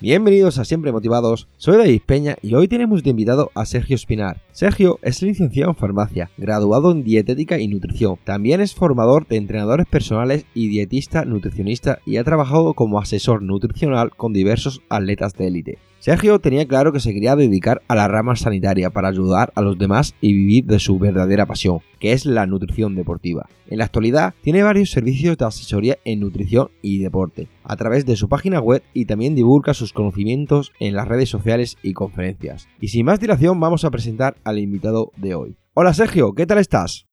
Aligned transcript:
Bienvenidos 0.00 0.58
a 0.58 0.64
Siempre 0.64 0.92
Motivados, 0.92 1.48
soy 1.56 1.76
David 1.76 2.02
Peña 2.06 2.36
y 2.40 2.54
hoy 2.54 2.68
tenemos 2.68 3.02
de 3.02 3.10
invitado 3.10 3.50
a 3.56 3.66
Sergio 3.66 3.96
Espinar. 3.96 4.40
Sergio 4.52 5.00
es 5.02 5.20
licenciado 5.22 5.72
en 5.72 5.76
farmacia, 5.76 6.30
graduado 6.36 6.92
en 6.92 7.02
dietética 7.02 7.58
y 7.58 7.66
nutrición. 7.66 8.16
También 8.22 8.60
es 8.60 8.76
formador 8.76 9.26
de 9.26 9.38
entrenadores 9.38 9.86
personales 9.86 10.46
y 10.54 10.68
dietista 10.68 11.24
nutricionista 11.24 11.98
y 12.06 12.18
ha 12.18 12.22
trabajado 12.22 12.74
como 12.74 13.00
asesor 13.00 13.42
nutricional 13.42 14.14
con 14.14 14.32
diversos 14.32 14.82
atletas 14.88 15.34
de 15.34 15.48
élite. 15.48 15.78
Sergio 16.00 16.38
tenía 16.38 16.66
claro 16.68 16.92
que 16.92 17.00
se 17.00 17.12
quería 17.12 17.34
dedicar 17.34 17.82
a 17.88 17.96
la 17.96 18.06
rama 18.06 18.36
sanitaria 18.36 18.90
para 18.90 19.08
ayudar 19.08 19.52
a 19.56 19.62
los 19.62 19.76
demás 19.76 20.14
y 20.20 20.32
vivir 20.32 20.64
de 20.64 20.78
su 20.78 20.96
verdadera 20.96 21.44
pasión, 21.44 21.80
que 21.98 22.12
es 22.12 22.24
la 22.24 22.46
nutrición 22.46 22.94
deportiva. 22.94 23.48
En 23.66 23.78
la 23.78 23.84
actualidad 23.84 24.34
tiene 24.40 24.62
varios 24.62 24.90
servicios 24.90 25.36
de 25.36 25.44
asesoría 25.44 25.98
en 26.04 26.20
nutrición 26.20 26.70
y 26.82 26.98
deporte 26.98 27.48
a 27.64 27.76
través 27.76 28.06
de 28.06 28.14
su 28.14 28.28
página 28.28 28.60
web 28.60 28.82
y 28.94 29.06
también 29.06 29.34
divulga 29.34 29.74
sus 29.74 29.92
conocimientos 29.92 30.72
en 30.78 30.94
las 30.94 31.08
redes 31.08 31.30
sociales 31.30 31.76
y 31.82 31.94
conferencias. 31.94 32.68
Y 32.80 32.88
sin 32.88 33.04
más 33.04 33.18
dilación 33.18 33.58
vamos 33.58 33.84
a 33.84 33.90
presentar 33.90 34.36
al 34.44 34.60
invitado 34.60 35.10
de 35.16 35.34
hoy. 35.34 35.56
Hola 35.74 35.94
Sergio, 35.94 36.32
¿qué 36.32 36.46
tal 36.46 36.58
estás? 36.58 37.06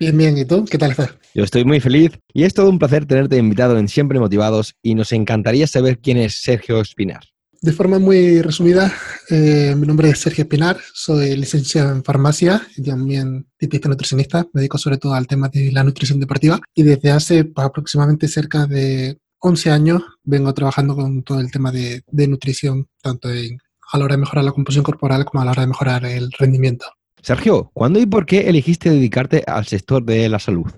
Bien, 0.00 0.18
bien, 0.18 0.36
¿y 0.36 0.44
tú? 0.44 0.64
¿Qué 0.64 0.78
tal 0.78 0.90
estás? 0.90 1.16
Yo 1.32 1.44
estoy 1.44 1.64
muy 1.64 1.78
feliz 1.78 2.18
y 2.34 2.42
es 2.42 2.54
todo 2.54 2.68
un 2.68 2.78
placer 2.78 3.06
tenerte 3.06 3.38
invitado 3.38 3.78
en 3.78 3.88
Siempre 3.88 4.18
Motivados 4.18 4.74
y 4.82 4.96
nos 4.96 5.12
encantaría 5.12 5.66
saber 5.68 6.00
quién 6.00 6.18
es 6.18 6.42
Sergio 6.42 6.80
Espinar. 6.80 7.22
De 7.66 7.72
forma 7.72 7.98
muy 7.98 8.42
resumida, 8.42 8.94
eh, 9.28 9.74
mi 9.76 9.88
nombre 9.88 10.08
es 10.08 10.20
Sergio 10.20 10.42
Espinar, 10.42 10.78
soy 10.94 11.34
licenciado 11.34 11.90
en 11.90 12.04
farmacia 12.04 12.64
y 12.76 12.82
también 12.84 13.48
dietista 13.58 13.88
nutricionista, 13.88 14.46
me 14.52 14.60
dedico 14.60 14.78
sobre 14.78 14.98
todo 14.98 15.14
al 15.14 15.26
tema 15.26 15.48
de 15.48 15.72
la 15.72 15.82
nutrición 15.82 16.20
deportiva 16.20 16.60
y 16.76 16.84
desde 16.84 17.10
hace 17.10 17.50
aproximadamente 17.56 18.28
cerca 18.28 18.68
de 18.68 19.18
11 19.40 19.72
años 19.72 20.02
vengo 20.22 20.54
trabajando 20.54 20.94
con 20.94 21.24
todo 21.24 21.40
el 21.40 21.50
tema 21.50 21.72
de, 21.72 22.04
nutrición, 22.28 22.86
tanto 23.02 23.30
a 23.30 23.98
la 23.98 24.04
hora 24.04 24.14
de 24.14 24.20
mejorar 24.20 24.44
la 24.44 24.52
composición 24.52 24.84
corporal 24.84 25.24
como 25.24 25.42
a 25.42 25.44
la 25.44 25.50
hora 25.50 25.62
de 25.62 25.66
mejorar 25.66 26.06
el 26.06 26.30
rendimiento. 26.38 26.86
Sergio, 27.20 27.72
¿cuándo 27.74 27.98
y 27.98 28.06
por 28.06 28.26
qué 28.26 28.48
elegiste 28.48 28.90
dedicarte 28.90 29.42
al 29.44 29.66
sector 29.66 30.04
de 30.04 30.28
la 30.28 30.38
salud? 30.38 30.70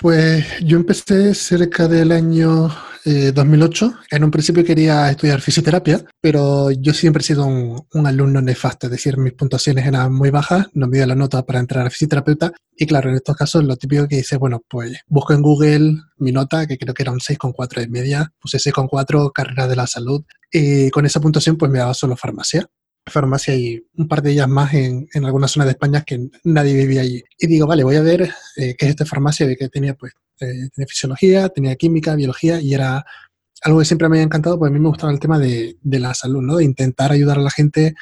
Pues 0.00 0.46
yo 0.64 0.78
empecé 0.78 1.34
cerca 1.34 1.86
del 1.86 2.10
año 2.10 2.70
2008. 3.04 3.86
Eh, 3.86 4.16
en 4.16 4.24
un 4.24 4.30
principio 4.30 4.64
quería 4.64 5.10
estudiar 5.10 5.42
fisioterapia, 5.42 6.02
pero 6.22 6.70
yo 6.70 6.94
siempre 6.94 7.20
he 7.20 7.24
sido 7.24 7.46
un, 7.46 8.06
alumno 8.06 8.40
nefasto, 8.40 8.86
es 8.86 8.92
decir, 8.92 9.18
mis 9.18 9.34
puntuaciones 9.34 9.86
eran 9.86 10.14
muy 10.14 10.30
bajas, 10.30 10.68
no 10.72 10.86
me 10.86 10.96
dio 10.96 11.06
la 11.06 11.14
nota 11.14 11.44
para 11.44 11.60
entrar 11.60 11.86
a 11.86 11.90
fisioterapeuta. 11.90 12.50
Y 12.74 12.86
claro, 12.86 13.10
en 13.10 13.16
estos 13.16 13.36
casos 13.36 13.62
lo 13.62 13.76
típico 13.76 14.08
que 14.08 14.20
hice, 14.20 14.38
bueno, 14.38 14.62
pues 14.66 15.00
busco 15.06 15.34
en 15.34 15.42
Google 15.42 15.96
mi 16.16 16.32
nota, 16.32 16.66
que 16.66 16.78
creo 16.78 16.94
que 16.94 17.02
era 17.02 17.12
un 17.12 17.20
6,4 17.20 17.80
de 17.80 17.88
media, 17.88 18.32
puse 18.40 18.56
6,4 18.56 19.32
carrera 19.34 19.66
de 19.68 19.76
la 19.76 19.86
salud, 19.86 20.24
y 20.50 20.88
con 20.88 21.04
esa 21.04 21.20
puntuación 21.20 21.58
pues 21.58 21.70
me 21.70 21.78
daba 21.78 21.92
solo 21.92 22.16
farmacia 22.16 22.66
farmacia 23.06 23.54
y 23.54 23.84
un 23.96 24.08
par 24.08 24.22
de 24.22 24.32
ellas 24.32 24.48
más 24.48 24.74
en, 24.74 25.08
en 25.12 25.24
algunas 25.24 25.50
zonas 25.50 25.66
de 25.66 25.72
España 25.72 26.02
que 26.02 26.28
nadie 26.44 26.74
vivía 26.74 27.02
allí. 27.02 27.22
Y 27.38 27.46
digo, 27.46 27.66
vale, 27.66 27.84
voy 27.84 27.96
a 27.96 28.02
ver 28.02 28.22
eh, 28.56 28.74
qué 28.78 28.86
es 28.86 28.90
esta 28.90 29.06
farmacia, 29.06 29.46
de 29.46 29.56
que 29.56 29.68
tenía 29.68 29.94
pues 29.94 30.12
eh, 30.40 30.86
fisiología, 30.86 31.48
tenía 31.48 31.76
química, 31.76 32.14
biología 32.14 32.60
y 32.60 32.74
era 32.74 33.04
algo 33.62 33.78
que 33.78 33.84
siempre 33.84 34.08
me 34.08 34.16
había 34.16 34.24
encantado, 34.24 34.58
porque 34.58 34.70
a 34.70 34.74
mí 34.74 34.80
me 34.80 34.88
gustaba 34.88 35.12
el 35.12 35.20
tema 35.20 35.38
de, 35.38 35.76
de 35.80 35.98
la 35.98 36.14
salud, 36.14 36.42
¿no? 36.42 36.56
De 36.56 36.64
intentar 36.64 37.12
ayudar 37.12 37.38
a 37.38 37.42
la 37.42 37.50
gente 37.50 37.94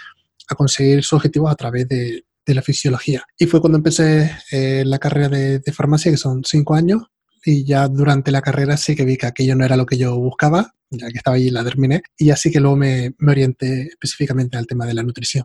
a 0.48 0.54
conseguir 0.54 1.03
sus 1.03 1.14
objetivos 1.14 1.50
a 1.50 1.56
través 1.56 1.88
de, 1.88 2.25
de 2.47 2.54
la 2.54 2.62
fisiología. 2.62 3.25
Y 3.37 3.47
fue 3.47 3.60
cuando 3.60 3.78
empecé 3.78 4.31
eh, 4.53 4.84
la 4.87 4.98
carrera 4.98 5.28
de, 5.28 5.58
de, 5.58 5.72
farmacia, 5.72 6.10
que 6.10 6.16
son 6.16 6.44
cinco 6.44 6.75
años, 6.75 7.03
y 7.44 7.65
ya 7.65 7.88
durante 7.88 8.31
la 8.31 8.43
carrera 8.43 8.76
sí 8.76 8.94
que 8.97 9.04
vi 9.04 9.16
que 9.16 9.26
aquello 9.26 9.54
no 9.54 9.65
era 9.65 9.76
lo 9.76 9.87
que 9.87 9.97
yo 9.97 10.16
buscaba, 10.16 10.75
ya 10.91 11.09
que 11.09 11.19
estaba 11.19 11.37
allí 11.37 11.50
la 11.50 11.65
terminé, 11.65 12.03
y 12.16 12.31
así 12.31 12.50
que 12.50 12.60
luego 12.60 12.76
me, 12.76 13.15
me 13.19 13.32
orienté 13.32 13.82
específicamente 13.82 14.56
al 14.56 14.66
tema 14.66 14.87
de 14.87 14.94
la 14.94 15.03
nutrición. 15.03 15.44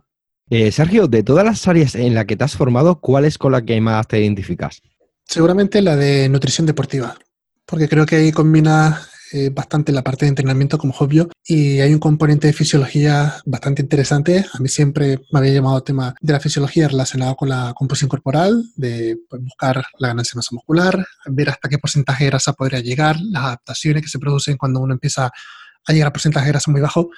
Eh, 0.50 0.70
Sergio, 0.72 1.08
de 1.08 1.22
todas 1.22 1.44
las 1.44 1.66
áreas 1.68 1.94
en 1.94 2.14
las 2.14 2.26
que 2.26 2.36
te 2.36 2.44
has 2.44 2.56
formado, 2.56 3.00
¿cuál 3.00 3.24
es 3.24 3.38
con 3.38 3.52
la 3.52 3.64
que 3.64 3.80
más 3.80 4.06
te 4.06 4.20
identificas? 4.20 4.82
Seguramente 5.24 5.80
la 5.80 5.96
de 5.96 6.28
nutrición 6.28 6.66
deportiva, 6.66 7.16
porque 7.64 7.88
creo 7.88 8.04
que 8.04 8.16
ahí 8.16 8.32
combina 8.32 9.00
eh, 9.36 9.50
bastante 9.50 9.90
la 9.90 10.04
parte 10.04 10.26
de 10.26 10.28
entrenamiento, 10.28 10.78
como 10.78 10.94
obvio, 10.96 11.28
y 11.44 11.80
hay 11.80 11.92
un 11.92 11.98
componente 11.98 12.46
de 12.46 12.52
fisiología 12.52 13.34
bastante 13.44 13.82
interesante. 13.82 14.46
A 14.52 14.60
mí 14.60 14.68
siempre 14.68 15.18
me 15.32 15.40
había 15.40 15.54
llamado 15.54 15.78
el 15.78 15.82
tema 15.82 16.14
de 16.20 16.32
la 16.32 16.38
fisiología 16.38 16.86
relacionado 16.86 17.34
con 17.34 17.48
la 17.48 17.72
composición 17.74 18.08
corporal, 18.08 18.62
de 18.76 19.18
pues, 19.28 19.42
buscar 19.42 19.84
la 19.98 20.06
ganancia 20.06 20.34
de 20.34 20.38
masa 20.38 20.50
muscular, 20.52 21.04
ver 21.26 21.50
hasta 21.50 21.68
qué 21.68 21.78
porcentaje 21.78 22.22
de 22.22 22.30
grasa 22.30 22.52
podría 22.52 22.78
llegar, 22.78 23.16
las 23.20 23.42
adaptaciones 23.42 24.04
que 24.04 24.08
se 24.08 24.20
producen 24.20 24.56
cuando 24.56 24.78
uno 24.78 24.94
empieza 24.94 25.32
a 25.84 25.92
llegar 25.92 26.06
a 26.06 26.12
porcentaje 26.12 26.46
de 26.46 26.52
grasa 26.52 26.70
muy 26.70 26.80
bajo. 26.80 27.10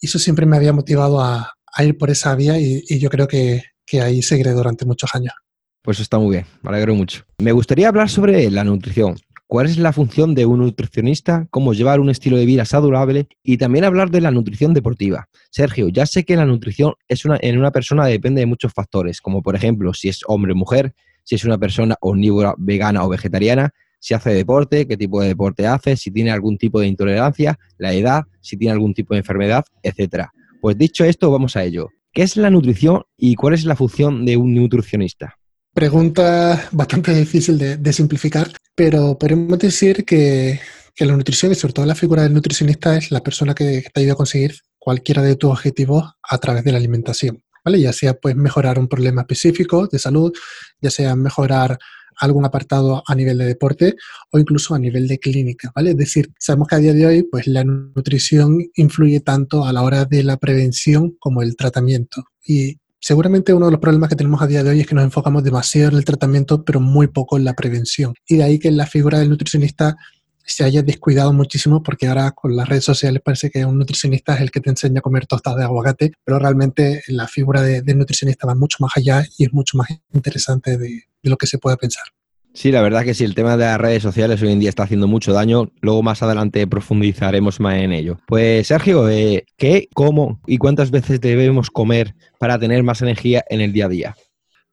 Eso 0.00 0.18
siempre 0.18 0.46
me 0.46 0.56
había 0.56 0.72
motivado 0.72 1.22
a, 1.22 1.54
ir 1.78 1.96
por 1.96 2.10
esa 2.10 2.34
vía 2.34 2.58
y, 2.58 2.98
yo 2.98 3.08
creo 3.10 3.28
que, 3.28 3.62
que 3.86 4.00
ahí 4.00 4.22
seguiré 4.22 4.50
durante 4.50 4.84
muchos 4.84 5.14
años. 5.14 5.34
Pues 5.82 6.00
está 6.00 6.18
muy 6.18 6.32
bien, 6.32 6.46
me 6.62 6.70
alegro 6.70 6.96
mucho. 6.96 7.22
Me 7.38 7.52
gustaría 7.52 7.86
hablar 7.86 8.10
sobre 8.10 8.50
la 8.50 8.64
nutrición. 8.64 9.16
¿Cuál 9.50 9.66
es 9.66 9.78
la 9.78 9.92
función 9.92 10.36
de 10.36 10.46
un 10.46 10.60
nutricionista? 10.60 11.48
¿Cómo 11.50 11.74
llevar 11.74 11.98
un 11.98 12.08
estilo 12.08 12.36
de 12.36 12.46
vida 12.46 12.64
saludable? 12.64 13.26
Y 13.42 13.56
también 13.56 13.84
hablar 13.84 14.08
de 14.08 14.20
la 14.20 14.30
nutrición 14.30 14.74
deportiva. 14.74 15.28
Sergio, 15.50 15.88
ya 15.88 16.06
sé 16.06 16.22
que 16.22 16.36
la 16.36 16.46
nutrición 16.46 16.94
es 17.08 17.24
una, 17.24 17.36
en 17.40 17.58
una 17.58 17.72
persona 17.72 18.06
depende 18.06 18.42
de 18.42 18.46
muchos 18.46 18.72
factores, 18.72 19.20
como 19.20 19.42
por 19.42 19.56
ejemplo 19.56 19.92
si 19.92 20.08
es 20.08 20.20
hombre 20.28 20.52
o 20.52 20.54
mujer, 20.54 20.94
si 21.24 21.34
es 21.34 21.44
una 21.44 21.58
persona 21.58 21.96
omnívora, 22.00 22.54
vegana 22.58 23.04
o 23.04 23.08
vegetariana, 23.08 23.74
si 23.98 24.14
hace 24.14 24.30
deporte, 24.30 24.86
qué 24.86 24.96
tipo 24.96 25.20
de 25.20 25.26
deporte 25.26 25.66
hace, 25.66 25.96
si 25.96 26.12
tiene 26.12 26.30
algún 26.30 26.56
tipo 26.56 26.78
de 26.78 26.86
intolerancia, 26.86 27.58
la 27.76 27.92
edad, 27.92 28.22
si 28.40 28.56
tiene 28.56 28.70
algún 28.70 28.94
tipo 28.94 29.14
de 29.14 29.18
enfermedad, 29.18 29.64
etc. 29.82 30.26
Pues 30.60 30.78
dicho 30.78 31.04
esto, 31.04 31.28
vamos 31.28 31.56
a 31.56 31.64
ello. 31.64 31.88
¿Qué 32.12 32.22
es 32.22 32.36
la 32.36 32.50
nutrición 32.50 33.02
y 33.16 33.34
cuál 33.34 33.54
es 33.54 33.64
la 33.64 33.74
función 33.74 34.24
de 34.24 34.36
un 34.36 34.54
nutricionista? 34.54 35.39
Pregunta 35.72 36.68
bastante 36.72 37.14
difícil 37.14 37.56
de, 37.58 37.92
simplificar, 37.92 38.50
pero 38.74 39.16
podemos 39.16 39.58
decir 39.58 40.04
que, 40.04 40.58
la 40.98 41.16
nutrición 41.16 41.52
y 41.52 41.54
sobre 41.54 41.72
todo 41.72 41.86
la 41.86 41.94
figura 41.94 42.24
del 42.24 42.34
nutricionista 42.34 42.96
es 42.96 43.10
la 43.10 43.22
persona 43.22 43.54
que, 43.54 43.84
te 43.94 44.00
ayuda 44.00 44.12
a 44.12 44.16
conseguir 44.16 44.56
cualquiera 44.78 45.22
de 45.22 45.36
tus 45.36 45.50
objetivos 45.50 46.12
a 46.28 46.38
través 46.38 46.64
de 46.64 46.72
la 46.72 46.78
alimentación. 46.78 47.42
¿vale? 47.64 47.80
Ya 47.80 47.92
sea 47.92 48.14
pues 48.14 48.36
mejorar 48.36 48.78
un 48.78 48.88
problema 48.88 49.22
específico 49.22 49.86
de 49.86 49.98
salud, 49.98 50.32
ya 50.80 50.90
sea 50.90 51.16
mejorar 51.16 51.78
algún 52.18 52.44
apartado 52.44 53.02
a 53.06 53.14
nivel 53.14 53.38
de 53.38 53.46
deporte 53.46 53.96
o 54.30 54.38
incluso 54.38 54.74
a 54.74 54.78
nivel 54.78 55.08
de 55.08 55.18
clínica, 55.18 55.72
¿vale? 55.74 55.90
Es 55.90 55.96
decir, 55.96 56.30
sabemos 56.38 56.68
que 56.68 56.74
a 56.74 56.78
día 56.78 56.92
de 56.92 57.06
hoy 57.06 57.22
pues 57.22 57.46
la 57.46 57.64
nutrición 57.64 58.58
influye 58.74 59.20
tanto 59.20 59.64
a 59.64 59.72
la 59.72 59.82
hora 59.82 60.04
de 60.04 60.22
la 60.22 60.36
prevención 60.36 61.16
como 61.18 61.40
el 61.40 61.56
tratamiento 61.56 62.24
y 62.44 62.79
Seguramente 63.00 63.54
uno 63.54 63.66
de 63.66 63.72
los 63.72 63.80
problemas 63.80 64.10
que 64.10 64.16
tenemos 64.16 64.42
a 64.42 64.46
día 64.46 64.62
de 64.62 64.70
hoy 64.70 64.80
es 64.80 64.86
que 64.86 64.94
nos 64.94 65.04
enfocamos 65.04 65.42
demasiado 65.42 65.92
en 65.92 65.96
el 65.96 66.04
tratamiento, 66.04 66.64
pero 66.64 66.80
muy 66.80 67.06
poco 67.06 67.38
en 67.38 67.44
la 67.44 67.54
prevención. 67.54 68.14
Y 68.28 68.36
de 68.36 68.44
ahí 68.44 68.58
que 68.58 68.70
la 68.70 68.86
figura 68.86 69.18
del 69.18 69.30
nutricionista 69.30 69.96
se 70.44 70.64
haya 70.64 70.82
descuidado 70.82 71.32
muchísimo 71.32 71.82
porque 71.82 72.08
ahora 72.08 72.32
con 72.32 72.54
las 72.54 72.68
redes 72.68 72.84
sociales 72.84 73.22
parece 73.24 73.50
que 73.50 73.64
un 73.64 73.78
nutricionista 73.78 74.34
es 74.34 74.42
el 74.42 74.50
que 74.50 74.60
te 74.60 74.68
enseña 74.68 74.98
a 74.98 75.02
comer 75.02 75.26
tostadas 75.26 75.58
de 75.58 75.64
aguacate, 75.64 76.12
pero 76.24 76.38
realmente 76.38 77.02
la 77.08 77.26
figura 77.26 77.62
del 77.62 77.84
de 77.84 77.94
nutricionista 77.94 78.46
va 78.46 78.54
mucho 78.54 78.76
más 78.80 78.92
allá 78.96 79.24
y 79.38 79.44
es 79.44 79.52
mucho 79.52 79.78
más 79.78 79.88
interesante 80.12 80.76
de, 80.76 81.04
de 81.22 81.30
lo 81.30 81.38
que 81.38 81.46
se 81.46 81.58
puede 81.58 81.78
pensar. 81.78 82.04
Sí, 82.52 82.72
la 82.72 82.82
verdad 82.82 83.04
que 83.04 83.14
sí, 83.14 83.24
el 83.24 83.34
tema 83.34 83.56
de 83.56 83.64
las 83.64 83.80
redes 83.80 84.02
sociales 84.02 84.42
hoy 84.42 84.50
en 84.50 84.58
día 84.58 84.68
está 84.68 84.82
haciendo 84.82 85.06
mucho 85.06 85.32
daño. 85.32 85.70
Luego 85.80 86.02
más 86.02 86.22
adelante 86.22 86.66
profundizaremos 86.66 87.60
más 87.60 87.76
en 87.76 87.92
ello. 87.92 88.18
Pues 88.26 88.66
Sergio, 88.66 89.08
eh, 89.08 89.46
¿qué, 89.56 89.88
cómo 89.94 90.40
y 90.46 90.58
cuántas 90.58 90.90
veces 90.90 91.20
debemos 91.20 91.70
comer 91.70 92.14
para 92.38 92.58
tener 92.58 92.82
más 92.82 93.02
energía 93.02 93.44
en 93.48 93.60
el 93.60 93.72
día 93.72 93.86
a 93.86 93.88
día? 93.88 94.16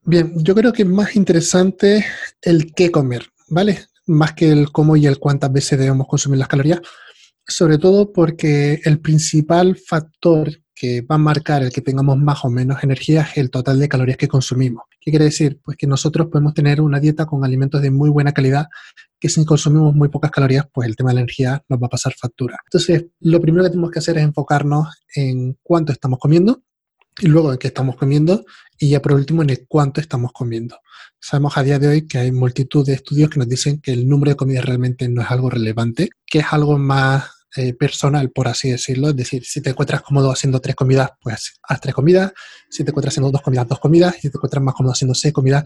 Bien, 0.04 0.34
yo 0.38 0.56
creo 0.56 0.74
que 0.74 0.84
es 0.84 0.88
más 0.88 1.16
interesante 1.16 2.06
el 2.42 2.74
qué 2.74 2.92
comer, 2.92 3.28
¿vale? 3.50 3.86
Más 4.08 4.34
que 4.34 4.50
el 4.50 4.72
cómo 4.72 4.96
y 4.96 5.06
el 5.06 5.20
cuántas 5.20 5.52
veces 5.52 5.78
debemos 5.78 6.08
consumir 6.08 6.40
las 6.40 6.48
calorías. 6.48 6.82
Sobre 7.46 7.78
todo 7.78 8.12
porque 8.12 8.82
el 8.86 9.00
principal 9.00 9.78
factor 9.78 10.50
que 10.74 11.02
va 11.02 11.16
a 11.16 11.20
marcar 11.20 11.64
el 11.64 11.72
que 11.72 11.82
tengamos 11.82 12.18
más 12.18 12.44
o 12.44 12.50
menos 12.50 12.84
energía 12.84 13.22
es 13.22 13.38
el 13.38 13.50
total 13.50 13.80
de 13.80 13.90
calorías 13.90 14.18
que 14.18 14.28
consumimos. 14.28 14.84
¿Qué 15.08 15.12
quiere 15.12 15.24
decir? 15.24 15.62
Pues 15.64 15.78
que 15.78 15.88
nosotros 15.88 16.28
podemos 16.28 16.54
tener 16.54 16.82
una 16.82 17.00
dieta 17.00 17.26
con 17.26 17.46
alimentos 17.46 17.82
de 17.82 17.92
muy 17.92 18.10
buena 18.10 18.34
calidad 18.34 18.68
que 19.18 19.30
si 19.30 19.46
consumimos 19.46 19.96
muy 19.96 20.10
pocas 20.10 20.32
calorías, 20.32 20.66
pues 20.74 20.86
el 20.86 20.98
tema 20.98 21.12
de 21.12 21.14
la 21.14 21.22
energía 21.22 21.64
nos 21.70 21.82
va 21.82 21.88
a 21.88 21.90
pasar 21.90 22.14
factura. 22.14 22.60
Entonces, 22.66 23.06
lo 23.22 23.40
primero 23.40 23.64
que 23.64 23.70
tenemos 23.70 23.90
que 23.90 24.00
hacer 24.00 24.18
es 24.18 24.26
enfocarnos 24.26 25.02
en 25.16 25.58
cuánto 25.64 25.94
estamos 25.94 26.20
comiendo, 26.20 26.62
y 27.22 27.28
luego 27.28 27.54
en 27.54 27.58
qué 27.58 27.68
estamos 27.68 27.96
comiendo 27.96 28.44
y 28.78 28.90
ya 28.90 29.02
por 29.02 29.14
último 29.14 29.44
en 29.44 29.52
el 29.52 29.66
cuánto 29.66 30.02
estamos 30.02 30.34
comiendo. 30.34 30.78
Sabemos 31.22 31.58
a 31.58 31.64
día 31.64 31.80
de 31.80 31.88
hoy 31.88 32.06
que 32.06 32.18
hay 32.18 32.34
multitud 32.34 32.86
de 32.86 32.96
estudios 32.96 33.30
que 33.30 33.40
nos 33.40 33.48
dicen 33.48 33.80
que 33.80 33.94
el 33.94 34.10
número 34.10 34.32
de 34.32 34.36
comidas 34.36 34.66
realmente 34.66 35.08
no 35.08 35.22
es 35.22 35.32
algo 35.32 35.50
relevante, 35.50 36.10
que 36.26 36.40
es 36.40 36.46
algo 36.52 36.78
más 36.78 37.24
eh, 37.56 37.74
personal, 37.74 38.30
por 38.32 38.48
así 38.48 38.70
decirlo. 38.70 39.10
Es 39.10 39.16
decir, 39.16 39.46
si 39.46 39.62
te 39.62 39.70
encuentras 39.70 40.02
cómodo 40.02 40.32
haciendo 40.32 40.60
tres 40.60 40.76
comidas, 40.76 41.12
pues 41.22 41.54
haz 41.64 41.82
tres 41.82 41.96
comidas. 41.96 42.34
Si 42.70 42.84
te 42.84 42.92
encuentras 42.92 43.14
haciendo 43.14 43.32
dos 43.32 43.42
comidas, 43.42 43.68
dos 43.68 43.80
comidas. 43.80 44.16
Si 44.16 44.30
te 44.30 44.38
encuentras 44.38 44.64
más 44.64 44.76
cómodo 44.76 44.94
haciendo 44.94 45.16
seis 45.16 45.34
comidas, 45.34 45.64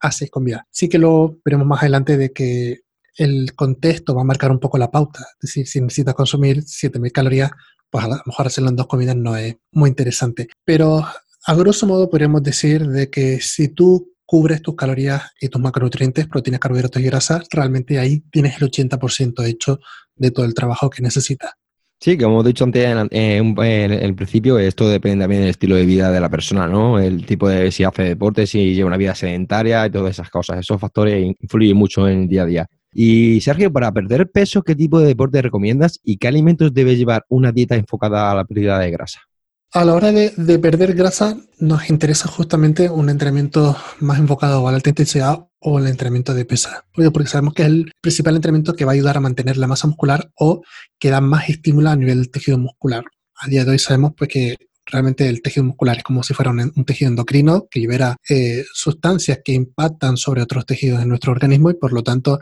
haz 0.00 0.16
seis 0.16 0.30
comidas. 0.30 0.62
Sí 0.70 0.88
que 0.88 0.98
lo 0.98 1.38
veremos 1.44 1.66
más 1.66 1.80
adelante 1.80 2.16
de 2.16 2.32
que 2.32 2.80
el 3.16 3.54
contexto 3.54 4.14
va 4.14 4.22
a 4.22 4.24
marcar 4.24 4.50
un 4.50 4.58
poco 4.58 4.78
la 4.78 4.90
pauta. 4.90 5.20
Es 5.34 5.48
decir, 5.48 5.66
si 5.66 5.80
necesitas 5.80 6.14
consumir 6.14 6.64
7.000 6.64 7.12
calorías, 7.12 7.50
pues 7.90 8.04
a 8.04 8.08
lo 8.08 8.22
mejor 8.24 8.46
hacerlo 8.46 8.70
en 8.70 8.76
dos 8.76 8.86
comidas 8.86 9.16
no 9.16 9.36
es 9.36 9.56
muy 9.70 9.90
interesante. 9.90 10.48
Pero 10.64 11.04
a 11.44 11.54
grosso 11.54 11.86
modo 11.86 12.08
podríamos 12.08 12.42
decir 12.42 12.86
de 12.86 13.10
que 13.10 13.40
si 13.40 13.68
tú 13.68 14.11
cubres 14.32 14.62
tus 14.62 14.74
calorías 14.74 15.24
y 15.38 15.48
tus 15.48 15.60
macronutrientes, 15.60 16.26
proteínas, 16.26 16.58
carbohidratos 16.58 17.02
y 17.02 17.04
grasas, 17.04 17.46
realmente 17.50 17.98
ahí 17.98 18.20
tienes 18.30 18.62
el 18.62 18.70
80% 18.70 19.44
hecho 19.44 19.78
de 20.16 20.30
todo 20.30 20.46
el 20.46 20.54
trabajo 20.54 20.88
que 20.88 21.02
necesitas. 21.02 21.50
Sí, 22.00 22.16
como 22.16 22.36
hemos 22.36 22.46
dicho 22.46 22.64
antes 22.64 22.82
en, 23.10 23.58
el 23.58 24.14
principio, 24.14 24.58
esto 24.58 24.88
depende 24.88 25.24
también 25.24 25.42
del 25.42 25.50
estilo 25.50 25.76
de 25.76 25.84
vida 25.84 26.10
de 26.10 26.18
la 26.18 26.30
persona, 26.30 26.66
¿no? 26.66 26.98
El 26.98 27.26
tipo 27.26 27.46
de 27.46 27.70
si 27.70 27.84
hace 27.84 28.04
deporte, 28.04 28.46
si 28.46 28.74
lleva 28.74 28.86
una 28.86 28.96
vida 28.96 29.14
sedentaria 29.14 29.84
y 29.84 29.90
todas 29.90 30.12
esas 30.12 30.30
cosas. 30.30 30.60
Esos 30.60 30.80
factores 30.80 31.34
influyen 31.38 31.76
mucho 31.76 32.08
en 32.08 32.22
el 32.22 32.28
día 32.28 32.44
a 32.44 32.46
día. 32.46 32.66
Y 32.90 33.38
Sergio, 33.42 33.70
para 33.70 33.92
perder 33.92 34.30
peso, 34.30 34.62
¿qué 34.62 34.74
tipo 34.74 34.98
de 34.98 35.08
deporte 35.08 35.42
recomiendas 35.42 36.00
y 36.02 36.16
qué 36.16 36.28
alimentos 36.28 36.72
debe 36.72 36.96
llevar 36.96 37.26
una 37.28 37.52
dieta 37.52 37.76
enfocada 37.76 38.30
a 38.30 38.34
la 38.34 38.46
pérdida 38.46 38.78
de 38.78 38.90
grasa? 38.92 39.20
A 39.74 39.86
la 39.86 39.94
hora 39.94 40.12
de, 40.12 40.58
perder 40.58 40.92
grasa, 40.92 41.38
nos 41.58 41.88
interesa 41.88 42.28
justamente 42.28 42.90
un 42.90 43.08
entrenamiento 43.08 43.74
más 44.00 44.18
enfocado 44.18 44.68
a 44.68 44.70
la 44.70 44.76
alta 44.76 44.90
intensidad 44.90 45.46
o 45.60 45.78
el 45.78 45.86
entrenamiento 45.86 46.34
de 46.34 46.44
pesa. 46.44 46.84
Porque 46.92 47.26
sabemos 47.26 47.54
que 47.54 47.62
es 47.62 47.68
el 47.68 47.92
principal 48.02 48.36
entrenamiento 48.36 48.74
que 48.74 48.84
va 48.84 48.92
a 48.92 48.94
ayudar 48.94 49.16
a 49.16 49.20
mantener 49.20 49.56
la 49.56 49.66
masa 49.66 49.86
muscular 49.86 50.30
o 50.34 50.62
que 50.98 51.08
da 51.08 51.22
más 51.22 51.48
estímulo 51.48 51.88
a 51.88 51.96
nivel 51.96 52.18
del 52.18 52.30
tejido 52.30 52.58
muscular. 52.58 53.04
A 53.40 53.48
día 53.48 53.64
de 53.64 53.70
hoy 53.70 53.78
sabemos 53.78 54.12
pues, 54.14 54.28
que 54.28 54.56
realmente 54.84 55.26
el 55.26 55.40
tejido 55.40 55.64
muscular 55.64 55.96
es 55.96 56.02
como 56.02 56.22
si 56.22 56.34
fuera 56.34 56.50
un, 56.50 56.84
tejido 56.84 57.10
endocrino 57.10 57.66
que 57.70 57.80
libera 57.80 58.16
eh, 58.28 58.66
sustancias 58.74 59.40
que 59.42 59.52
impactan 59.52 60.18
sobre 60.18 60.42
otros 60.42 60.66
tejidos 60.66 60.98
de 60.98 61.06
nuestro 61.06 61.32
organismo 61.32 61.70
y 61.70 61.74
por 61.74 61.94
lo 61.94 62.02
tanto 62.02 62.40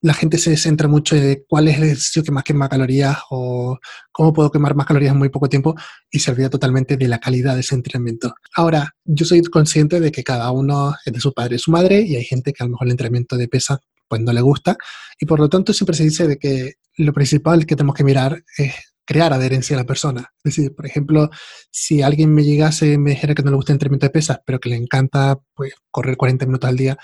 la 0.00 0.14
gente 0.14 0.38
se 0.38 0.56
centra 0.56 0.86
mucho 0.88 1.16
en 1.16 1.44
cuál 1.48 1.68
es 1.68 1.76
el 1.76 1.84
ejercicio 1.84 2.22
que 2.22 2.30
más 2.30 2.44
quema 2.44 2.68
calorías 2.68 3.18
o 3.30 3.78
cómo 4.12 4.32
puedo 4.32 4.50
quemar 4.50 4.74
más 4.74 4.86
calorías 4.86 5.12
en 5.12 5.18
muy 5.18 5.28
poco 5.28 5.48
tiempo 5.48 5.74
y 6.10 6.20
se 6.20 6.30
olvida 6.30 6.50
totalmente 6.50 6.96
de 6.96 7.08
la 7.08 7.18
calidad 7.18 7.54
de 7.54 7.60
ese 7.60 7.74
entrenamiento. 7.74 8.34
Ahora, 8.54 8.94
yo 9.04 9.24
soy 9.24 9.42
consciente 9.42 10.00
de 10.00 10.12
que 10.12 10.22
cada 10.22 10.50
uno 10.52 10.94
es 11.04 11.12
de 11.12 11.20
su 11.20 11.32
padre 11.32 11.56
y 11.56 11.58
su 11.58 11.70
madre 11.70 12.00
y 12.00 12.16
hay 12.16 12.24
gente 12.24 12.52
que 12.52 12.62
a 12.62 12.66
lo 12.66 12.72
mejor 12.72 12.86
el 12.86 12.92
entrenamiento 12.92 13.36
de 13.36 13.48
pesa 13.48 13.80
pues 14.06 14.22
no 14.22 14.32
le 14.32 14.40
gusta 14.40 14.76
y 15.20 15.26
por 15.26 15.38
lo 15.38 15.48
tanto 15.48 15.72
siempre 15.72 15.96
se 15.96 16.04
dice 16.04 16.26
de 16.26 16.38
que 16.38 16.74
lo 16.96 17.12
principal 17.12 17.66
que 17.66 17.76
tenemos 17.76 17.94
que 17.94 18.04
mirar 18.04 18.42
es 18.56 18.74
crear 19.04 19.32
adherencia 19.32 19.74
a 19.74 19.80
la 19.80 19.86
persona. 19.86 20.32
Es 20.44 20.56
decir, 20.56 20.74
por 20.74 20.84
ejemplo, 20.84 21.30
si 21.70 22.02
alguien 22.02 22.34
me 22.34 22.44
llegase 22.44 22.92
y 22.92 22.98
me 22.98 23.10
dijera 23.10 23.34
que 23.34 23.42
no 23.42 23.50
le 23.50 23.56
gusta 23.56 23.72
el 23.72 23.76
entrenamiento 23.76 24.06
de 24.06 24.10
pesas, 24.10 24.40
pero 24.44 24.60
que 24.60 24.68
le 24.68 24.76
encanta 24.76 25.38
pues, 25.54 25.72
correr 25.90 26.18
40 26.18 26.44
minutos 26.44 26.68
al 26.68 26.76
día, 26.76 26.98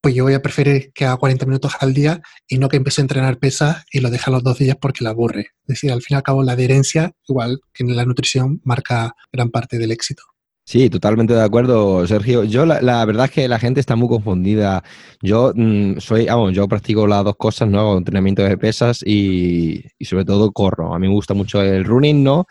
pues 0.00 0.14
yo 0.14 0.24
voy 0.24 0.34
a 0.34 0.42
preferir 0.42 0.92
que 0.92 1.04
haga 1.04 1.16
40 1.16 1.46
minutos 1.46 1.72
al 1.80 1.92
día 1.92 2.20
y 2.46 2.58
no 2.58 2.68
que 2.68 2.76
empiece 2.76 3.00
a 3.00 3.04
entrenar 3.04 3.38
pesas 3.38 3.84
y 3.90 4.00
lo 4.00 4.10
deje 4.10 4.30
los 4.30 4.42
dos 4.42 4.58
días 4.58 4.76
porque 4.80 5.04
la 5.04 5.10
aburre. 5.10 5.40
Es 5.62 5.66
decir, 5.66 5.92
al 5.92 6.02
fin 6.02 6.14
y 6.14 6.16
al 6.16 6.22
cabo 6.22 6.42
la 6.42 6.52
adherencia, 6.52 7.12
igual 7.26 7.60
que 7.72 7.84
en 7.84 7.96
la 7.96 8.04
nutrición, 8.04 8.60
marca 8.64 9.14
gran 9.32 9.50
parte 9.50 9.78
del 9.78 9.90
éxito. 9.90 10.22
Sí, 10.68 10.90
totalmente 10.90 11.32
de 11.32 11.42
acuerdo, 11.42 12.06
Sergio. 12.06 12.44
Yo 12.44 12.66
la, 12.66 13.04
verdad 13.06 13.24
es 13.24 13.30
que 13.30 13.48
la 13.48 13.58
gente 13.58 13.80
está 13.80 13.96
muy 13.96 14.06
confundida. 14.08 14.84
Yo 15.22 15.52
mm, 15.54 15.98
soy, 15.98 16.26
vamos, 16.26 16.52
yo 16.52 16.68
practico 16.68 17.06
las 17.06 17.24
dos 17.24 17.36
cosas, 17.36 17.68
¿no? 17.70 17.96
Entrenamiento 17.96 18.42
de 18.42 18.58
pesas 18.58 19.02
y, 19.02 19.82
sobre 20.02 20.26
todo 20.26 20.52
corro. 20.52 20.94
A 20.94 20.98
mí 20.98 21.08
me 21.08 21.14
gusta 21.14 21.32
mucho 21.32 21.62
el 21.62 21.84
running, 21.86 22.22
¿no? 22.22 22.46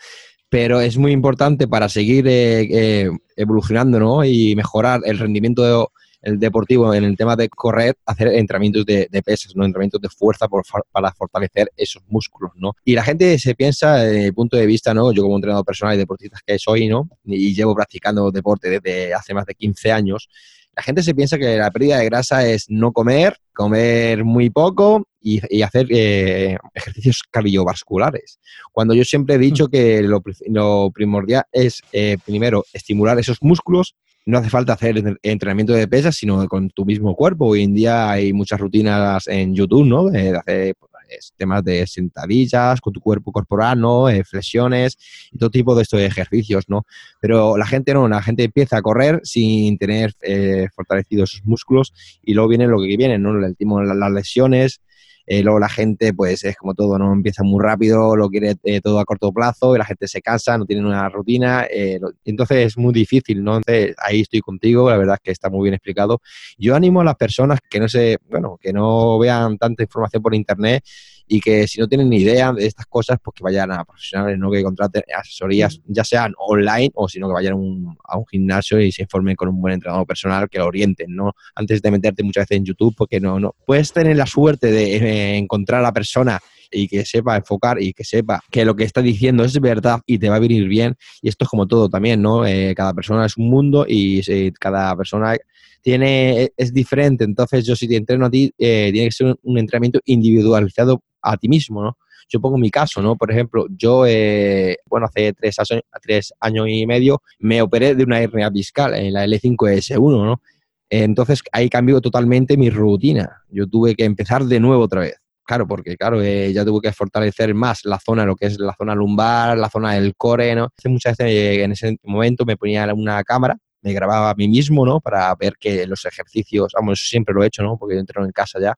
Pero 0.48 0.80
es 0.80 0.98
muy 0.98 1.12
importante 1.12 1.68
para 1.68 1.88
seguir 1.88 2.26
eh, 2.26 2.62
eh, 2.70 3.10
evolucionando, 3.36 4.00
¿no? 4.00 4.24
Y 4.24 4.56
mejorar 4.56 5.00
el 5.04 5.18
rendimiento 5.18 5.62
de, 5.62 5.86
el 6.22 6.38
deportivo 6.38 6.92
en 6.94 7.04
el 7.04 7.16
tema 7.16 7.36
de 7.36 7.48
correr, 7.48 7.96
hacer 8.06 8.28
entrenamientos 8.28 8.84
de, 8.84 9.08
pesas, 9.24 9.54
¿no? 9.54 9.64
entrenamientos 9.64 10.00
de 10.00 10.08
fuerza 10.08 10.46
para 10.92 11.12
fortalecer 11.12 11.70
esos 11.76 12.02
músculos, 12.08 12.52
¿no? 12.56 12.74
Y 12.84 12.94
la 12.94 13.02
gente 13.02 13.38
se 13.38 13.54
piensa 13.54 13.98
desde 13.98 14.26
el 14.26 14.34
punto 14.34 14.56
de 14.56 14.66
vista, 14.66 14.94
¿no? 14.94 15.12
Yo 15.12 15.22
como 15.22 15.36
entrenador 15.36 15.64
personal 15.64 15.94
y 15.94 15.98
deportista 15.98 16.38
que 16.44 16.58
soy, 16.58 16.88
¿no? 16.88 17.08
Y 17.24 17.54
llevo 17.54 17.74
practicando 17.74 18.30
deporte 18.30 18.68
desde 18.68 19.14
hace 19.14 19.34
más 19.34 19.46
de 19.46 19.54
15 19.54 19.92
años, 19.92 20.28
la 20.78 20.82
gente 20.84 21.02
se 21.02 21.12
piensa 21.12 21.38
que 21.38 21.56
la 21.56 21.72
pérdida 21.72 21.98
de 21.98 22.04
grasa 22.04 22.46
es 22.46 22.66
no 22.68 22.92
comer, 22.92 23.36
comer 23.52 24.24
muy 24.24 24.48
poco 24.48 25.08
y, 25.20 25.40
hacer 25.60 25.88
eh, 25.90 26.56
ejercicios 26.72 27.24
cardiovasculares. 27.28 28.38
Cuando 28.70 28.94
yo 28.94 29.02
siempre 29.04 29.34
he 29.34 29.38
dicho 29.38 29.64
mm. 29.64 29.70
que 29.70 30.02
lo, 30.02 30.90
primordial 30.92 31.42
es, 31.50 31.82
eh, 31.92 32.16
primero, 32.24 32.64
estimular 32.72 33.18
esos 33.18 33.38
músculos 33.42 33.96
no 34.24 34.38
hace 34.38 34.50
falta 34.50 34.74
hacer 34.74 35.18
entrenamiento 35.22 35.72
de 35.72 35.88
pesas, 35.88 36.14
sino 36.14 36.46
con 36.46 36.70
tu 36.70 36.84
mismo 36.84 37.16
cuerpo. 37.16 37.46
Hoy 37.46 37.64
en 37.64 37.74
día 37.74 38.08
hay 38.08 38.32
muchas 38.32 38.60
rutinas 38.60 39.26
en 39.26 39.56
YouTube, 39.56 39.84
¿no? 39.84 40.10
De 40.10 40.36
hacer 40.36 40.76
pues, 41.08 41.32
temas 41.36 41.64
de 41.64 41.86
sentadillas 41.86 42.80
con 42.80 42.92
tu 42.92 43.00
cuerpo 43.00 43.32
corporal, 43.32 43.80
¿no? 43.80 44.08
Eh, 44.08 44.24
flexiones 44.24 44.98
y 45.32 45.38
todo 45.38 45.50
tipo 45.50 45.74
de 45.74 45.82
estos 45.82 46.00
ejercicios, 46.00 46.64
¿no? 46.68 46.84
Pero 47.20 47.56
la 47.56 47.66
gente 47.66 47.94
no, 47.94 48.06
la 48.08 48.22
gente 48.22 48.44
empieza 48.44 48.76
a 48.76 48.82
correr 48.82 49.20
sin 49.24 49.78
tener 49.78 50.12
eh, 50.20 50.68
fortalecidos 50.74 51.30
sus 51.30 51.44
músculos 51.44 51.94
y 52.22 52.34
luego 52.34 52.50
viene 52.50 52.66
lo 52.66 52.80
que 52.80 52.96
viene, 52.96 53.18
¿no? 53.18 53.30
El, 53.30 53.56
las 53.98 54.12
lesiones, 54.12 54.82
eh, 55.30 55.42
luego 55.42 55.60
la 55.60 55.68
gente, 55.68 56.14
pues 56.14 56.42
es 56.44 56.56
como 56.56 56.72
todo, 56.72 56.98
¿no? 56.98 57.12
Empieza 57.12 57.42
muy 57.42 57.62
rápido, 57.62 58.16
lo 58.16 58.30
quiere 58.30 58.56
eh, 58.64 58.80
todo 58.80 58.98
a 58.98 59.04
corto 59.04 59.30
plazo, 59.30 59.74
y 59.74 59.78
la 59.78 59.84
gente 59.84 60.08
se 60.08 60.22
cansa, 60.22 60.56
no 60.56 60.64
tiene 60.64 60.86
una 60.86 61.06
rutina, 61.10 61.66
eh, 61.70 62.00
entonces 62.24 62.68
es 62.68 62.78
muy 62.78 62.94
difícil, 62.94 63.44
¿no? 63.44 63.58
Entonces 63.58 63.94
ahí 63.98 64.22
estoy 64.22 64.40
contigo, 64.40 64.88
la 64.88 64.96
verdad 64.96 65.16
es 65.16 65.20
que 65.22 65.30
está 65.32 65.50
muy 65.50 65.64
bien 65.64 65.74
explicado. 65.74 66.22
Yo 66.56 66.74
animo 66.74 67.02
a 67.02 67.04
las 67.04 67.16
personas 67.16 67.60
que 67.68 67.78
no 67.78 67.88
se, 67.88 68.16
bueno, 68.30 68.58
que 68.58 68.72
no 68.72 69.18
vean 69.18 69.58
tanta 69.58 69.82
información 69.82 70.22
por 70.22 70.34
internet 70.34 70.82
y 71.28 71.40
que 71.40 71.68
si 71.68 71.80
no 71.80 71.86
tienen 71.86 72.08
ni 72.08 72.18
idea 72.18 72.52
de 72.52 72.66
estas 72.66 72.86
cosas, 72.86 73.18
pues 73.22 73.34
que 73.34 73.44
vayan 73.44 73.70
a 73.70 73.84
profesionales, 73.84 74.38
no 74.38 74.50
que 74.50 74.62
contraten 74.62 75.02
asesorías, 75.14 75.80
ya 75.86 76.04
sean 76.04 76.32
online 76.38 76.90
o 76.94 77.08
sino 77.08 77.28
que 77.28 77.34
vayan 77.34 77.52
a 77.52 78.18
un 78.18 78.26
gimnasio 78.26 78.80
y 78.80 78.90
se 78.90 79.02
informen 79.02 79.36
con 79.36 79.48
un 79.48 79.60
buen 79.60 79.74
entrenador 79.74 80.06
personal 80.06 80.48
que 80.48 80.58
lo 80.58 80.66
orienten, 80.66 81.14
¿no? 81.14 81.34
Antes 81.54 81.82
de 81.82 81.90
meterte 81.90 82.22
muchas 82.22 82.42
veces 82.42 82.58
en 82.58 82.64
YouTube, 82.64 82.94
porque 82.96 83.20
no, 83.20 83.38
no. 83.38 83.54
Puedes 83.66 83.92
tener 83.92 84.16
la 84.16 84.26
suerte 84.26 84.70
de 84.70 84.96
eh, 84.96 85.36
encontrar 85.36 85.80
a 85.80 85.82
la 85.82 85.92
persona 85.92 86.40
y 86.70 86.86
que 86.88 87.04
sepa 87.04 87.36
enfocar 87.36 87.80
y 87.80 87.92
que 87.92 88.04
sepa 88.04 88.42
que 88.50 88.64
lo 88.64 88.76
que 88.76 88.84
está 88.84 89.00
diciendo 89.00 89.44
es 89.44 89.58
verdad 89.58 90.00
y 90.06 90.18
te 90.18 90.28
va 90.28 90.36
a 90.36 90.40
venir 90.40 90.68
bien. 90.68 90.96
Y 91.22 91.28
esto 91.28 91.44
es 91.44 91.50
como 91.50 91.66
todo 91.66 91.88
también, 91.88 92.22
¿no? 92.22 92.46
Eh, 92.46 92.74
cada 92.74 92.92
persona 92.94 93.26
es 93.26 93.36
un 93.36 93.48
mundo 93.48 93.86
y 93.88 94.20
eh, 94.26 94.52
cada 94.58 94.94
persona 94.96 95.36
tiene, 95.82 96.50
es 96.56 96.72
diferente. 96.74 97.24
Entonces, 97.24 97.64
yo 97.66 97.74
si 97.76 97.88
te 97.88 97.96
entreno 97.96 98.26
a 98.26 98.30
ti, 98.30 98.52
tiene 98.56 99.04
que 99.04 99.12
ser 99.12 99.36
un 99.42 99.58
entrenamiento 99.58 100.00
individualizado 100.04 101.02
a 101.22 101.36
ti 101.36 101.48
mismo, 101.48 101.82
¿no? 101.82 101.98
Yo 102.28 102.40
pongo 102.40 102.58
mi 102.58 102.70
caso, 102.70 103.00
¿no? 103.00 103.16
Por 103.16 103.30
ejemplo, 103.30 103.66
yo, 103.70 104.04
eh, 104.06 104.76
bueno, 104.86 105.06
hace 105.06 105.32
tres, 105.32 105.56
tres 106.02 106.32
años 106.40 106.66
y 106.68 106.86
medio 106.86 107.22
me 107.38 107.62
operé 107.62 107.94
de 107.94 108.04
una 108.04 108.20
hernia 108.20 108.50
discal 108.50 108.94
en 108.94 109.14
la 109.14 109.24
L5S1, 109.24 110.24
¿no? 110.24 110.42
Entonces 110.90 111.42
ahí 111.52 111.68
cambió 111.68 112.00
totalmente 112.00 112.56
mi 112.56 112.70
rutina. 112.70 113.42
Yo 113.50 113.66
tuve 113.66 113.94
que 113.94 114.04
empezar 114.04 114.44
de 114.44 114.60
nuevo 114.60 114.84
otra 114.84 115.02
vez. 115.02 115.16
Claro, 115.44 115.66
porque 115.66 115.96
claro, 115.96 116.22
eh, 116.22 116.52
ya 116.52 116.64
tuve 116.64 116.80
que 116.82 116.92
fortalecer 116.92 117.54
más 117.54 117.80
la 117.84 117.98
zona, 117.98 118.26
lo 118.26 118.36
que 118.36 118.46
es 118.46 118.58
la 118.58 118.74
zona 118.76 118.94
lumbar, 118.94 119.56
la 119.56 119.70
zona 119.70 119.94
del 119.94 120.14
core, 120.14 120.54
¿no? 120.54 120.68
Muchas 120.84 121.16
veces 121.16 121.32
eh, 121.32 121.62
en 121.62 121.72
ese 121.72 121.96
momento 122.02 122.44
me 122.44 122.58
ponía 122.58 122.92
una 122.92 123.24
cámara, 123.24 123.56
me 123.80 123.94
grababa 123.94 124.30
a 124.30 124.34
mí 124.34 124.46
mismo, 124.46 124.84
¿no? 124.84 125.00
Para 125.00 125.34
ver 125.36 125.54
que 125.58 125.86
los 125.86 126.04
ejercicios, 126.04 126.72
vamos, 126.74 127.08
siempre 127.08 127.34
lo 127.34 127.42
he 127.42 127.46
hecho, 127.46 127.62
¿no? 127.62 127.78
Porque 127.78 127.94
yo 127.94 128.00
entreno 128.00 128.26
en 128.26 128.32
casa 128.32 128.60
ya 128.60 128.74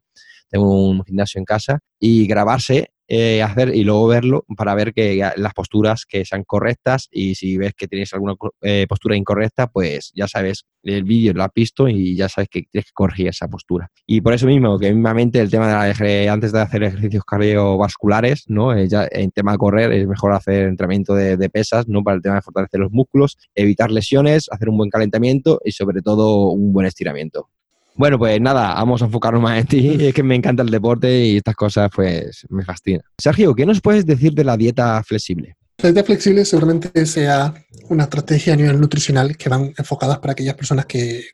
tengo 0.51 0.89
un 0.89 1.05
gimnasio 1.05 1.39
en 1.39 1.45
casa, 1.45 1.81
y 1.99 2.27
grabarse, 2.27 2.91
eh, 3.13 3.43
hacer 3.43 3.75
y 3.75 3.83
luego 3.83 4.07
verlo 4.07 4.45
para 4.57 4.73
ver 4.77 4.95
que 4.95 5.21
las 5.37 5.53
posturas 5.53 6.07
que 6.07 6.25
sean 6.25 6.45
correctas 6.45 7.09
y 7.11 7.35
si 7.35 7.57
ves 7.57 7.75
que 7.77 7.89
tienes 7.89 8.15
alguna 8.15 8.35
eh, 8.63 8.87
postura 8.89 9.17
incorrecta, 9.17 9.67
pues 9.67 10.13
ya 10.15 10.29
sabes, 10.29 10.65
el 10.85 11.03
vídeo 11.03 11.33
lo 11.33 11.43
has 11.43 11.51
visto 11.53 11.89
y 11.89 12.15
ya 12.15 12.29
sabes 12.29 12.49
que 12.49 12.63
tienes 12.71 12.87
que 12.87 12.93
corregir 12.95 13.27
esa 13.27 13.49
postura. 13.49 13.91
Y 14.07 14.21
por 14.21 14.33
eso 14.33 14.47
mismo, 14.47 14.79
que 14.79 14.93
mismamente 14.95 15.41
el 15.41 15.51
tema 15.51 15.67
de 15.67 15.73
la, 15.73 16.33
antes 16.33 16.53
de 16.53 16.61
hacer 16.61 16.85
ejercicios 16.85 17.25
cardiovasculares, 17.25 18.45
¿no? 18.47 18.73
Eh, 18.77 18.89
ya 18.89 19.09
en 19.11 19.33
tema 19.33 19.53
de 19.53 19.59
correr 19.59 19.93
es 19.93 20.07
mejor 20.07 20.33
hacer 20.33 20.69
entrenamiento 20.69 21.13
de, 21.15 21.37
de, 21.37 21.51
pesas, 21.51 21.89
¿no? 21.89 22.05
Para 22.05 22.15
el 22.15 22.23
tema 22.23 22.37
de 22.37 22.43
fortalecer 22.43 22.79
los 22.79 22.93
músculos, 22.93 23.39
evitar 23.57 23.91
lesiones, 23.91 24.47
hacer 24.53 24.69
un 24.69 24.79
buen 24.79 24.89
calentamiento 24.89 25.61
y 25.65 25.73
sobre 25.73 26.01
todo 26.01 26.51
un 26.51 26.73
buen 26.73 26.87
estiramiento. 26.87 27.49
Bueno, 27.95 28.19
pues 28.19 28.41
nada, 28.41 28.75
vamos 28.75 29.03
a 29.03 29.07
enfocarnos 29.07 29.43
más 29.43 29.61
en 29.61 29.67
ti. 29.67 29.89
Es 30.01 30.15
que 30.15 30.23
me 30.23 30.35
encanta 30.35 30.63
el 30.63 30.71
deporte 30.71 31.27
y 31.27 31.37
estas 31.37 31.55
cosas, 31.55 31.91
pues 31.95 32.47
me 32.49 32.65
fascinan. 32.65 33.03
Sergio, 33.19 33.55
¿qué 33.55 33.67
nos 33.67 33.81
puedes 33.81 34.07
decir 34.07 34.33
de 34.33 34.45
la 34.45 34.57
dieta 34.57 35.03
flexible? 35.03 35.57
La 35.83 35.91
dieta 35.93 36.05
flexible 36.05 36.45
seguramente 36.45 37.07
sea 37.07 37.55
una 37.89 38.05
estrategia 38.05 38.53
a 38.53 38.57
nivel 38.57 38.81
nutricional 38.81 39.37
que 39.37 39.49
van 39.49 39.73
enfocadas 39.77 40.19
para 40.19 40.33
aquellas 40.33 40.55
personas 40.55 40.87
que, 40.87 41.25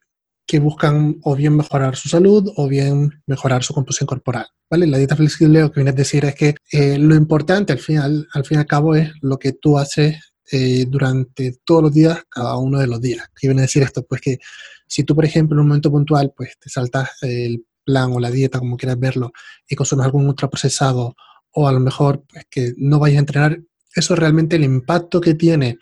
que 0.47 0.61
buscan 0.61 1.19
o 1.23 1.35
bien 1.35 1.57
mejorar 1.57 1.97
su 1.97 2.09
salud 2.09 2.53
o 2.57 2.69
bien 2.69 3.23
mejorar 3.27 3.65
su 3.65 3.75
composición 3.75 4.07
corporal. 4.07 4.47
¿vale? 4.71 4.87
La 4.87 4.99
dieta 4.99 5.17
flexible 5.17 5.61
lo 5.61 5.73
que 5.73 5.81
viene 5.81 5.91
a 5.91 5.95
decir 5.95 6.25
es 6.25 6.35
que 6.35 6.55
eh, 6.71 6.99
lo 6.99 7.17
importante 7.17 7.73
al 7.73 7.81
final, 7.81 8.29
al 8.33 8.45
fin 8.45 8.59
y 8.59 8.61
al 8.61 8.67
cabo 8.67 8.95
es 8.95 9.11
lo 9.21 9.39
que 9.39 9.53
tú 9.53 9.79
haces 9.79 10.17
eh, 10.53 10.87
durante 10.89 11.59
todos 11.65 11.83
los 11.83 11.93
días, 11.93 12.23
cada 12.29 12.57
uno 12.57 12.79
de 12.79 12.87
los 12.87 13.01
días. 13.01 13.27
¿Qué 13.35 13.49
viene 13.49 13.63
a 13.63 13.67
decir 13.67 13.83
esto? 13.83 14.05
Pues 14.05 14.21
que 14.21 14.39
si 14.87 15.05
tú, 15.05 15.15
por 15.15 15.25
ejemplo, 15.25 15.57
en 15.57 15.61
un 15.61 15.69
momento 15.69 15.91
puntual, 15.91 16.33
pues 16.37 16.59
te 16.59 16.69
saltas 16.69 17.11
el 17.23 17.65
plan 17.85 18.13
o 18.13 18.21
la 18.21 18.31
dieta, 18.31 18.59
como 18.59 18.77
quieras 18.77 18.99
verlo, 18.99 19.33
y 19.69 19.77
consumes 19.77 20.07
algún 20.07 20.27
ultraprocesado 20.27 21.15
o 21.53 21.69
a 21.69 21.73
lo 21.73 21.81
mejor 21.81 22.25
pues, 22.29 22.47
que 22.51 22.75
no 22.77 22.99
vayas 22.99 23.17
a 23.17 23.21
entrenar, 23.21 23.61
eso 23.95 24.15
realmente 24.15 24.57
el 24.57 24.65
impacto 24.65 25.21
que 25.21 25.35
tiene 25.35 25.79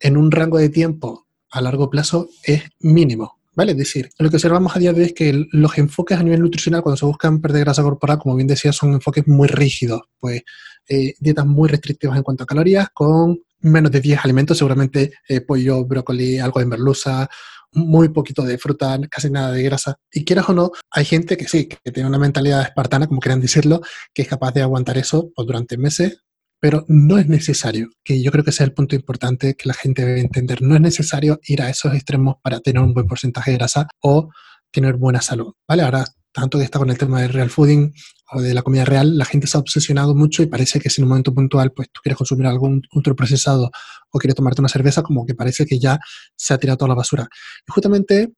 en 0.00 0.16
un 0.16 0.30
rango 0.30 0.58
de 0.58 0.70
tiempo 0.70 1.26
a 1.50 1.60
largo 1.60 1.90
plazo 1.90 2.28
es 2.42 2.62
mínimo. 2.80 3.38
¿Vale? 3.54 3.72
Es 3.72 3.78
decir, 3.78 4.08
lo 4.20 4.30
que 4.30 4.36
observamos 4.36 4.76
a 4.76 4.78
día 4.78 4.92
de 4.92 5.00
hoy 5.00 5.06
es 5.08 5.12
que 5.14 5.46
los 5.50 5.76
enfoques 5.78 6.16
a 6.16 6.22
nivel 6.22 6.40
nutricional, 6.40 6.80
cuando 6.80 6.96
se 6.96 7.06
buscan 7.06 7.40
perder 7.40 7.64
grasa 7.64 7.82
corporal, 7.82 8.20
como 8.20 8.36
bien 8.36 8.46
decía, 8.46 8.72
son 8.72 8.92
enfoques 8.92 9.26
muy 9.26 9.48
rígidos, 9.48 10.02
pues 10.20 10.42
eh, 10.88 11.14
dietas 11.18 11.44
muy 11.44 11.68
restrictivas 11.68 12.16
en 12.16 12.22
cuanto 12.22 12.44
a 12.44 12.46
calorías, 12.46 12.88
con 12.94 13.42
menos 13.60 13.90
de 13.90 14.00
10 14.00 14.24
alimentos, 14.24 14.56
seguramente 14.56 15.12
eh, 15.28 15.40
pollo, 15.40 15.84
brócoli, 15.84 16.38
algo 16.38 16.60
de 16.60 16.66
merluza, 16.66 17.28
muy 17.72 18.08
poquito 18.08 18.42
de 18.42 18.58
fruta, 18.58 18.98
casi 19.10 19.30
nada 19.30 19.52
de 19.52 19.62
grasa. 19.62 19.96
Y 20.12 20.24
quieras 20.24 20.48
o 20.48 20.54
no, 20.54 20.72
hay 20.90 21.04
gente 21.04 21.36
que 21.36 21.48
sí, 21.48 21.66
que 21.66 21.92
tiene 21.92 22.08
una 22.08 22.18
mentalidad 22.18 22.62
espartana, 22.62 23.06
como 23.06 23.20
quieran 23.20 23.40
decirlo, 23.40 23.80
que 24.14 24.22
es 24.22 24.28
capaz 24.28 24.52
de 24.52 24.62
aguantar 24.62 24.98
eso 24.98 25.30
pues, 25.34 25.46
durante 25.46 25.76
meses, 25.76 26.22
pero 26.60 26.84
no 26.88 27.18
es 27.18 27.28
necesario, 27.28 27.88
que 28.04 28.22
yo 28.22 28.32
creo 28.32 28.42
que 28.42 28.50
ese 28.50 28.64
es 28.64 28.68
el 28.68 28.74
punto 28.74 28.96
importante 28.96 29.54
que 29.54 29.68
la 29.68 29.74
gente 29.74 30.04
debe 30.04 30.20
entender. 30.20 30.62
No 30.62 30.74
es 30.74 30.80
necesario 30.80 31.40
ir 31.44 31.62
a 31.62 31.70
esos 31.70 31.94
extremos 31.94 32.36
para 32.42 32.60
tener 32.60 32.82
un 32.82 32.94
buen 32.94 33.06
porcentaje 33.06 33.52
de 33.52 33.58
grasa 33.58 33.86
o 34.00 34.30
tener 34.72 34.96
buena 34.96 35.20
salud, 35.20 35.54
¿vale? 35.66 35.82
Ahora, 35.82 36.04
tanto 36.32 36.58
que 36.58 36.64
está 36.64 36.78
con 36.78 36.90
el 36.90 36.98
tema 36.98 37.20
del 37.22 37.32
real 37.32 37.50
fooding 37.50 37.92
o 38.32 38.40
de 38.40 38.54
la 38.54 38.62
comida 38.62 38.84
real, 38.84 39.16
la 39.16 39.24
gente 39.24 39.46
se 39.46 39.56
ha 39.56 39.60
obsesionado 39.60 40.14
mucho 40.14 40.42
y 40.42 40.46
parece 40.46 40.80
que 40.80 40.90
si 40.90 41.00
en 41.00 41.04
un 41.04 41.10
momento 41.10 41.34
puntual 41.34 41.72
pues 41.72 41.88
tú 41.90 42.00
quieres 42.02 42.18
consumir 42.18 42.46
algún 42.46 42.82
ultraprocesado 42.92 43.70
o 44.10 44.18
quieres 44.18 44.34
tomarte 44.34 44.60
una 44.60 44.68
cerveza, 44.68 45.02
como 45.02 45.24
que 45.24 45.34
parece 45.34 45.64
que 45.66 45.78
ya 45.78 45.98
se 46.36 46.54
ha 46.54 46.58
tirado 46.58 46.76
toda 46.78 46.90
la 46.90 46.94
basura. 46.94 47.28
Y 47.66 47.72
justamente 47.72 48.32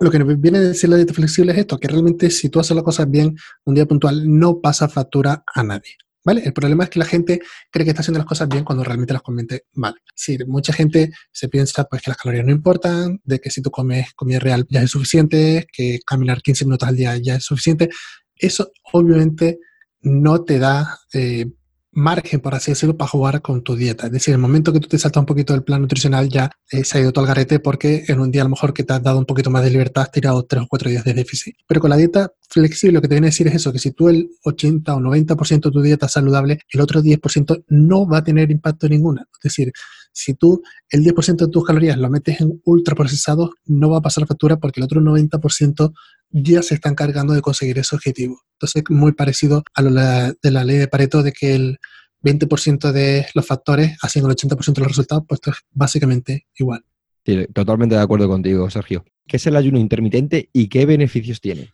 lo 0.00 0.10
que 0.10 0.18
nos 0.18 0.40
viene 0.40 0.58
a 0.58 0.60
decir 0.62 0.90
la 0.90 0.96
dieta 0.96 1.14
flexible 1.14 1.52
es 1.52 1.58
esto, 1.58 1.78
que 1.78 1.88
realmente 1.88 2.30
si 2.30 2.48
tú 2.48 2.60
haces 2.60 2.74
las 2.74 2.84
cosas 2.84 3.10
bien, 3.10 3.36
un 3.64 3.74
día 3.74 3.86
puntual 3.86 4.22
no 4.26 4.60
pasa 4.60 4.88
factura 4.88 5.44
a 5.52 5.62
nadie. 5.62 5.96
¿Vale? 6.24 6.42
El 6.44 6.54
problema 6.54 6.84
es 6.84 6.90
que 6.90 6.98
la 6.98 7.04
gente 7.04 7.40
cree 7.70 7.84
que 7.84 7.90
está 7.90 8.00
haciendo 8.00 8.18
las 8.18 8.26
cosas 8.26 8.48
bien 8.48 8.64
cuando 8.64 8.82
realmente 8.82 9.12
las 9.12 9.22
convierte 9.22 9.66
mal. 9.74 9.94
Sí, 10.14 10.38
mucha 10.46 10.72
gente 10.72 11.10
se 11.30 11.48
piensa 11.48 11.84
pues 11.84 12.00
que 12.00 12.10
las 12.10 12.16
calorías 12.16 12.46
no 12.46 12.52
importan, 12.52 13.20
de 13.24 13.40
que 13.40 13.50
si 13.50 13.60
tú 13.60 13.70
comes 13.70 14.12
comida 14.14 14.38
real 14.38 14.66
ya 14.70 14.82
es 14.82 14.90
suficiente, 14.90 15.66
que 15.70 16.00
caminar 16.06 16.40
15 16.40 16.64
minutos 16.64 16.88
al 16.88 16.96
día 16.96 17.16
ya 17.18 17.36
es 17.36 17.44
suficiente. 17.44 17.90
Eso 18.34 18.72
obviamente 18.92 19.58
no 20.00 20.44
te 20.44 20.58
da 20.58 20.98
eh, 21.12 21.46
margen, 21.94 22.40
por 22.40 22.54
así 22.54 22.72
decirlo, 22.72 22.96
para 22.96 23.08
jugar 23.08 23.42
con 23.42 23.62
tu 23.62 23.76
dieta. 23.76 24.06
Es 24.06 24.12
decir, 24.12 24.32
el 24.34 24.40
momento 24.40 24.72
que 24.72 24.80
tú 24.80 24.88
te 24.88 24.98
saltas 24.98 25.20
un 25.20 25.26
poquito 25.26 25.52
del 25.52 25.62
plan 25.62 25.80
nutricional 25.80 26.28
ya 26.28 26.50
eh, 26.70 26.84
se 26.84 26.98
ha 26.98 27.00
ido 27.00 27.12
todo 27.12 27.24
al 27.24 27.28
garete 27.28 27.60
porque 27.60 28.04
en 28.08 28.20
un 28.20 28.30
día 28.30 28.42
a 28.42 28.44
lo 28.44 28.50
mejor 28.50 28.72
que 28.74 28.84
te 28.84 28.92
has 28.92 29.02
dado 29.02 29.18
un 29.18 29.26
poquito 29.26 29.50
más 29.50 29.62
de 29.62 29.70
libertad 29.70 30.02
has 30.02 30.10
tirado 30.10 30.44
tres 30.44 30.62
o 30.62 30.66
cuatro 30.68 30.90
días 30.90 31.04
de 31.04 31.14
déficit. 31.14 31.56
Pero 31.66 31.80
con 31.80 31.90
la 31.90 31.96
dieta 31.96 32.32
flexible 32.48 32.94
lo 32.94 33.02
que 33.02 33.08
te 33.08 33.14
viene 33.14 33.28
a 33.28 33.30
decir 33.30 33.46
es 33.48 33.54
eso, 33.54 33.72
que 33.72 33.78
si 33.78 33.92
tú 33.92 34.08
el 34.08 34.28
80 34.44 34.94
o 34.94 35.00
90% 35.00 35.62
de 35.62 35.70
tu 35.70 35.80
dieta 35.80 36.06
es 36.06 36.12
saludable, 36.12 36.58
el 36.70 36.80
otro 36.80 37.02
10% 37.02 37.64
no 37.68 38.06
va 38.06 38.18
a 38.18 38.24
tener 38.24 38.50
impacto 38.50 38.88
ninguna. 38.88 39.26
Es 39.32 39.40
decir, 39.42 39.72
si 40.12 40.34
tú 40.34 40.62
el 40.90 41.02
10% 41.02 41.36
de 41.36 41.48
tus 41.48 41.64
calorías 41.64 41.98
lo 41.98 42.08
metes 42.08 42.40
en 42.40 42.60
ultraprocesados, 42.64 43.50
no 43.66 43.90
va 43.90 43.98
a 43.98 44.02
pasar 44.02 44.26
factura 44.26 44.58
porque 44.58 44.80
el 44.80 44.84
otro 44.84 45.00
90% 45.00 45.92
ya 46.34 46.62
se 46.62 46.74
está 46.74 46.88
encargando 46.88 47.32
de 47.32 47.40
conseguir 47.40 47.78
ese 47.78 47.94
objetivo. 47.94 48.42
Entonces, 48.54 48.82
muy 48.90 49.12
parecido 49.12 49.62
a 49.72 49.82
lo 49.82 49.90
de 49.92 50.50
la 50.50 50.64
ley 50.64 50.78
de 50.78 50.88
Pareto 50.88 51.22
de 51.22 51.32
que 51.32 51.54
el 51.54 51.78
20% 52.22 52.90
de 52.90 53.26
los 53.34 53.46
factores 53.46 53.96
hacen 54.02 54.24
el 54.24 54.30
80% 54.32 54.74
de 54.74 54.80
los 54.80 54.88
resultados, 54.88 55.24
pues 55.28 55.38
esto 55.38 55.50
es 55.52 55.58
básicamente 55.70 56.46
igual. 56.58 56.84
Sí, 57.24 57.46
totalmente 57.54 57.94
de 57.94 58.00
acuerdo 58.00 58.28
contigo, 58.28 58.68
Sergio. 58.68 59.04
¿Qué 59.26 59.36
es 59.36 59.46
el 59.46 59.56
ayuno 59.56 59.78
intermitente 59.78 60.50
y 60.52 60.68
qué 60.68 60.86
beneficios 60.86 61.40
tiene? 61.40 61.70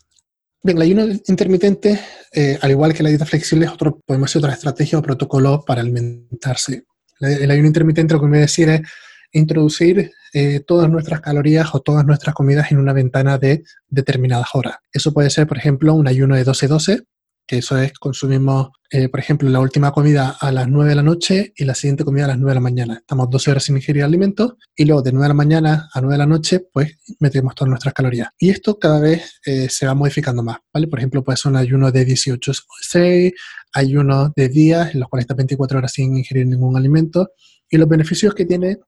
Bien, 0.62 0.76
el 0.76 0.82
ayuno 0.82 1.06
intermitente, 1.26 1.98
eh, 2.32 2.58
al 2.60 2.70
igual 2.70 2.92
que 2.92 3.02
la 3.02 3.08
dieta 3.08 3.24
flexible, 3.24 3.64
es 3.64 3.72
otro, 3.72 3.98
podemos 4.04 4.28
decir, 4.28 4.40
otra 4.40 4.52
estrategia 4.52 4.98
o 4.98 5.02
protocolo 5.02 5.64
para 5.66 5.80
alimentarse. 5.80 6.84
El 7.18 7.50
ayuno 7.50 7.66
intermitente 7.66 8.14
lo 8.14 8.20
que 8.20 8.26
me 8.26 8.30
voy 8.32 8.38
a 8.38 8.42
decir 8.42 8.68
es 8.68 8.82
introducir 9.32 10.12
eh, 10.32 10.60
todas 10.60 10.88
nuestras 10.88 11.20
calorías 11.20 11.74
o 11.74 11.80
todas 11.80 12.04
nuestras 12.06 12.34
comidas 12.34 12.70
en 12.70 12.78
una 12.78 12.92
ventana 12.92 13.38
de 13.38 13.64
determinadas 13.88 14.48
horas. 14.54 14.76
Eso 14.92 15.12
puede 15.12 15.30
ser, 15.30 15.46
por 15.46 15.58
ejemplo, 15.58 15.94
un 15.94 16.06
ayuno 16.06 16.36
de 16.36 16.44
12-12, 16.44 17.04
que 17.50 17.58
eso 17.58 17.76
es 17.78 17.92
consumimos, 17.98 18.68
eh, 18.92 19.08
por 19.08 19.18
ejemplo, 19.18 19.48
la 19.48 19.58
última 19.58 19.90
comida 19.90 20.36
a 20.40 20.52
las 20.52 20.68
9 20.68 20.90
de 20.90 20.94
la 20.94 21.02
noche 21.02 21.52
y 21.56 21.64
la 21.64 21.74
siguiente 21.74 22.04
comida 22.04 22.26
a 22.26 22.28
las 22.28 22.38
9 22.38 22.50
de 22.50 22.54
la 22.54 22.60
mañana. 22.60 22.94
Estamos 22.98 23.28
12 23.28 23.50
horas 23.50 23.64
sin 23.64 23.76
ingerir 23.76 24.04
alimentos 24.04 24.54
y 24.76 24.84
luego 24.84 25.02
de 25.02 25.10
9 25.10 25.24
de 25.24 25.28
la 25.28 25.34
mañana 25.34 25.88
a 25.92 26.00
9 26.00 26.14
de 26.14 26.18
la 26.18 26.26
noche, 26.26 26.60
pues 26.72 26.96
metemos 27.18 27.56
todas 27.56 27.70
nuestras 27.70 27.92
calorías. 27.92 28.28
Y 28.38 28.50
esto 28.50 28.78
cada 28.78 29.00
vez 29.00 29.40
eh, 29.44 29.68
se 29.68 29.84
va 29.84 29.94
modificando 29.94 30.44
más, 30.44 30.58
¿vale? 30.72 30.86
Por 30.86 31.00
ejemplo, 31.00 31.24
puede 31.24 31.38
ser 31.38 31.50
un 31.50 31.56
ayuno 31.56 31.90
de 31.90 32.06
18-6, 32.06 33.32
ayuno 33.72 34.32
de 34.36 34.48
días 34.48 34.94
en 34.94 35.00
los 35.00 35.08
cuales 35.08 35.24
está 35.24 35.34
24 35.34 35.78
horas 35.78 35.92
sin 35.92 36.16
ingerir 36.16 36.46
ningún 36.46 36.76
alimento. 36.76 37.32
Y 37.68 37.78
los 37.78 37.88
beneficios 37.88 38.32
que 38.32 38.44
tiene 38.44 38.78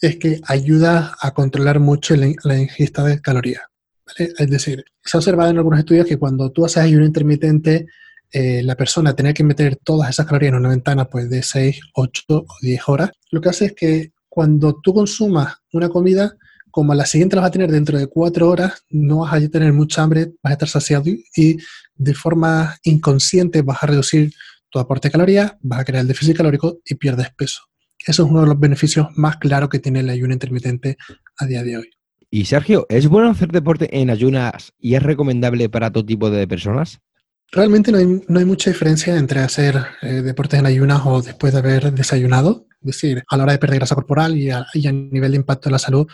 es 0.00 0.16
que 0.16 0.40
ayuda 0.46 1.14
a 1.20 1.32
controlar 1.32 1.80
mucho 1.80 2.14
la, 2.16 2.58
ingesta 2.58 3.04
de 3.04 3.20
calorías. 3.20 3.62
Es 4.16 4.48
decir, 4.48 4.84
se 5.04 5.16
ha 5.16 5.20
observado 5.20 5.50
en 5.50 5.58
algunos 5.58 5.80
estudios 5.80 6.06
que 6.06 6.16
cuando 6.16 6.50
tú 6.50 6.64
haces 6.64 6.78
ayuno 6.78 7.04
intermitente, 7.04 7.86
eh, 8.32 8.62
la 8.62 8.74
persona 8.74 9.14
tener 9.14 9.34
que 9.34 9.44
meter 9.44 9.76
todas 9.76 10.10
esas 10.10 10.26
calorías 10.26 10.50
en 10.50 10.58
una 10.58 10.70
ventana 10.70 11.04
pues, 11.06 11.28
de 11.28 11.42
6, 11.42 11.80
8 11.94 12.22
o 12.28 12.46
10 12.62 12.88
horas, 12.88 13.10
lo 13.30 13.40
que 13.40 13.48
hace 13.48 13.66
es 13.66 13.72
que 13.74 14.12
cuando 14.28 14.80
tú 14.80 14.94
consumas 14.94 15.56
una 15.72 15.88
comida, 15.88 16.36
como 16.70 16.94
la 16.94 17.06
siguiente 17.06 17.36
la 17.36 17.42
vas 17.42 17.48
a 17.48 17.52
tener 17.52 17.70
dentro 17.70 17.98
de 17.98 18.06
4 18.06 18.48
horas, 18.48 18.84
no 18.90 19.18
vas 19.18 19.34
a 19.34 19.48
tener 19.48 19.72
mucha 19.72 20.02
hambre, 20.02 20.32
vas 20.42 20.50
a 20.50 20.52
estar 20.52 20.68
saciado 20.68 21.04
y 21.36 21.58
de 21.96 22.14
forma 22.14 22.76
inconsciente 22.84 23.62
vas 23.62 23.82
a 23.82 23.86
reducir 23.86 24.32
tu 24.70 24.78
aporte 24.78 25.08
de 25.08 25.12
calorías, 25.12 25.52
vas 25.60 25.80
a 25.80 25.84
crear 25.84 26.02
el 26.02 26.08
déficit 26.08 26.36
calórico 26.36 26.78
y 26.84 26.94
pierdes 26.94 27.30
peso. 27.34 27.62
Eso 28.06 28.24
es 28.24 28.30
uno 28.30 28.42
de 28.42 28.46
los 28.46 28.58
beneficios 28.58 29.08
más 29.16 29.36
claros 29.36 29.68
que 29.68 29.78
tiene 29.78 30.00
el 30.00 30.10
ayuno 30.10 30.32
intermitente 30.32 30.96
a 31.38 31.46
día 31.46 31.62
de 31.62 31.78
hoy. 31.78 31.90
Y 32.30 32.44
Sergio, 32.44 32.86
¿es 32.90 33.08
bueno 33.08 33.30
hacer 33.30 33.50
deporte 33.50 34.00
en 34.00 34.10
ayunas 34.10 34.72
y 34.78 34.94
es 34.94 35.02
recomendable 35.02 35.68
para 35.68 35.90
todo 35.90 36.04
tipo 36.04 36.30
de 36.30 36.46
personas? 36.46 37.00
Realmente 37.50 37.90
no 37.90 38.38
hay, 38.38 38.44
mucha 38.44 38.70
diferencia 38.70 39.16
entre 39.16 39.40
hacer 39.40 39.76
eh, 40.02 40.20
deportes 40.20 40.60
en 40.60 40.66
ayunas 40.66 41.00
o 41.06 41.22
después 41.22 41.54
de 41.54 41.60
haber 41.60 41.92
desayunado. 41.92 42.66
Es 42.82 42.86
decir, 42.86 43.24
a 43.26 43.36
la 43.36 43.44
hora 43.44 43.52
de 43.52 43.58
perder 43.58 43.78
grasa 43.78 43.94
corporal 43.94 44.36
y 44.36 44.50
a, 44.50 44.66
nivel 44.92 45.30
de 45.30 45.38
impacto 45.38 45.70
en 45.70 45.72
la 45.72 45.78
salud, 45.78 46.06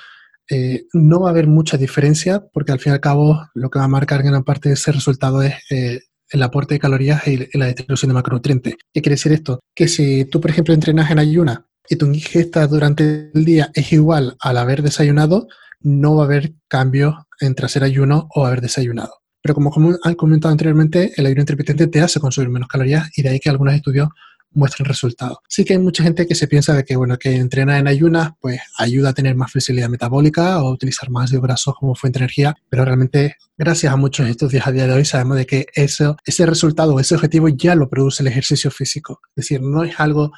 eh, 0.49 0.87
no 0.93 1.21
va 1.21 1.29
a 1.29 1.33
haber 1.33 1.49
mucha 1.49 1.77
diferencia 1.77 2.45
porque 2.53 2.71
al 2.71 2.79
fin 2.79 2.93
y 2.93 2.95
al 2.95 3.01
cabo 3.01 3.49
lo 3.55 3.69
que 3.69 3.81
va 3.81 3.87
a 3.87 3.89
marcar 3.89 4.23
gran 4.23 4.45
parte 4.45 4.69
de 4.69 4.75
ese 4.75 4.93
resultado 4.93 5.43
es 5.43 5.55
eh, 5.71 6.03
el 6.31 6.43
aporte 6.43 6.75
de 6.75 6.81
calorías 6.81 7.27
y, 7.27 7.49
la 7.59 7.67
distribución 7.67 8.11
de 8.11 8.15
macronutrientes. 8.15 8.75
¿Qué 8.93 9.03
quiere 9.03 9.15
decir 9.15 9.33
esto? 9.33 9.59
Que 9.75 9.89
si 9.89 10.27
tú, 10.27 10.41
por 10.41 10.51
ejemplo, 10.51 10.73
entrenas 10.73 11.11
en 11.11 11.19
ayuna 11.19 11.67
y 11.89 11.97
tu 11.97 12.07
ingesta 12.07 12.67
durante 12.67 13.31
el 13.35 13.45
día 13.45 13.71
es 13.75 13.93
igual 13.93 14.37
al 14.41 14.59
haber 14.59 14.83
desayunado, 14.83 15.49
no 15.81 16.17
va 16.17 16.23
a 16.23 16.27
haber 16.27 16.55
cambio 16.69 17.27
entre 17.41 17.67
hacer 17.67 17.85
ayuno 17.85 18.29
o 18.35 18.47
haber 18.47 18.61
desayunado. 18.61 19.15
Pero 19.43 19.55
como 19.55 19.71
han 20.03 20.15
comentado 20.15 20.53
anteriormente, 20.53 21.13
el 21.17 21.27
ayuno 21.27 21.43
intermitente 21.43 21.87
te 21.87 22.01
hace 22.01 22.19
consumir 22.19 22.49
menos 22.49 22.69
calorías 22.69 23.11
y 23.17 23.23
de 23.23 23.29
ahí 23.29 23.41
que 23.41 23.51
algunos 23.51 23.75
estudios 23.75 24.09
muestren 24.55 24.87
resultados. 24.87 25.39
Sí 25.49 25.65
que 25.65 25.75
hay 25.75 25.79
mucha 25.79 26.03
gente 26.03 26.27
que 26.27 26.35
se 26.35 26.47
piensa 26.49 26.73
de 26.75 26.85
que, 26.85 26.97
bueno, 26.97 27.19
que 27.19 27.37
entrenar 27.37 27.79
en 27.79 27.89
ayunas 27.89 28.33
pues 28.41 28.61
ayuda 28.79 29.11
a 29.11 29.13
tener 29.13 29.35
más 29.35 29.53
flexibilidad 29.53 29.89
metabólica 29.89 30.63
o 30.63 30.71
utilizar 30.71 31.11
más 31.11 31.31
de 31.31 31.41
grasos 31.41 31.75
como 31.79 31.95
fuente 31.95 32.19
de 32.19 32.25
energía, 32.25 32.55
pero 32.69 32.85
realmente 32.85 33.37
gracias 33.59 33.93
a 33.93 33.97
muchos 33.97 34.29
estudios 34.29 34.67
a 34.67 34.73
día 34.73 34.87
de 34.87 34.95
hoy 34.95 35.05
sabemos 35.05 35.37
de 35.37 35.47
que 35.47 35.67
eso, 35.75 36.17
ese 36.25 36.47
resultado, 36.47 36.99
ese 36.99 37.15
objetivo 37.15 37.49
ya 37.49 37.75
lo 37.75 37.89
produce 37.89 38.23
el 38.23 38.29
ejercicio 38.29 38.71
físico. 38.71 39.21
Es 39.37 39.45
decir, 39.45 39.61
no 39.61 39.85
es 39.85 39.99
algo 39.99 40.33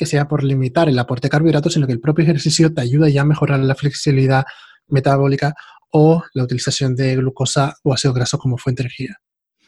que 0.00 0.06
sea 0.06 0.26
por 0.26 0.42
limitar 0.42 0.88
el 0.88 0.98
aporte 0.98 1.26
de 1.26 1.30
carbohidratos, 1.30 1.74
sino 1.74 1.86
que 1.86 1.92
el 1.92 2.00
propio 2.00 2.22
ejercicio 2.22 2.72
te 2.72 2.80
ayuda 2.80 3.10
ya 3.10 3.20
a 3.20 3.26
mejorar 3.26 3.60
la 3.60 3.74
flexibilidad 3.74 4.46
metabólica 4.88 5.52
o 5.90 6.22
la 6.32 6.44
utilización 6.44 6.96
de 6.96 7.16
glucosa 7.16 7.74
o 7.82 7.92
ácido 7.92 8.14
graso 8.14 8.38
como 8.38 8.56
fuente 8.56 8.82
de 8.82 8.86
energía. 8.86 9.16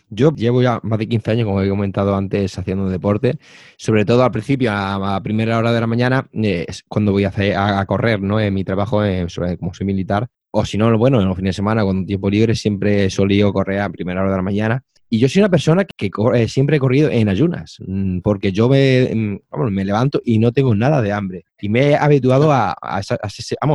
Yo 0.08 0.32
llevo 0.32 0.62
ya 0.62 0.80
más 0.84 0.98
de 0.98 1.06
15 1.06 1.30
años, 1.32 1.44
como 1.44 1.60
he 1.60 1.68
comentado 1.68 2.16
antes, 2.16 2.58
haciendo 2.58 2.88
deporte. 2.88 3.36
Sobre 3.76 4.06
todo 4.06 4.24
al 4.24 4.30
principio, 4.30 4.70
a, 4.72 5.20
primera 5.22 5.58
hora 5.58 5.70
de 5.70 5.80
la 5.80 5.86
mañana, 5.86 6.26
es 6.32 6.82
cuando 6.88 7.12
voy 7.12 7.24
a, 7.24 7.28
hacer, 7.28 7.54
a, 7.54 7.84
correr, 7.84 8.22
¿no? 8.22 8.40
En 8.40 8.54
mi 8.54 8.64
trabajo, 8.64 9.04
eh, 9.04 9.26
como 9.58 9.74
soy 9.74 9.84
militar. 9.84 10.28
O 10.50 10.64
si 10.64 10.78
no, 10.78 10.96
bueno, 10.96 11.20
en 11.20 11.28
los 11.28 11.36
fines 11.36 11.50
de 11.50 11.56
semana, 11.56 11.82
con 11.82 12.06
tiempo 12.06 12.30
libre, 12.30 12.54
siempre 12.54 13.10
solía 13.10 13.52
correr 13.52 13.80
a 13.80 13.90
primera 13.90 14.22
hora 14.22 14.30
de 14.30 14.36
la 14.36 14.42
mañana. 14.42 14.82
Y 15.14 15.18
yo 15.18 15.28
soy 15.28 15.40
una 15.40 15.50
persona 15.50 15.84
que 15.84 16.10
eh, 16.34 16.48
siempre 16.48 16.78
he 16.78 16.80
corrido 16.80 17.10
en 17.10 17.28
ayunas, 17.28 17.76
mm, 17.86 18.20
porque 18.20 18.50
yo 18.50 18.66
me, 18.70 19.10
mm, 19.14 19.70
me 19.70 19.84
levanto 19.84 20.22
y 20.24 20.38
no 20.38 20.52
tengo 20.52 20.74
nada 20.74 21.02
de 21.02 21.12
hambre. 21.12 21.44
Y 21.60 21.68
me 21.68 21.90
he 21.90 21.96
habituado 21.96 22.50
a, 22.50 22.74
ese, 22.98 23.18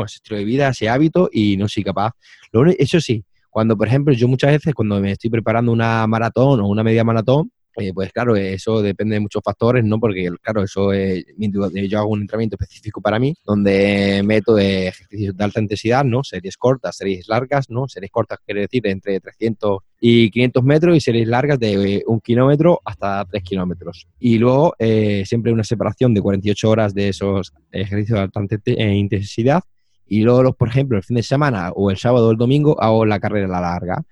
estilo 0.07 0.39
de 0.39 0.43
vida, 0.43 0.67
a 0.67 0.71
ese 0.71 0.89
hábito 0.89 1.29
y 1.31 1.55
no 1.55 1.67
soy 1.67 1.83
capaz. 1.83 2.13
Lo 2.51 2.65
eso 2.65 2.99
sí, 2.99 3.23
cuando, 3.51 3.77
por 3.77 3.87
ejemplo, 3.87 4.15
yo 4.15 4.27
muchas 4.27 4.49
veces 4.49 4.73
cuando 4.73 4.99
me 4.99 5.11
estoy 5.11 5.29
preparando 5.29 5.71
una 5.71 6.07
maratón 6.07 6.59
o 6.59 6.67
una 6.67 6.83
media 6.83 7.03
maratón, 7.03 7.51
eh, 7.77 7.91
pues 7.93 8.11
claro, 8.11 8.35
eso 8.35 8.81
depende 8.81 9.15
de 9.15 9.19
muchos 9.19 9.41
factores, 9.43 9.83
¿no? 9.85 9.99
Porque, 9.99 10.29
claro, 10.41 10.63
eso 10.63 10.91
es, 10.93 11.25
yo 11.37 11.99
hago 11.99 12.09
un 12.09 12.21
entrenamiento 12.21 12.55
específico 12.59 13.01
para 13.01 13.19
mí, 13.19 13.35
donde 13.45 14.23
meto 14.25 14.57
ejercicios 14.57 15.37
de 15.37 15.43
alta 15.43 15.61
intensidad, 15.61 16.03
¿no? 16.03 16.23
Series 16.23 16.57
cortas, 16.57 16.97
series 16.97 17.27
largas, 17.27 17.69
¿no? 17.69 17.87
Series 17.87 18.11
cortas 18.11 18.39
quiere 18.43 18.61
decir 18.61 18.87
entre 18.87 19.19
300 19.19 19.79
y 19.99 20.31
500 20.31 20.63
metros 20.63 20.97
y 20.97 21.01
series 21.01 21.27
largas 21.27 21.59
de 21.59 22.03
un 22.07 22.19
kilómetro 22.19 22.81
hasta 22.83 23.23
3 23.25 23.43
kilómetros. 23.43 24.07
Y 24.19 24.39
luego 24.39 24.75
eh, 24.79 25.23
siempre 25.27 25.53
una 25.53 25.63
separación 25.63 26.13
de 26.15 26.21
48 26.21 26.69
horas 26.69 26.93
de 26.95 27.09
esos 27.09 27.53
ejercicios 27.71 28.17
de 28.17 28.23
alta 28.23 28.41
eh, 28.65 28.95
intensidad. 28.95 29.61
Y 30.07 30.21
luego, 30.21 30.53
por 30.53 30.69
ejemplo, 30.69 30.97
el 30.97 31.03
fin 31.03 31.17
de 31.17 31.23
semana 31.23 31.71
o 31.75 31.91
el 31.91 31.97
sábado 31.97 32.29
o 32.29 32.31
el 32.31 32.37
domingo 32.37 32.81
hago 32.81 33.05
la 33.05 33.19
carrera 33.19 33.47
larga 33.47 34.03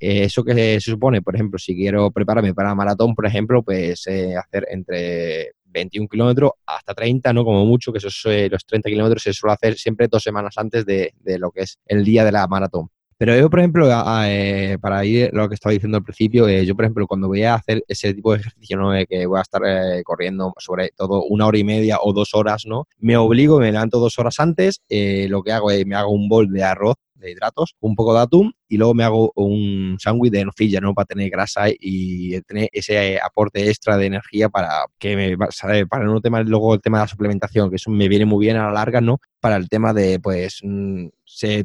eh, 0.00 0.24
eso 0.24 0.42
que 0.42 0.54
se 0.54 0.80
supone, 0.80 1.20
por 1.20 1.34
ejemplo, 1.34 1.58
si 1.58 1.76
quiero 1.76 2.10
prepararme 2.10 2.54
para 2.54 2.74
maratón, 2.74 3.14
por 3.14 3.26
ejemplo, 3.26 3.62
pues 3.62 4.06
eh, 4.06 4.34
hacer 4.34 4.66
entre 4.70 5.52
21 5.66 6.08
kilómetros 6.08 6.52
hasta 6.64 6.94
30, 6.94 7.34
¿no? 7.34 7.44
Como 7.44 7.66
mucho, 7.66 7.92
que 7.92 7.98
esos, 7.98 8.22
eh, 8.24 8.48
los 8.50 8.64
30 8.64 8.88
kilómetros 8.88 9.22
se 9.22 9.34
suele 9.34 9.52
hacer 9.52 9.76
siempre 9.76 10.08
dos 10.08 10.22
semanas 10.22 10.54
antes 10.56 10.86
de, 10.86 11.12
lo 11.38 11.50
que 11.50 11.62
es 11.62 11.78
el 11.84 12.02
día 12.02 12.24
de 12.24 12.32
la 12.32 12.46
maratón. 12.46 12.88
Pero 13.18 13.36
yo, 13.36 13.50
por 13.50 13.58
ejemplo, 13.58 13.86
para 14.80 15.04
ir 15.04 15.28
lo 15.34 15.46
que 15.46 15.54
estaba 15.54 15.74
diciendo 15.74 15.98
al 15.98 16.02
principio, 16.02 16.48
yo, 16.48 16.74
por 16.74 16.86
ejemplo, 16.86 17.06
cuando 17.06 17.28
voy 17.28 17.42
a 17.42 17.56
hacer 17.56 17.84
ese 17.86 18.14
tipo 18.14 18.32
de 18.32 18.40
ejercicio, 18.40 18.78
¿no? 18.78 18.92
que 19.06 19.26
voy 19.26 19.38
a 19.38 19.42
estar 19.42 19.60
corriendo 20.04 20.54
sobre 20.56 20.88
todo 20.96 21.24
una 21.24 21.46
hora 21.46 21.58
y 21.58 21.64
media 21.64 21.98
o 22.00 22.14
dos 22.14 22.30
horas, 22.32 22.64
¿no? 22.64 22.88
Me 22.98 23.18
obligo, 23.18 23.60
me 23.60 23.70
levanto 23.70 23.98
dos 24.00 24.18
horas 24.18 24.40
antes, 24.40 24.80
lo 24.88 25.42
que 25.42 25.52
hago 25.52 25.70
es 25.70 25.84
me 25.84 25.96
hago 25.96 26.10
un 26.12 26.30
bol 26.30 26.50
de 26.50 26.64
arroz 26.64 26.96
de 27.20 27.32
hidratos, 27.32 27.76
un 27.80 27.94
poco 27.94 28.14
de 28.14 28.20
atún 28.20 28.52
y 28.68 28.76
luego 28.76 28.94
me 28.94 29.04
hago 29.04 29.32
un 29.34 29.96
sándwich 29.98 30.32
de 30.32 30.44
nocilla, 30.44 30.80
¿no? 30.80 30.94
Para 30.94 31.06
tener 31.06 31.30
grasa 31.30 31.66
y 31.68 32.40
tener 32.42 32.68
ese 32.72 33.20
aporte 33.20 33.68
extra 33.68 33.96
de 33.96 34.06
energía 34.06 34.48
para 34.48 34.84
que 34.98 35.16
me, 35.16 35.36
para 35.86 36.04
no 36.04 36.20
tema 36.20 36.42
luego 36.42 36.74
el 36.74 36.80
tema 36.80 36.98
de 36.98 37.04
la 37.04 37.08
suplementación, 37.08 37.70
que 37.70 37.76
eso 37.76 37.90
me 37.90 38.08
viene 38.08 38.24
muy 38.24 38.44
bien 38.46 38.56
a 38.56 38.66
la 38.66 38.72
larga, 38.72 39.00
¿no? 39.00 39.20
Para 39.40 39.56
el 39.56 39.68
tema 39.68 39.92
de, 39.92 40.20
pues, 40.20 40.60
mm, 40.62 41.08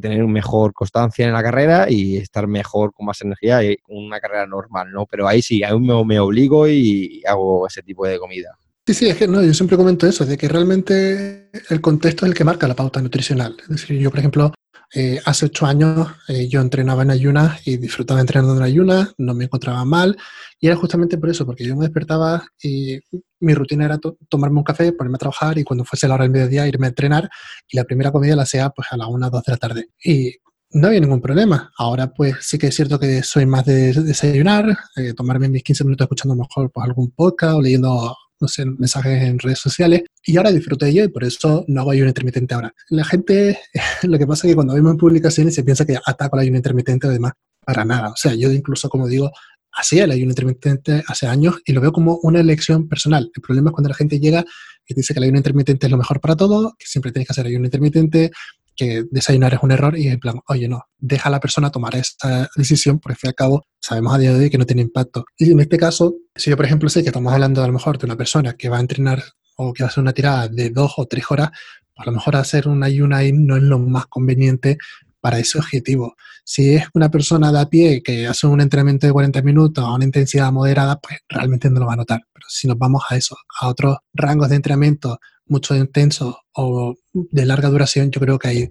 tener 0.00 0.24
mejor 0.26 0.72
constancia 0.72 1.26
en 1.26 1.32
la 1.32 1.42
carrera 1.42 1.86
y 1.90 2.16
estar 2.16 2.46
mejor 2.46 2.92
con 2.92 3.06
más 3.06 3.20
energía 3.20 3.62
y 3.62 3.76
una 3.88 4.20
carrera 4.20 4.46
normal, 4.46 4.90
¿no? 4.92 5.06
Pero 5.06 5.28
ahí 5.28 5.42
sí, 5.42 5.62
aún 5.62 5.86
me, 5.86 6.04
me 6.04 6.20
obligo 6.20 6.68
y 6.68 7.22
hago 7.26 7.66
ese 7.66 7.82
tipo 7.82 8.06
de 8.06 8.18
comida. 8.18 8.58
Sí, 8.86 8.94
sí, 8.94 9.08
es 9.08 9.16
que 9.16 9.26
no, 9.26 9.42
yo 9.42 9.52
siempre 9.52 9.76
comento 9.76 10.06
eso, 10.06 10.24
de 10.24 10.38
que 10.38 10.48
realmente 10.48 11.50
el 11.70 11.80
contexto 11.80 12.24
es 12.24 12.30
el 12.30 12.36
que 12.36 12.44
marca 12.44 12.68
la 12.68 12.76
pauta 12.76 13.02
nutricional. 13.02 13.56
Es 13.60 13.68
decir, 13.68 13.98
yo, 13.98 14.10
por 14.10 14.20
ejemplo, 14.20 14.52
eh, 14.94 15.20
hace 15.24 15.46
ocho 15.46 15.66
años 15.66 16.08
eh, 16.28 16.48
yo 16.48 16.60
entrenaba 16.60 17.02
en 17.02 17.10
ayunas 17.10 17.66
y 17.66 17.76
disfrutaba 17.76 18.20
entrenando 18.20 18.56
en 18.56 18.62
ayunas, 18.62 19.14
no 19.18 19.34
me 19.34 19.44
encontraba 19.44 19.84
mal, 19.84 20.16
y 20.60 20.68
era 20.68 20.76
justamente 20.76 21.18
por 21.18 21.30
eso, 21.30 21.44
porque 21.44 21.64
yo 21.64 21.76
me 21.76 21.84
despertaba 21.84 22.46
y 22.62 22.98
mi 23.40 23.54
rutina 23.54 23.84
era 23.84 23.98
tomarme 24.28 24.58
un 24.58 24.64
café, 24.64 24.92
ponerme 24.92 25.16
a 25.16 25.18
trabajar 25.18 25.58
y 25.58 25.64
cuando 25.64 25.84
fuese 25.84 26.08
la 26.08 26.14
hora 26.14 26.24
del 26.24 26.32
mediodía 26.32 26.66
irme 26.66 26.86
a 26.86 26.88
entrenar 26.90 27.28
y 27.68 27.76
la 27.76 27.84
primera 27.84 28.12
comida 28.12 28.36
la 28.36 28.42
hacía 28.42 28.70
pues 28.70 28.88
a 28.90 28.96
las 28.96 29.08
una 29.08 29.28
dos 29.28 29.42
de 29.44 29.52
la 29.52 29.58
tarde. 29.58 29.88
Y 30.02 30.34
no 30.70 30.88
había 30.88 31.00
ningún 31.00 31.20
problema. 31.20 31.72
Ahora 31.78 32.12
pues 32.12 32.36
sí 32.40 32.58
que 32.58 32.68
es 32.68 32.74
cierto 32.74 32.98
que 32.98 33.22
soy 33.22 33.46
más 33.46 33.64
de 33.66 33.92
desayunar, 33.92 34.76
eh, 34.96 35.12
tomarme 35.14 35.48
mis 35.48 35.62
15 35.62 35.84
minutos 35.84 36.06
escuchando 36.06 36.34
mejor 36.34 36.70
pues, 36.72 36.84
algún 36.86 37.10
podcast 37.10 37.54
o 37.54 37.62
leyendo 37.62 38.16
no 38.40 38.48
sé, 38.48 38.64
mensajes 38.64 39.22
en 39.22 39.38
redes 39.38 39.58
sociales 39.58 40.02
y 40.24 40.36
ahora 40.36 40.52
disfruto 40.52 40.84
de 40.84 40.90
ello 40.90 41.04
y 41.04 41.08
por 41.08 41.24
eso 41.24 41.64
no 41.68 41.80
hago 41.80 41.90
ayuno 41.92 42.08
intermitente 42.08 42.54
ahora. 42.54 42.74
La 42.90 43.04
gente, 43.04 43.58
lo 44.02 44.18
que 44.18 44.26
pasa 44.26 44.46
es 44.46 44.52
que 44.52 44.54
cuando 44.54 44.74
vemos 44.74 44.96
publicaciones 44.96 45.54
se 45.54 45.64
piensa 45.64 45.84
que 45.84 45.98
ataco 46.04 46.36
el 46.36 46.42
ayuno 46.42 46.56
intermitente, 46.56 47.06
además, 47.06 47.32
para 47.64 47.84
nada. 47.84 48.10
O 48.10 48.16
sea, 48.16 48.34
yo 48.34 48.50
incluso, 48.52 48.88
como 48.88 49.08
digo, 49.08 49.30
hacía 49.72 50.04
el 50.04 50.10
ayuno 50.10 50.30
intermitente 50.30 51.02
hace 51.06 51.26
años 51.26 51.56
y 51.64 51.72
lo 51.72 51.80
veo 51.80 51.92
como 51.92 52.18
una 52.22 52.40
elección 52.40 52.88
personal. 52.88 53.30
El 53.34 53.42
problema 53.42 53.70
es 53.70 53.74
cuando 53.74 53.88
la 53.88 53.94
gente 53.94 54.18
llega 54.18 54.44
y 54.86 54.94
dice 54.94 55.12
que 55.12 55.18
el 55.18 55.24
ayuno 55.24 55.38
intermitente 55.38 55.86
es 55.86 55.90
lo 55.90 55.98
mejor 55.98 56.20
para 56.20 56.36
todo, 56.36 56.74
que 56.78 56.86
siempre 56.86 57.12
tienes 57.12 57.28
que 57.28 57.32
hacer 57.32 57.46
ayuno 57.46 57.66
intermitente, 57.66 58.30
que 58.76 59.04
desayunar 59.10 59.54
es 59.54 59.60
un 59.62 59.72
error 59.72 59.98
y 59.98 60.08
en 60.08 60.20
plan, 60.20 60.40
oye, 60.48 60.68
no, 60.68 60.82
deja 60.98 61.28
a 61.28 61.32
la 61.32 61.40
persona 61.40 61.70
tomar 61.70 61.96
esta 61.96 62.48
decisión 62.54 62.98
porque 62.98 63.14
al 63.14 63.18
fin 63.18 63.28
y 63.28 63.30
al 63.30 63.34
cabo 63.34 63.66
sabemos 63.80 64.14
a 64.14 64.18
día 64.18 64.32
de 64.32 64.44
hoy 64.44 64.50
que 64.50 64.58
no 64.58 64.66
tiene 64.66 64.82
impacto. 64.82 65.24
Y 65.38 65.50
en 65.50 65.60
este 65.60 65.78
caso, 65.78 66.14
si 66.34 66.50
yo 66.50 66.56
por 66.56 66.66
ejemplo 66.66 66.88
sé 66.88 67.02
que 67.02 67.08
estamos 67.08 67.32
hablando 67.32 67.62
a 67.62 67.66
lo 67.66 67.72
mejor 67.72 67.98
de 67.98 68.06
una 68.06 68.16
persona 68.16 68.54
que 68.54 68.68
va 68.68 68.78
a 68.78 68.80
entrenar 68.80 69.22
o 69.56 69.72
que 69.72 69.82
va 69.82 69.88
a 69.88 69.90
hacer 69.90 70.02
una 70.02 70.12
tirada 70.12 70.48
de 70.48 70.70
dos 70.70 70.94
o 70.98 71.06
tres 71.06 71.24
horas, 71.30 71.50
pues 71.94 72.06
a 72.06 72.10
lo 72.10 72.16
mejor 72.16 72.36
hacer 72.36 72.68
un 72.68 72.82
ayuno 72.82 73.16
ahí 73.16 73.32
no 73.32 73.56
es 73.56 73.62
lo 73.62 73.78
más 73.78 74.06
conveniente 74.06 74.76
para 75.20 75.38
ese 75.38 75.58
objetivo. 75.58 76.14
Si 76.44 76.74
es 76.74 76.84
una 76.94 77.10
persona 77.10 77.50
de 77.50 77.58
a 77.58 77.66
pie 77.66 78.02
que 78.02 78.28
hace 78.28 78.46
un 78.46 78.60
entrenamiento 78.60 79.06
de 79.06 79.12
40 79.12 79.42
minutos 79.42 79.84
a 79.84 79.92
una 79.92 80.04
intensidad 80.04 80.52
moderada, 80.52 81.00
pues 81.00 81.18
realmente 81.28 81.68
no 81.68 81.80
lo 81.80 81.86
va 81.86 81.94
a 81.94 81.96
notar. 81.96 82.20
Pero 82.32 82.46
si 82.48 82.68
nos 82.68 82.78
vamos 82.78 83.02
a 83.08 83.16
eso, 83.16 83.36
a 83.60 83.66
otros 83.66 83.96
rangos 84.14 84.48
de 84.50 84.56
entrenamiento 84.56 85.18
mucho 85.46 85.74
intenso 85.74 86.40
o 86.52 86.94
de 87.12 87.46
larga 87.46 87.68
duración, 87.68 88.10
yo 88.10 88.20
creo 88.20 88.38
que 88.38 88.48
ahí 88.48 88.68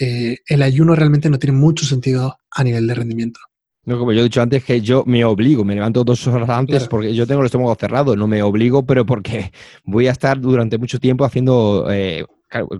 eh, 0.00 0.38
el 0.46 0.62
ayuno 0.62 0.94
realmente 0.94 1.30
no 1.30 1.38
tiene 1.38 1.56
mucho 1.56 1.84
sentido 1.84 2.36
a 2.50 2.64
nivel 2.64 2.86
de 2.86 2.94
rendimiento. 2.94 3.40
No, 3.84 3.98
como 4.00 4.12
yo 4.12 4.20
he 4.20 4.24
dicho 4.24 4.42
antes, 4.42 4.64
que 4.64 4.80
yo 4.80 5.04
me 5.06 5.24
obligo, 5.24 5.64
me 5.64 5.76
levanto 5.76 6.02
dos 6.02 6.26
horas 6.26 6.48
antes 6.50 6.88
porque 6.88 7.14
yo 7.14 7.24
tengo 7.24 7.42
el 7.42 7.46
estómago 7.46 7.74
cerrado, 7.76 8.16
no 8.16 8.26
me 8.26 8.42
obligo, 8.42 8.84
pero 8.84 9.06
porque 9.06 9.52
voy 9.84 10.08
a 10.08 10.10
estar 10.10 10.40
durante 10.40 10.76
mucho 10.76 10.98
tiempo 10.98 11.24
haciendo, 11.24 11.86
eh, 11.88 12.24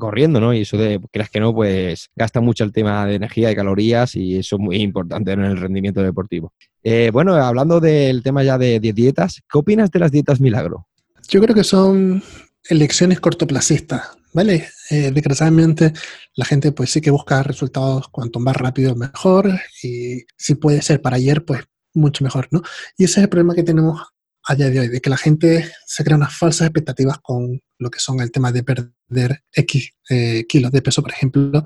corriendo, 0.00 0.40
¿no? 0.40 0.52
Y 0.52 0.62
eso 0.62 0.76
de, 0.76 1.00
creas 1.12 1.30
que 1.30 1.38
no, 1.38 1.54
pues 1.54 2.10
gasta 2.16 2.40
mucho 2.40 2.64
el 2.64 2.72
tema 2.72 3.06
de 3.06 3.14
energía 3.14 3.52
y 3.52 3.54
calorías 3.54 4.16
y 4.16 4.38
eso 4.38 4.56
es 4.56 4.60
muy 4.60 4.78
importante 4.78 5.30
en 5.30 5.44
el 5.44 5.56
rendimiento 5.56 6.02
deportivo. 6.02 6.52
Eh, 6.82 7.10
bueno, 7.12 7.34
hablando 7.34 7.78
del 7.78 8.24
tema 8.24 8.42
ya 8.42 8.58
de 8.58 8.80
dietas, 8.80 9.42
¿qué 9.48 9.58
opinas 9.58 9.92
de 9.92 10.00
las 10.00 10.10
dietas 10.10 10.40
milagro? 10.40 10.88
Yo 11.28 11.40
creo 11.40 11.54
que 11.54 11.64
son 11.64 12.20
elecciones 12.68 13.20
cortoplacistas, 13.20 14.02
¿vale? 14.32 14.68
Eh, 14.90 15.10
desgraciadamente 15.12 15.92
la 16.34 16.44
gente 16.44 16.72
pues 16.72 16.90
sí 16.90 17.00
que 17.00 17.10
busca 17.10 17.42
resultados 17.42 18.08
cuanto 18.08 18.38
más 18.40 18.56
rápido 18.56 18.94
mejor 18.94 19.58
y 19.82 20.24
si 20.36 20.54
puede 20.54 20.82
ser 20.82 21.00
para 21.02 21.16
ayer 21.16 21.44
pues 21.44 21.64
mucho 21.94 22.24
mejor, 22.24 22.48
¿no? 22.50 22.62
Y 22.96 23.04
ese 23.04 23.20
es 23.20 23.24
el 23.24 23.28
problema 23.28 23.54
que 23.54 23.62
tenemos 23.62 24.00
a 24.48 24.54
día 24.54 24.70
de 24.70 24.80
hoy, 24.80 24.88
de 24.88 25.00
que 25.00 25.10
la 25.10 25.16
gente 25.16 25.72
se 25.86 26.04
crea 26.04 26.16
unas 26.16 26.36
falsas 26.36 26.66
expectativas 26.66 27.18
con 27.18 27.60
lo 27.78 27.90
que 27.90 27.98
son 27.98 28.20
el 28.20 28.30
tema 28.30 28.52
de 28.52 28.62
perder 28.62 29.42
X 29.52 29.90
eh, 30.08 30.44
kilos 30.48 30.70
de 30.70 30.82
peso, 30.82 31.02
por 31.02 31.10
ejemplo, 31.10 31.64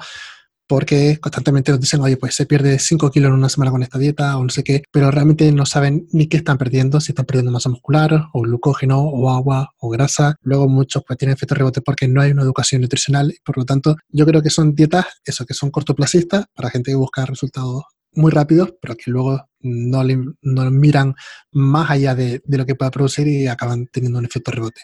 porque 0.70 1.18
constantemente 1.20 1.72
nos 1.72 1.80
dicen, 1.80 2.00
oye, 2.00 2.16
pues 2.16 2.37
se 2.37 2.46
pierde 2.46 2.78
5 2.78 3.11
kilos 3.11 3.30
en 3.30 3.35
una 3.35 3.48
semana 3.48 3.72
con 3.72 3.83
esta 3.83 3.98
dieta 3.98 4.38
o 4.38 4.44
no 4.44 4.50
sé 4.50 4.62
qué, 4.62 4.85
pero 4.92 5.11
realmente 5.11 5.50
no 5.50 5.66
saben 5.66 6.06
ni 6.12 6.28
qué 6.28 6.37
están 6.37 6.59
perdiendo, 6.59 7.00
si 7.00 7.11
están 7.11 7.26
perdiendo 7.26 7.50
masa 7.50 7.70
muscular 7.70 8.28
o 8.33 8.42
glucógeno 8.42 9.00
o 9.00 9.30
agua 9.30 9.74
o 9.78 9.88
grasa. 9.88 10.37
Luego 10.42 10.68
muchos 10.68 11.02
pues 11.04 11.18
tienen 11.18 11.35
efectos 11.35 11.59
rebote 11.59 11.80
porque 11.80 12.06
no 12.06 12.22
hay 12.22 12.30
una 12.30 12.42
educación 12.42 12.83
nutricional 12.83 13.35
por 13.44 13.59
lo 13.59 13.64
tanto 13.64 13.96
yo 14.11 14.24
creo 14.24 14.42
que 14.42 14.50
son 14.50 14.76
dietas, 14.76 15.06
eso, 15.24 15.44
que 15.44 15.54
son 15.54 15.72
cortoplacistas 15.72 16.44
para 16.54 16.70
gente 16.70 16.92
que 16.92 16.96
busca 16.96 17.26
resultados 17.26 17.83
muy 18.12 18.30
rápidos, 18.30 18.72
pero 18.80 18.94
que 18.94 19.11
luego 19.11 19.44
no, 19.59 20.04
no 20.42 20.70
miran 20.70 21.16
más 21.50 21.90
allá 21.90 22.14
de, 22.14 22.42
de 22.44 22.59
lo 22.59 22.64
que 22.64 22.76
pueda 22.76 22.92
producir 22.92 23.26
y 23.26 23.48
acaban 23.48 23.88
teniendo 23.90 24.20
un 24.20 24.24
efecto 24.24 24.52
rebote. 24.52 24.83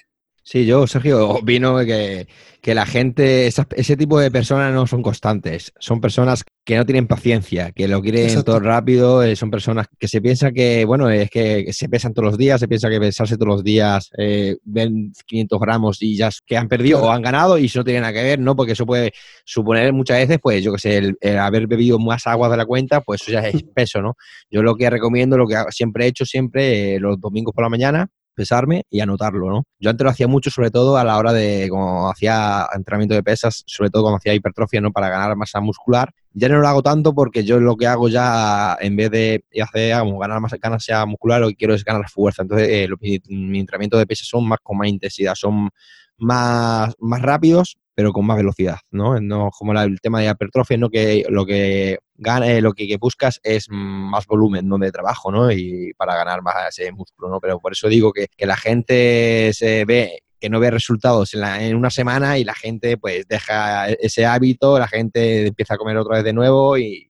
Sí, 0.49 0.65
yo, 0.65 0.87
Sergio, 0.87 1.29
opino 1.29 1.77
que, 1.85 2.29
que 2.63 2.73
la 2.73 2.87
gente, 2.87 3.49
ese 3.49 3.97
tipo 3.97 4.21
de 4.21 4.31
personas 4.31 4.73
no 4.73 4.87
son 4.87 5.03
constantes. 5.03 5.73
Son 5.81 6.01
personas 6.01 6.45
que 6.65 6.77
no 6.77 6.87
tienen 6.87 7.09
paciencia, 7.09 7.73
que 7.73 7.89
lo 7.89 8.01
quieren 8.01 8.45
todo 8.45 8.61
rápido. 8.61 9.25
Eh, 9.25 9.35
son 9.35 9.51
personas 9.51 9.89
que 9.99 10.07
se 10.07 10.21
piensan 10.21 10.55
que, 10.55 10.85
bueno, 10.85 11.11
es 11.11 11.31
que 11.31 11.73
se 11.73 11.89
pesan 11.89 12.15
todos 12.15 12.27
los 12.27 12.39
días, 12.39 12.61
se 12.61 12.69
piensa 12.69 12.89
que 12.89 13.01
pesarse 13.01 13.37
todos 13.37 13.49
los 13.49 13.65
días, 13.65 14.09
eh, 14.19 14.57
ven 14.63 15.13
500 15.27 15.59
gramos 15.59 16.01
y 16.01 16.17
ya 16.17 16.31
que 16.47 16.57
han 16.57 16.69
perdido 16.69 17.03
o 17.03 17.11
han 17.11 17.23
ganado 17.23 17.59
y 17.59 17.65
eso 17.65 17.81
no 17.81 17.85
tiene 17.85 18.03
nada 18.03 18.13
que 18.13 18.23
ver, 18.23 18.39
¿no? 18.39 18.55
Porque 18.55 18.75
eso 18.75 18.87
puede 18.87 19.15
suponer 19.45 19.93
muchas 19.93 20.19
veces, 20.19 20.39
pues, 20.41 20.63
yo 20.63 20.73
que 20.73 20.79
sé, 20.79 20.97
el, 20.97 21.39
haber 21.41 21.67
bebido 21.67 21.99
más 21.99 22.25
agua 22.29 22.49
de 22.49 22.57
la 22.57 22.67
cuenta, 22.67 23.01
pues 23.01 23.21
eso 23.23 23.33
ya 23.33 23.41
es 23.41 23.65
peso, 23.75 24.01
¿no? 24.01 24.17
Yo 24.49 24.63
lo 24.63 24.77
que 24.77 24.89
recomiendo, 24.91 25.37
lo 25.37 25.49
que 25.49 25.57
siempre 25.71 26.05
he 26.05 26.09
hecho, 26.09 26.25
siempre 26.25 26.95
eh, 26.95 27.01
los 27.01 27.21
domingos 27.21 27.53
por 27.53 27.65
la 27.65 27.69
mañana, 27.69 28.09
pesarme 28.37 28.85
y 28.90 29.01
anotarlo, 29.01 29.51
¿no? 29.51 29.64
Yo 29.81 29.90
antes 29.90 30.05
lo 30.05 30.11
hacía 30.11 30.29
mucho, 30.29 30.51
sobre 30.51 30.70
todo 30.70 30.96
a 30.96 31.05
la 31.05 31.18
hora 31.18 31.33
de, 31.33 31.66
como 31.68 32.09
hacía 32.11 32.68
entrenamiento 32.75 33.14
de 33.14 33.22
pesas, 33.22 33.64
sobre 33.66 33.90
todo 33.90 34.03
cuando 34.03 34.18
hacía 34.18 34.35
hipertrofia, 34.35 34.81
¿no? 34.81 34.92
Para 34.92 35.09
ganar 35.09 35.35
masa 35.35 35.61
muscular. 35.61 36.12
Ya 36.33 36.49
no 36.49 36.59
lo 36.59 36.68
hago 36.68 36.83
tanto 36.83 37.14
porque 37.14 37.44
yo 37.44 37.59
lo 37.59 37.77
que 37.77 37.87
hago 37.87 38.09
ya, 38.09 38.77
en 38.81 38.94
vez 38.94 39.11
de 39.11 39.44
hacer, 39.61 39.99
como 39.99 40.18
ganar 40.18 40.40
más 40.40 40.55
sea 40.79 41.07
muscular, 41.07 41.40
lo 41.40 41.49
que 41.49 41.57
quiero 41.57 41.75
es 41.75 41.83
ganar 41.83 42.09
fuerza. 42.09 42.42
Entonces, 42.42 42.68
eh, 42.70 42.88
mi, 43.29 43.59
entrenamiento 43.59 43.99
de 43.99 44.07
pesas 44.07 44.29
son 44.29 44.46
más 44.46 44.59
con 44.62 44.79
más 44.79 44.88
intensidad, 44.88 45.35
son 45.35 45.70
más, 46.18 46.94
más 47.01 47.22
rápidos 47.22 47.77
pero 47.96 48.12
con 48.12 48.27
más 48.27 48.37
velocidad, 48.37 48.77
¿no? 48.90 49.18
No 49.20 49.49
como 49.59 49.72
el 49.72 50.01
tema 50.03 50.20
de 50.20 50.29
hipertrofia, 50.29 50.77
no 50.77 50.90
que 50.90 51.25
lo 51.31 51.46
que 51.46 51.96
gana, 52.18 52.61
lo 52.61 52.72
que, 52.72 52.96
buscas 52.98 53.40
es 53.42 53.66
más 53.70 54.26
volumen 54.26 54.68
¿no? 54.68 54.79
de 54.79 54.92
trabajo, 54.92 55.31
¿no? 55.31 55.50
Y 55.50 55.92
para 55.96 56.16
ganar 56.16 56.42
más 56.42 56.55
ese 56.68 56.92
músculo, 56.92 57.29
¿no? 57.29 57.40
Pero 57.40 57.59
por 57.59 57.72
eso 57.72 57.88
digo 57.88 58.12
que, 58.12 58.29
que 58.37 58.46
la 58.46 58.57
gente 58.57 59.50
se 59.52 59.85
ve 59.85 60.22
que 60.38 60.50
no 60.50 60.61
ve 60.61 60.70
resultados 60.70 61.33
en, 61.35 61.44
en, 61.44 61.76
una 61.76 61.90
semana 61.90 62.38
y 62.38 62.44
la 62.44 62.55
gente 62.55 62.98
pues 62.98 63.26
deja 63.26 63.88
ese 63.88 64.26
hábito, 64.26 64.79
la 64.79 64.88
gente 64.88 65.46
empieza 65.46 65.74
a 65.74 65.79
comer 65.79 65.96
otra 65.96 66.16
vez 66.16 66.24
de 66.24 66.35
nuevo 66.35 66.76
y, 66.76 67.06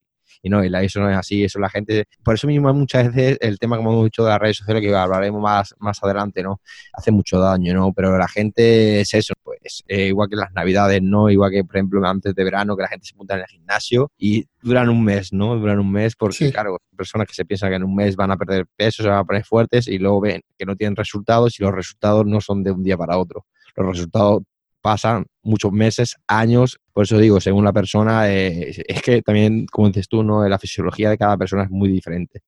y 0.46 0.48
no, 0.48 0.62
eso 0.62 1.00
no 1.00 1.10
es 1.10 1.16
así, 1.16 1.42
eso 1.42 1.58
la 1.58 1.68
gente, 1.68 2.04
por 2.22 2.36
eso 2.36 2.46
mismo 2.46 2.72
muchas 2.72 3.12
veces 3.12 3.36
el 3.40 3.58
tema, 3.58 3.76
como 3.76 3.90
hemos 3.90 4.04
dicho, 4.04 4.22
de 4.22 4.30
las 4.30 4.38
redes 4.38 4.58
sociales, 4.58 4.80
que 4.80 4.94
hablaremos 4.94 5.42
más, 5.42 5.74
más 5.80 6.00
adelante, 6.04 6.40
¿no? 6.40 6.60
Hace 6.92 7.10
mucho 7.10 7.40
daño, 7.40 7.74
¿no? 7.74 7.92
Pero 7.92 8.16
la 8.16 8.28
gente 8.28 9.00
es 9.00 9.12
eso, 9.12 9.34
pues 9.42 9.82
eh, 9.88 10.06
igual 10.06 10.28
que 10.28 10.36
las 10.36 10.52
navidades, 10.52 11.02
¿no? 11.02 11.30
Igual 11.30 11.50
que, 11.50 11.64
por 11.64 11.74
ejemplo, 11.74 12.06
antes 12.06 12.32
de 12.32 12.44
verano, 12.44 12.76
que 12.76 12.82
la 12.82 12.88
gente 12.88 13.06
se 13.06 13.16
monta 13.16 13.34
en 13.34 13.40
el 13.40 13.46
gimnasio 13.46 14.12
y 14.16 14.46
duran 14.62 14.88
un 14.88 15.02
mes, 15.02 15.32
¿no? 15.32 15.56
Duran 15.56 15.80
un 15.80 15.90
mes 15.90 16.14
porque, 16.14 16.52
claro, 16.52 16.78
personas 16.96 17.26
que 17.26 17.34
se 17.34 17.44
piensan 17.44 17.70
que 17.70 17.76
en 17.76 17.82
un 17.82 17.96
mes 17.96 18.14
van 18.14 18.30
a 18.30 18.36
perder 18.36 18.66
peso, 18.76 19.02
se 19.02 19.08
van 19.08 19.18
a 19.18 19.24
poner 19.24 19.44
fuertes 19.44 19.88
y 19.88 19.98
luego 19.98 20.20
ven 20.20 20.42
que 20.56 20.64
no 20.64 20.76
tienen 20.76 20.94
resultados 20.94 21.58
y 21.58 21.64
los 21.64 21.74
resultados 21.74 22.24
no 22.24 22.40
son 22.40 22.62
de 22.62 22.70
un 22.70 22.84
día 22.84 22.96
para 22.96 23.18
otro. 23.18 23.46
Los 23.74 23.88
resultados 23.88 24.42
pasan 24.86 25.26
muchos 25.42 25.72
meses, 25.72 26.14
años. 26.28 26.78
Por 26.92 27.06
eso 27.06 27.18
digo, 27.18 27.40
según 27.40 27.64
la 27.64 27.72
persona, 27.72 28.30
eh, 28.32 28.84
es 28.86 29.02
que 29.02 29.20
también, 29.20 29.66
como 29.66 29.88
dices 29.88 30.06
tú, 30.08 30.22
la 30.22 30.60
fisiología 30.60 31.10
de 31.10 31.18
cada 31.18 31.36
persona 31.36 31.64
es 31.64 31.70
muy 31.70 31.88
diferente. 31.88 32.42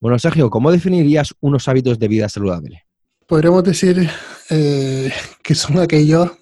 Bueno, 0.00 0.18
Sergio, 0.18 0.50
¿cómo 0.50 0.72
definirías 0.72 1.32
unos 1.38 1.68
hábitos 1.68 2.00
de 2.00 2.08
vida 2.08 2.28
saludable? 2.28 2.82
Podríamos 3.28 3.62
decir 3.62 4.10
eh, 4.50 5.12
que 5.40 5.54
son 5.54 5.78
aquellos 5.78 6.32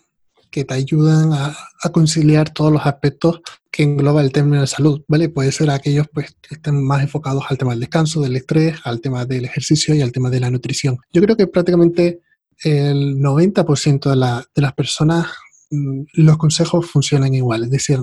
que 0.50 0.64
te 0.64 0.72
ayudan 0.72 1.34
a, 1.34 1.54
conciliar 1.92 2.48
todos 2.48 2.72
los 2.72 2.86
aspectos 2.86 3.42
que 3.70 3.82
engloba 3.82 4.22
el 4.22 4.32
término 4.32 4.62
de 4.62 4.66
salud, 4.66 5.02
¿vale? 5.06 5.28
Puede 5.28 5.52
ser 5.52 5.68
aquellos 5.68 6.06
pues, 6.14 6.34
que 6.40 6.54
estén 6.54 6.82
más 6.82 7.02
enfocados 7.02 7.44
al 7.50 7.58
tema 7.58 7.72
del 7.72 7.80
descanso, 7.80 8.22
del 8.22 8.36
estrés, 8.36 8.76
al 8.84 9.02
tema 9.02 9.26
del 9.26 9.44
ejercicio 9.44 9.94
y 9.94 10.00
al 10.00 10.12
tema 10.12 10.30
de 10.30 10.40
la 10.40 10.50
nutrición. 10.50 10.96
Yo 11.12 11.20
creo 11.20 11.36
que 11.36 11.46
prácticamente 11.46 12.20
el 12.64 13.16
90% 13.16 14.10
de, 14.10 14.16
la, 14.16 14.44
de 14.54 14.62
las 14.62 14.72
personas 14.74 15.28
mm, 15.70 16.02
los 16.14 16.36
consejos 16.38 16.86
funcionan 16.86 17.34
igual. 17.34 17.64
Es 17.64 17.70
decir, 17.70 17.98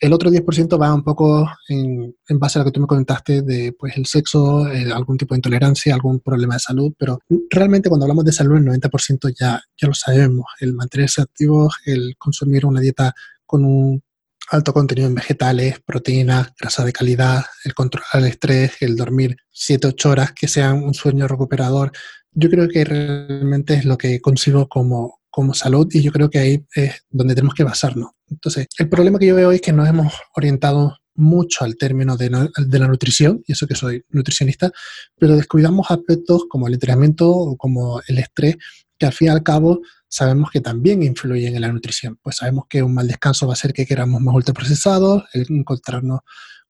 el 0.00 0.12
otro 0.12 0.30
10% 0.30 0.80
va 0.80 0.92
un 0.92 1.02
poco 1.02 1.48
en, 1.68 2.14
en, 2.28 2.38
base 2.38 2.58
a 2.58 2.60
lo 2.60 2.66
que 2.66 2.72
tú 2.72 2.80
me 2.80 2.86
comentaste 2.86 3.42
de 3.42 3.72
pues, 3.72 3.96
el 3.96 4.06
sexo, 4.06 4.68
eh, 4.68 4.92
algún 4.92 5.16
tipo 5.16 5.34
de 5.34 5.38
intolerancia, 5.38 5.94
algún 5.94 6.20
problema 6.20 6.54
de 6.54 6.60
salud, 6.60 6.92
pero 6.98 7.20
realmente 7.48 7.88
cuando 7.88 8.04
hablamos 8.04 8.24
de 8.24 8.32
salud 8.32 8.56
el 8.56 8.64
90% 8.64 9.34
ya, 9.38 9.62
ya 9.80 9.88
lo 9.88 9.94
sabemos. 9.94 10.46
El 10.60 10.74
mantenerse 10.74 11.22
activo, 11.22 11.70
el 11.86 12.16
consumir 12.18 12.66
una 12.66 12.80
dieta 12.80 13.14
con 13.46 13.64
un 13.64 14.02
alto 14.50 14.72
contenido 14.72 15.08
en 15.08 15.14
vegetales, 15.14 15.80
proteínas, 15.84 16.52
grasa 16.58 16.84
de 16.84 16.92
calidad, 16.92 17.44
el 17.64 17.74
controlar 17.74 18.10
el 18.14 18.26
estrés, 18.26 18.72
el 18.80 18.96
dormir 18.96 19.36
7-8 19.54 20.06
horas, 20.06 20.32
que 20.32 20.48
sean 20.48 20.82
un 20.82 20.94
sueño 20.94 21.26
recuperador, 21.28 21.92
yo 22.34 22.50
creo 22.50 22.68
que 22.68 22.84
realmente 22.84 23.74
es 23.74 23.84
lo 23.84 23.96
que 23.96 24.20
consigo 24.20 24.68
como, 24.68 25.20
como 25.30 25.54
salud 25.54 25.88
y 25.92 26.02
yo 26.02 26.12
creo 26.12 26.30
que 26.30 26.38
ahí 26.38 26.66
es 26.74 27.04
donde 27.10 27.34
tenemos 27.34 27.54
que 27.54 27.64
basarnos. 27.64 28.10
Entonces, 28.28 28.66
el 28.78 28.88
problema 28.88 29.18
que 29.18 29.26
yo 29.26 29.34
veo 29.34 29.52
es 29.52 29.60
que 29.60 29.72
nos 29.72 29.88
hemos 29.88 30.12
orientado 30.34 30.96
mucho 31.16 31.64
al 31.64 31.76
término 31.76 32.16
de, 32.16 32.28
de, 32.28 32.78
la 32.78 32.88
nutrición, 32.88 33.42
y 33.46 33.52
eso 33.52 33.66
que 33.66 33.76
soy 33.76 34.04
nutricionista, 34.10 34.72
pero 35.16 35.36
descuidamos 35.36 35.90
aspectos 35.90 36.44
como 36.48 36.66
el 36.66 36.74
entrenamiento 36.74 37.30
o 37.30 37.56
como 37.56 38.00
el 38.08 38.18
estrés, 38.18 38.56
que 38.98 39.06
al 39.06 39.12
fin 39.12 39.28
y 39.28 39.30
al 39.30 39.42
cabo 39.42 39.80
sabemos 40.08 40.50
que 40.50 40.60
también 40.60 41.02
influyen 41.02 41.54
en 41.54 41.60
la 41.60 41.72
nutrición. 41.72 42.18
Pues 42.22 42.36
sabemos 42.36 42.64
que 42.68 42.82
un 42.82 42.94
mal 42.94 43.06
descanso 43.06 43.46
va 43.46 43.52
a 43.52 43.54
hacer 43.54 43.72
que 43.72 43.86
queramos 43.86 44.20
más 44.20 44.34
ultraprocesados, 44.34 45.24
el 45.32 45.46
encontrarnos 45.50 46.20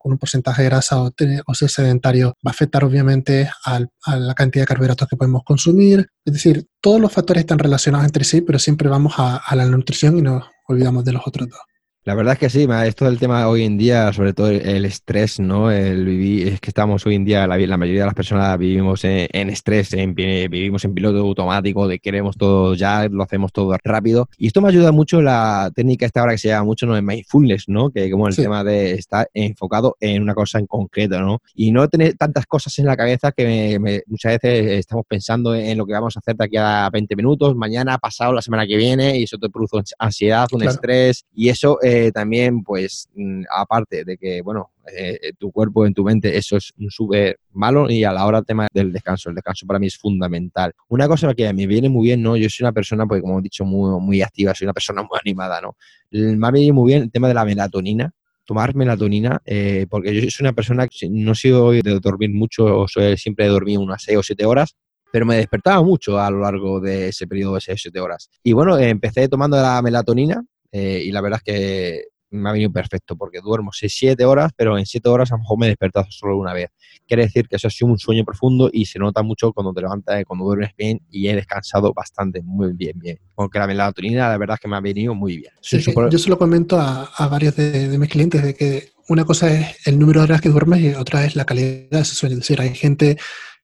con 0.05 0.13
un 0.13 0.19
porcentaje 0.19 0.63
de 0.63 0.69
grasa 0.69 1.01
o, 1.01 1.15
ser 1.55 1.71
sedentario 1.71 2.37
va 2.47 2.51
a 2.51 2.51
afectar 2.51 2.85
obviamente 2.85 3.49
a 3.65 3.81
la 4.19 4.35
cantidad 4.35 4.65
de 4.65 4.67
carbohidratos 4.67 5.09
que 5.09 5.17
podemos 5.17 5.43
consumir. 5.45 6.07
Es 6.27 6.35
decir, 6.35 6.67
todos 6.83 7.01
los 7.01 7.11
factores 7.11 7.41
están 7.41 7.59
relacionados 7.59 8.05
entre 8.05 8.25
sí, 8.25 8.43
pero 8.43 8.59
siempre 8.59 8.91
vamos 8.91 9.15
a, 9.17 9.37
a 9.37 9.57
la 9.57 9.65
nutrición 9.65 10.19
y 10.19 10.21
nos 10.21 10.45
olvidamos 10.69 11.07
de 11.07 11.13
los 11.13 11.23
otros 11.27 11.49
dos. 11.49 11.61
La 12.07 12.15
verdad 12.15 12.35
es 12.35 12.39
que 12.39 12.51
sí, 12.51 12.67
esto 12.85 13.07
del 13.07 13.19
tema 13.19 13.49
hoy 13.49 13.63
en 13.65 13.79
día, 13.79 14.13
sobre 14.13 14.35
todo 14.35 14.51
el 14.51 14.85
estrés, 14.85 15.41
¿no? 15.41 15.71
El 15.71 16.05
vivir, 16.05 16.49
es 16.49 16.61
que 16.61 16.69
estamos 16.69 17.07
hoy 17.07 17.15
en 17.15 17.25
día, 17.25 17.47
la, 17.47 17.79
mayoría 17.79 18.03
de 18.03 18.07
las 18.07 18.15
personas 18.15 18.59
vivimos 18.59 19.05
en, 19.05 19.49
estrés, 19.49 19.95
en, 19.95 20.15
vivimos 20.15 20.85
en 20.85 20.93
piloto 20.93 21.21
automático, 21.21 21.89
de 21.89 22.01
queremos 22.01 22.37
todo 22.37 22.75
ya, 22.75 23.09
lo 23.09 23.23
hacemos 23.23 23.53
todo 23.53 23.75
rápido. 23.83 24.29
Y 24.37 24.49
esto 24.49 24.61
me 24.61 24.69
ayuda 24.69 24.93
mucho 24.93 25.23
la 25.23 25.73
técnica 25.75 26.05
esta 26.05 26.21
ahora 26.21 26.33
que 26.33 26.39
se 26.39 26.49
llama 26.49 26.65
mucho 26.65 26.85
¿no? 26.85 26.95
en 26.95 27.07
mindfulness, 27.07 27.71
¿no? 27.71 27.91
Que 27.91 28.11
como 28.11 28.29
el 28.29 28.37
tema 28.37 28.63
de 28.63 28.93
estar 28.93 29.31
enfocado 29.33 29.97
en 29.99 30.21
una 30.21 30.35
cosa 30.35 30.59
en 30.59 30.67
concreto, 30.67 31.19
¿no? 31.23 31.41
Y 31.55 31.73
no 31.73 31.89
tener 31.89 32.19
tantas 32.19 32.45
cosas 32.45 32.79
en 32.81 32.85
la 32.85 32.99
cabeza 32.99 33.33
que 33.33 34.03
muchas 34.09 34.33
veces 34.43 34.73
estamos 34.73 35.07
pensando 35.09 35.55
en 35.55 35.79
lo 35.79 35.87
que 35.87 35.95
vamos 35.95 36.15
a 36.17 36.19
hacer 36.19 36.37
de 36.37 36.45
aquí 36.45 36.59
a 36.59 36.91
20 36.93 37.17
minutos, 37.17 37.57
mañana, 37.57 37.97
pasado, 37.97 38.35
la 38.35 38.43
semana 38.43 38.67
que 38.67 38.77
viene, 38.77 39.19
y 39.19 39.23
eso 39.23 39.39
te 39.39 39.49
produce 39.49 39.95
ansiedad, 39.99 40.47
un 40.53 40.65
estrés, 40.65 41.25
y 41.35 41.49
eso... 41.49 41.79
Eh, 41.83 41.94
también, 42.13 42.63
pues, 42.63 43.09
mm, 43.15 43.43
aparte 43.55 44.05
de 44.05 44.17
que, 44.17 44.43
bueno, 44.43 44.71
eh, 44.97 45.19
eh, 45.23 45.33
tu 45.39 45.51
cuerpo, 45.51 45.87
en 45.87 45.95
tu 45.95 46.05
mente, 46.05 46.37
eso 46.37 46.57
es 46.57 46.73
un 46.79 46.91
sube 46.91 47.37
malo 47.53 47.91
y 47.91 48.05
a 48.05 48.13
la 48.13 48.27
hora 48.27 48.43
tema 48.43 48.69
del 48.73 48.93
descanso. 48.93 49.31
El 49.31 49.37
descanso 49.37 49.67
para 49.67 49.79
mí 49.79 49.87
es 49.87 49.97
fundamental. 49.97 50.73
Una 50.89 51.09
cosa 51.09 51.35
que 51.35 51.53
me 51.53 51.67
viene 51.67 51.89
muy 51.89 52.07
bien, 52.07 52.23
¿no? 52.23 52.37
Yo 52.37 52.49
soy 52.49 52.65
una 52.65 52.73
persona, 52.73 53.07
pues 53.07 53.23
como 53.23 53.39
he 53.39 53.43
dicho, 53.43 53.65
muy, 53.65 54.01
muy 54.01 54.23
activa, 54.23 54.55
soy 54.55 54.67
una 54.67 54.75
persona 54.75 55.03
muy 55.03 55.19
animada, 55.21 55.61
¿no? 55.61 55.77
Me 56.11 56.47
ha 56.47 56.51
venido 56.51 56.75
muy 56.75 56.93
bien 56.93 57.03
el 57.05 57.11
tema 57.11 57.29
de 57.29 57.35
la 57.35 57.45
melatonina, 57.45 58.13
tomar 58.45 58.75
melatonina, 58.75 59.41
eh, 59.45 59.87
porque 59.89 60.15
yo 60.15 60.31
soy 60.31 60.45
una 60.45 60.53
persona 60.53 60.87
que 60.87 61.09
no 61.09 61.35
soy 61.35 61.83
de 61.83 61.99
dormir 62.01 62.31
mucho, 62.31 62.87
soy, 62.89 63.17
siempre 63.17 63.47
he 63.47 63.49
dormido 63.49 63.81
unas 63.81 64.03
6 64.03 64.19
o 64.19 64.23
7 64.23 64.45
horas, 64.45 64.77
pero 65.11 65.27
me 65.27 65.37
despertaba 65.37 65.83
mucho 65.83 66.19
a 66.19 66.31
lo 66.31 66.41
largo 66.41 66.81
de 66.81 67.09
ese 67.09 67.27
periodo 67.27 67.55
de 67.55 67.61
6 67.63 67.75
o 67.75 67.83
7 67.83 68.01
horas. 68.01 68.31
Y 68.43 68.53
bueno, 68.53 68.77
empecé 68.79 69.29
tomando 69.29 69.57
la 69.57 69.81
melatonina, 69.81 70.45
eh, 70.77 71.05
y 71.05 71.13
la 71.13 71.21
verdad 71.21 71.39
es 71.39 71.45
que 71.45 72.05
me 72.31 72.49
ha 72.49 72.53
venido 72.53 72.73
perfecto 72.73 73.17
porque 73.17 73.39
duermo 73.41 73.71
6-7 73.71 74.21
horas, 74.25 74.51
pero 74.57 74.77
en 74.77 74.85
7 74.85 75.09
horas 75.09 75.31
a 75.31 75.37
lo 75.37 75.43
mejor 75.43 75.57
me 75.57 75.67
he 75.67 75.69
despertado 75.69 76.07
solo 76.11 76.37
una 76.37 76.53
vez. 76.53 76.71
Quiere 77.07 77.23
decir 77.23 77.47
que 77.47 77.55
eso 77.55 77.69
ha 77.69 77.71
sido 77.71 77.93
un 77.93 77.99
sueño 77.99 78.25
profundo 78.25 78.69
y 78.73 78.87
se 78.87 78.99
nota 78.99 79.23
mucho 79.23 79.53
cuando 79.53 79.73
te 79.73 79.83
levantas, 79.83 80.21
y 80.21 80.25
cuando 80.25 80.47
duermes 80.47 80.73
bien 80.77 81.01
y 81.09 81.29
he 81.29 81.37
descansado 81.37 81.95
bastante, 81.95 82.43
muy 82.43 82.73
bien, 82.73 82.99
bien. 82.99 83.21
Porque 83.37 83.61
la 83.61 83.69
melatonina 83.69 84.29
la 84.31 84.37
verdad 84.37 84.55
es 84.55 84.61
que 84.61 84.67
me 84.67 84.77
ha 84.77 84.81
venido 84.81 85.15
muy 85.15 85.37
bien. 85.37 85.53
Yo 85.63 86.19
se 86.19 86.29
lo 86.29 86.39
comento 86.39 86.77
a, 86.77 87.29
varios 87.31 87.55
de, 87.55 87.97
mis 87.97 88.11
clientes 88.11 88.43
de 88.43 88.55
que 88.55 88.89
una 89.09 89.25
cosa 89.25 89.53
es 89.55 89.87
el 89.87 89.97
número 89.97 90.23
de 90.23 90.25
horas 90.25 90.41
que 90.41 90.49
duermes 90.49 90.81
y 90.81 90.89
otra 90.95 91.25
es 91.25 91.37
la 91.37 91.45
calidad 91.45 91.89
de 91.89 92.01
ese 92.01 92.17
sueño. 92.17 92.33
Es 92.33 92.41
decir, 92.41 92.61
hay 92.61 92.75
gente 92.75 93.17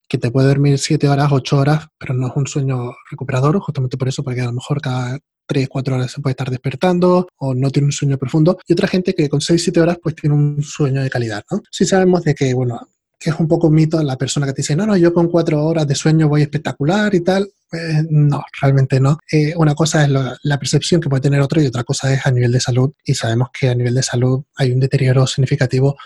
que 0.09 0.19
te 0.19 0.31
puede 0.31 0.47
dormir 0.47 0.79
7 0.79 1.09
horas, 1.09 1.33
8 1.33 1.59
horas, 1.59 1.89
pero 1.99 2.15
no 2.15 2.29
es 2.29 2.33
un 2.37 2.47
sueño 2.47 2.93
recuperador, 3.11 3.59
justamente 3.59 3.97
por 3.97 4.07
eso, 4.07 4.23
porque 4.23 4.43
a 4.43 4.47
lo 4.47 4.53
mejor 4.53 4.81
cada 4.81 5.19
3, 5.51 5.69
4 5.69 5.95
horas 5.97 6.13
se 6.13 6.21
puede 6.21 6.33
estar 6.33 6.49
despertando 6.49 7.27
o 7.39 7.55
no 7.55 7.71
tiene 7.71 7.87
un 7.87 7.93
sueño 7.93 8.17
profundo. 8.17 8.59
Y 8.69 8.73
otra 8.73 8.87
gente 8.87 9.15
que 9.15 9.29
con 9.29 9.41
6, 9.41 9.61
7 9.61 9.81
horas 9.81 9.99
pues 10.01 10.15
tiene 10.15 10.37
un 10.37 10.63
sueño 10.63 11.03
de 11.03 11.11
calidad, 11.11 11.45
¿no? 11.51 11.61
Sí 11.73 11.85
sabemos 11.85 12.23
de 12.23 12.37
que, 12.37 12.55
bueno, 12.55 12.89
que 13.19 13.31
es 13.31 13.37
un 13.37 13.49
poco 13.49 13.69
mito 13.69 14.01
la 14.01 14.17
persona 14.17 14.47
que 14.47 14.53
te 14.53 14.63
dice, 14.63 14.77
no, 14.77 14.87
no, 14.87 14.97
yo 14.97 15.13
con 15.13 15.29
4 15.29 15.61
horas 15.67 15.89
de 15.89 15.97
sueño 15.97 16.29
voy 16.29 16.43
espectacular 16.43 17.13
y 17.17 17.21
tal. 17.23 17.51
Pues 17.69 18.07
no, 18.11 18.45
realmente 18.61 19.01
no. 19.01 19.19
Eh, 19.31 19.53
una 19.57 19.75
cosa 19.75 20.05
es 20.05 20.11
la, 20.11 20.59
percepción 20.59 21.01
que 21.01 21.09
puede 21.09 21.23
tener 21.23 21.41
otro 21.41 21.61
y 21.61 21.67
otra 21.67 21.83
cosa 21.83 22.15
es 22.15 22.25
a 22.25 22.31
nivel 22.31 22.53
de 22.53 22.61
salud. 22.61 22.93
Y 23.05 23.15
sabemos 23.15 23.49
que 23.53 23.71
a 23.71 23.75
nivel 23.75 23.95
de 23.95 24.05
salud 24.05 24.45
hay 24.57 24.71
un 24.71 24.79
deterioro 24.79 25.27
significativo 25.27 25.97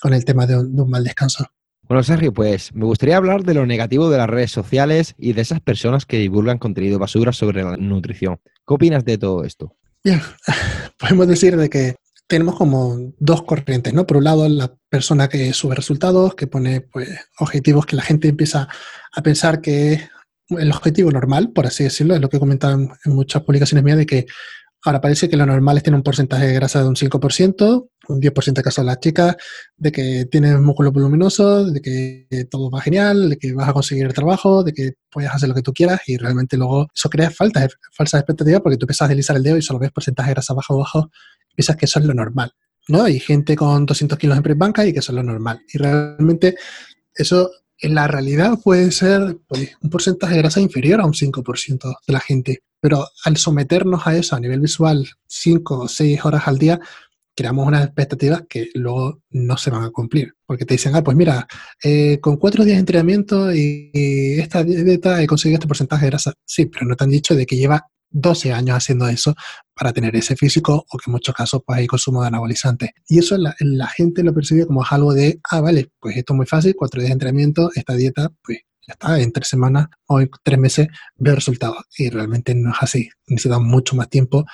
con 0.00 0.14
el 0.14 0.24
tema 0.24 0.46
de 0.46 0.56
un 0.56 0.88
mal 0.88 1.04
descanso. 1.04 1.46
Bueno, 1.86 2.02
Sergio, 2.02 2.32
pues 2.32 2.74
me 2.74 2.86
gustaría 2.86 3.16
hablar 3.16 3.44
de 3.44 3.54
lo 3.54 3.66
negativo 3.66 4.08
de 4.08 4.18
las 4.18 4.28
redes 4.28 4.50
sociales 4.50 5.14
y 5.18 5.34
de 5.34 5.42
esas 5.42 5.60
personas 5.60 6.06
que 6.06 6.18
divulgan 6.18 6.58
contenido 6.58 6.98
basura 6.98 7.32
sobre 7.32 7.62
la 7.62 7.76
nutrición. 7.76 8.40
¿Qué 8.66 8.74
opinas 8.74 9.04
de 9.04 9.18
todo 9.18 9.44
esto? 9.44 9.76
Bien, 10.02 10.20
podemos 10.98 11.28
decir 11.28 11.56
de 11.56 11.68
que 11.68 11.96
tenemos 12.26 12.56
como 12.56 13.12
dos 13.18 13.42
corrientes, 13.42 13.92
¿no? 13.92 14.06
Por 14.06 14.16
un 14.16 14.24
lado, 14.24 14.48
la 14.48 14.74
persona 14.88 15.28
que 15.28 15.52
sube 15.52 15.74
resultados, 15.74 16.34
que 16.34 16.46
pone 16.46 16.80
pues, 16.80 17.08
objetivos 17.38 17.84
que 17.84 17.96
la 17.96 18.02
gente 18.02 18.28
empieza 18.28 18.66
a 19.12 19.22
pensar 19.22 19.60
que 19.60 19.92
es 19.92 20.08
el 20.48 20.70
objetivo 20.72 21.10
normal, 21.10 21.52
por 21.52 21.66
así 21.66 21.84
decirlo, 21.84 22.14
es 22.14 22.20
lo 22.20 22.30
que 22.30 22.38
he 22.38 22.40
comentado 22.40 22.74
en, 22.74 22.90
en 23.04 23.14
muchas 23.14 23.42
publicaciones 23.42 23.84
mías, 23.84 23.98
de 23.98 24.06
que 24.06 24.26
Ahora 24.84 25.00
parece 25.00 25.30
que 25.30 25.36
lo 25.38 25.46
normal 25.46 25.78
es 25.78 25.82
tener 25.82 25.96
un 25.96 26.02
porcentaje 26.02 26.46
de 26.46 26.52
grasa 26.52 26.82
de 26.82 26.88
un 26.88 26.94
5%, 26.94 27.88
un 28.08 28.20
10% 28.20 28.54
de 28.54 28.62
caso 28.62 28.82
de 28.82 28.86
las 28.86 29.00
chicas, 29.00 29.36
de 29.76 29.92
que 29.92 30.26
tienes 30.30 30.58
músculos 30.60 30.92
voluminosos, 30.92 31.72
de 31.72 31.80
que 31.80 32.46
todo 32.50 32.70
va 32.70 32.80
genial, 32.80 33.30
de 33.30 33.36
que 33.36 33.52
vas 33.52 33.68
a 33.68 33.72
conseguir 33.72 34.06
el 34.06 34.14
trabajo, 34.14 34.62
de 34.62 34.72
que 34.72 34.92
puedes 35.10 35.30
hacer 35.30 35.48
lo 35.48 35.54
que 35.54 35.62
tú 35.62 35.72
quieras 35.72 36.00
y 36.06 36.16
realmente 36.16 36.56
luego 36.56 36.88
eso 36.94 37.08
crea 37.08 37.30
faltas, 37.30 37.76
falsas 37.92 38.20
expectativas 38.20 38.60
porque 38.60 38.76
tú 38.76 38.84
empiezas 38.84 39.06
a 39.06 39.08
deslizar 39.08 39.36
el 39.36 39.42
dedo 39.42 39.56
y 39.56 39.62
solo 39.62 39.78
ves 39.78 39.92
porcentaje 39.92 40.30
de 40.30 40.34
grasa 40.34 40.54
bajo 40.54 40.78
bajo 40.78 41.10
y 41.50 41.54
piensas 41.54 41.76
que 41.76 41.86
eso 41.86 41.98
es 41.98 42.04
lo 42.06 42.14
normal. 42.14 42.52
¿no? 42.88 43.02
Hay 43.02 43.18
gente 43.18 43.56
con 43.56 43.86
200 43.86 44.18
kilos 44.18 44.36
en 44.36 44.42
pre-banca 44.42 44.86
y 44.86 44.92
que 44.92 44.98
eso 44.98 45.12
es 45.12 45.16
lo 45.16 45.22
normal. 45.22 45.60
Y 45.72 45.78
realmente 45.78 46.56
eso 47.14 47.50
en 47.78 47.94
la 47.94 48.06
realidad 48.06 48.58
puede 48.62 48.90
ser 48.92 49.38
pues, 49.46 49.70
un 49.80 49.90
porcentaje 49.90 50.34
de 50.34 50.40
grasa 50.40 50.60
inferior 50.60 51.00
a 51.00 51.06
un 51.06 51.12
5% 51.12 51.96
de 52.06 52.12
la 52.12 52.20
gente 52.20 52.62
Pero 52.80 53.06
al 53.24 53.36
someternos 53.36 54.06
a 54.06 54.16
eso 54.16 54.36
a 54.36 54.40
nivel 54.40 54.60
visual, 54.60 55.08
cinco 55.26 55.80
o 55.80 55.88
seis 55.88 56.24
horas 56.24 56.46
al 56.46 56.58
día, 56.58 56.80
creamos 57.34 57.66
unas 57.66 57.84
expectativas 57.84 58.44
que 58.48 58.68
luego 58.74 59.22
no 59.30 59.56
se 59.56 59.70
van 59.70 59.84
a 59.84 59.90
cumplir. 59.90 60.34
Porque 60.46 60.64
te 60.64 60.74
dicen, 60.74 60.94
ah, 60.94 61.02
pues 61.02 61.16
mira, 61.16 61.46
eh, 61.82 62.18
con 62.20 62.36
cuatro 62.36 62.64
días 62.64 62.76
de 62.76 62.80
entrenamiento 62.80 63.54
y, 63.54 63.90
esta 64.38 64.62
dieta 64.62 65.22
he 65.22 65.26
conseguido 65.26 65.56
este 65.56 65.68
porcentaje 65.68 66.04
de 66.04 66.10
grasa. 66.10 66.32
Sí, 66.44 66.66
pero 66.66 66.86
no 66.86 66.96
te 66.96 67.04
han 67.04 67.10
dicho 67.10 67.34
de 67.34 67.46
que 67.46 67.56
lleva 67.56 67.86
12 68.10 68.52
años 68.52 68.76
haciendo 68.76 69.08
eso 69.08 69.34
para 69.74 69.92
tener 69.92 70.14
ese 70.14 70.36
físico 70.36 70.84
o 70.88 70.98
que 70.98 71.04
en 71.10 71.12
muchos 71.12 71.34
casos 71.34 71.62
pues 71.66 71.78
hay 71.78 71.86
consumo 71.86 72.22
de 72.22 72.28
anabolizantes. 72.28 72.90
Y 73.08 73.18
eso 73.18 73.36
la, 73.36 73.86
gente 73.88 74.22
lo 74.22 74.32
percibe 74.32 74.66
como 74.66 74.84
algo 74.88 75.12
de, 75.12 75.40
ah, 75.50 75.60
vale, 75.60 75.90
pues 76.00 76.16
esto 76.16 76.32
es 76.32 76.36
muy 76.36 76.46
fácil, 76.46 76.74
cuatro 76.76 77.00
días 77.00 77.10
de 77.10 77.14
entrenamiento, 77.14 77.70
esta 77.74 77.94
dieta, 77.94 78.30
pues 78.42 78.60
ya 78.86 78.92
está, 78.92 79.20
en 79.20 79.32
tres 79.32 79.48
semanas 79.48 79.88
o 80.06 80.20
en 80.20 80.30
tres 80.42 80.58
meses 80.58 80.88
veo 81.16 81.34
resultados. 81.34 81.78
Y 81.98 82.10
realmente 82.10 82.54
no 82.54 82.70
es 82.70 82.76
así. 82.80 83.08
Necesitamos 83.26 83.66
mucho 83.66 83.96
más 83.96 84.08
tiempo 84.08 84.44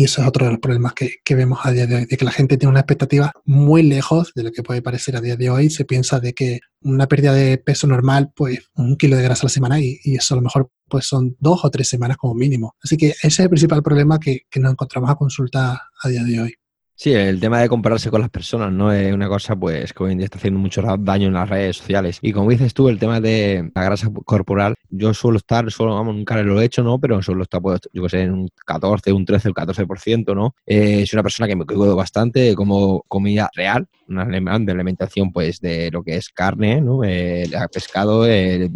y 0.00 0.04
eso 0.04 0.22
es 0.22 0.28
otro 0.28 0.46
de 0.46 0.52
los 0.52 0.60
problemas 0.60 0.94
que, 0.94 1.16
que, 1.22 1.34
vemos 1.34 1.58
a 1.62 1.72
día 1.72 1.86
de 1.86 1.94
hoy, 1.94 2.04
de 2.06 2.16
que 2.16 2.24
la 2.24 2.30
gente 2.30 2.56
tiene 2.56 2.70
una 2.70 2.80
expectativa 2.80 3.32
muy 3.44 3.82
lejos 3.82 4.32
de 4.34 4.44
lo 4.44 4.50
que 4.50 4.62
puede 4.62 4.80
parecer 4.80 5.14
a 5.14 5.20
día 5.20 5.36
de 5.36 5.50
hoy. 5.50 5.68
Se 5.68 5.84
piensa 5.84 6.20
de 6.20 6.32
que 6.32 6.60
una 6.80 7.06
pérdida 7.06 7.34
de 7.34 7.58
peso 7.58 7.86
normal, 7.86 8.32
pues 8.34 8.60
un 8.76 8.96
kilo 8.96 9.18
de 9.18 9.24
grasa 9.24 9.42
a 9.42 9.44
la 9.44 9.50
semana 9.50 9.78
y, 9.78 10.00
eso 10.04 10.32
a 10.32 10.36
lo 10.36 10.42
mejor 10.42 10.70
pues 10.88 11.04
son 11.04 11.36
dos 11.38 11.66
o 11.66 11.70
tres 11.70 11.86
semanas 11.86 12.16
como 12.16 12.32
mínimo. 12.32 12.76
Así 12.82 12.96
que 12.96 13.08
ese 13.08 13.26
es 13.26 13.40
el 13.40 13.50
principal 13.50 13.82
problema 13.82 14.18
que, 14.18 14.46
que 14.48 14.58
nos 14.58 14.72
encontramos 14.72 15.10
a 15.10 15.16
consulta 15.16 15.90
a 16.02 16.08
día 16.08 16.24
de 16.24 16.40
hoy. 16.40 16.54
Sí, 16.94 17.12
el 17.12 17.38
tema 17.38 17.60
de 17.60 17.68
compararse 17.68 18.10
con 18.10 18.22
las 18.22 18.30
personas 18.30 18.72
no 18.72 18.92
es 18.92 19.12
una 19.12 19.28
cosa 19.28 19.54
pues 19.54 19.92
que 19.92 20.02
hoy 20.02 20.12
en 20.12 20.18
día 20.18 20.26
está 20.26 20.38
haciendo 20.38 20.60
mucho 20.60 20.82
daño 20.98 21.28
en 21.28 21.34
las 21.34 21.48
redes 21.48 21.76
sociales. 21.76 22.18
Y 22.22 22.32
como 22.32 22.48
dices 22.48 22.72
tú, 22.72 22.88
el 22.88 22.98
tema 22.98 23.20
de 23.20 23.70
la 23.74 23.84
grasa 23.84 24.10
corporal, 24.24 24.74
yo 24.90 25.14
suelo 25.14 25.38
estar, 25.38 25.70
solo, 25.70 25.94
vamos, 25.94 26.14
nunca 26.14 26.40
lo 26.42 26.60
he 26.60 26.64
hecho, 26.64 26.82
¿no? 26.82 26.98
Pero 26.98 27.22
suelo 27.22 27.42
estar, 27.42 27.60
pues, 27.60 27.80
yo 27.92 28.02
que 28.02 28.08
sé, 28.08 28.22
en 28.22 28.32
un 28.32 28.48
14, 28.66 29.12
un 29.12 29.24
13, 29.24 29.48
un 29.48 29.54
14%, 29.54 30.34
¿no? 30.34 30.54
Eh, 30.66 31.06
soy 31.06 31.16
una 31.16 31.22
persona 31.22 31.48
que 31.48 31.56
me 31.56 31.64
cuido 31.64 31.96
bastante 31.96 32.54
como 32.54 33.02
comida 33.08 33.50
real, 33.54 33.86
una 34.10 34.24
de 34.26 34.72
alimentación 34.72 35.32
pues 35.32 35.60
de 35.60 35.90
lo 35.90 36.02
que 36.02 36.16
es 36.16 36.28
carne, 36.30 36.80
¿no? 36.80 37.04
Eh, 37.04 37.48
pescado, 37.72 38.26
eh, 38.26 38.68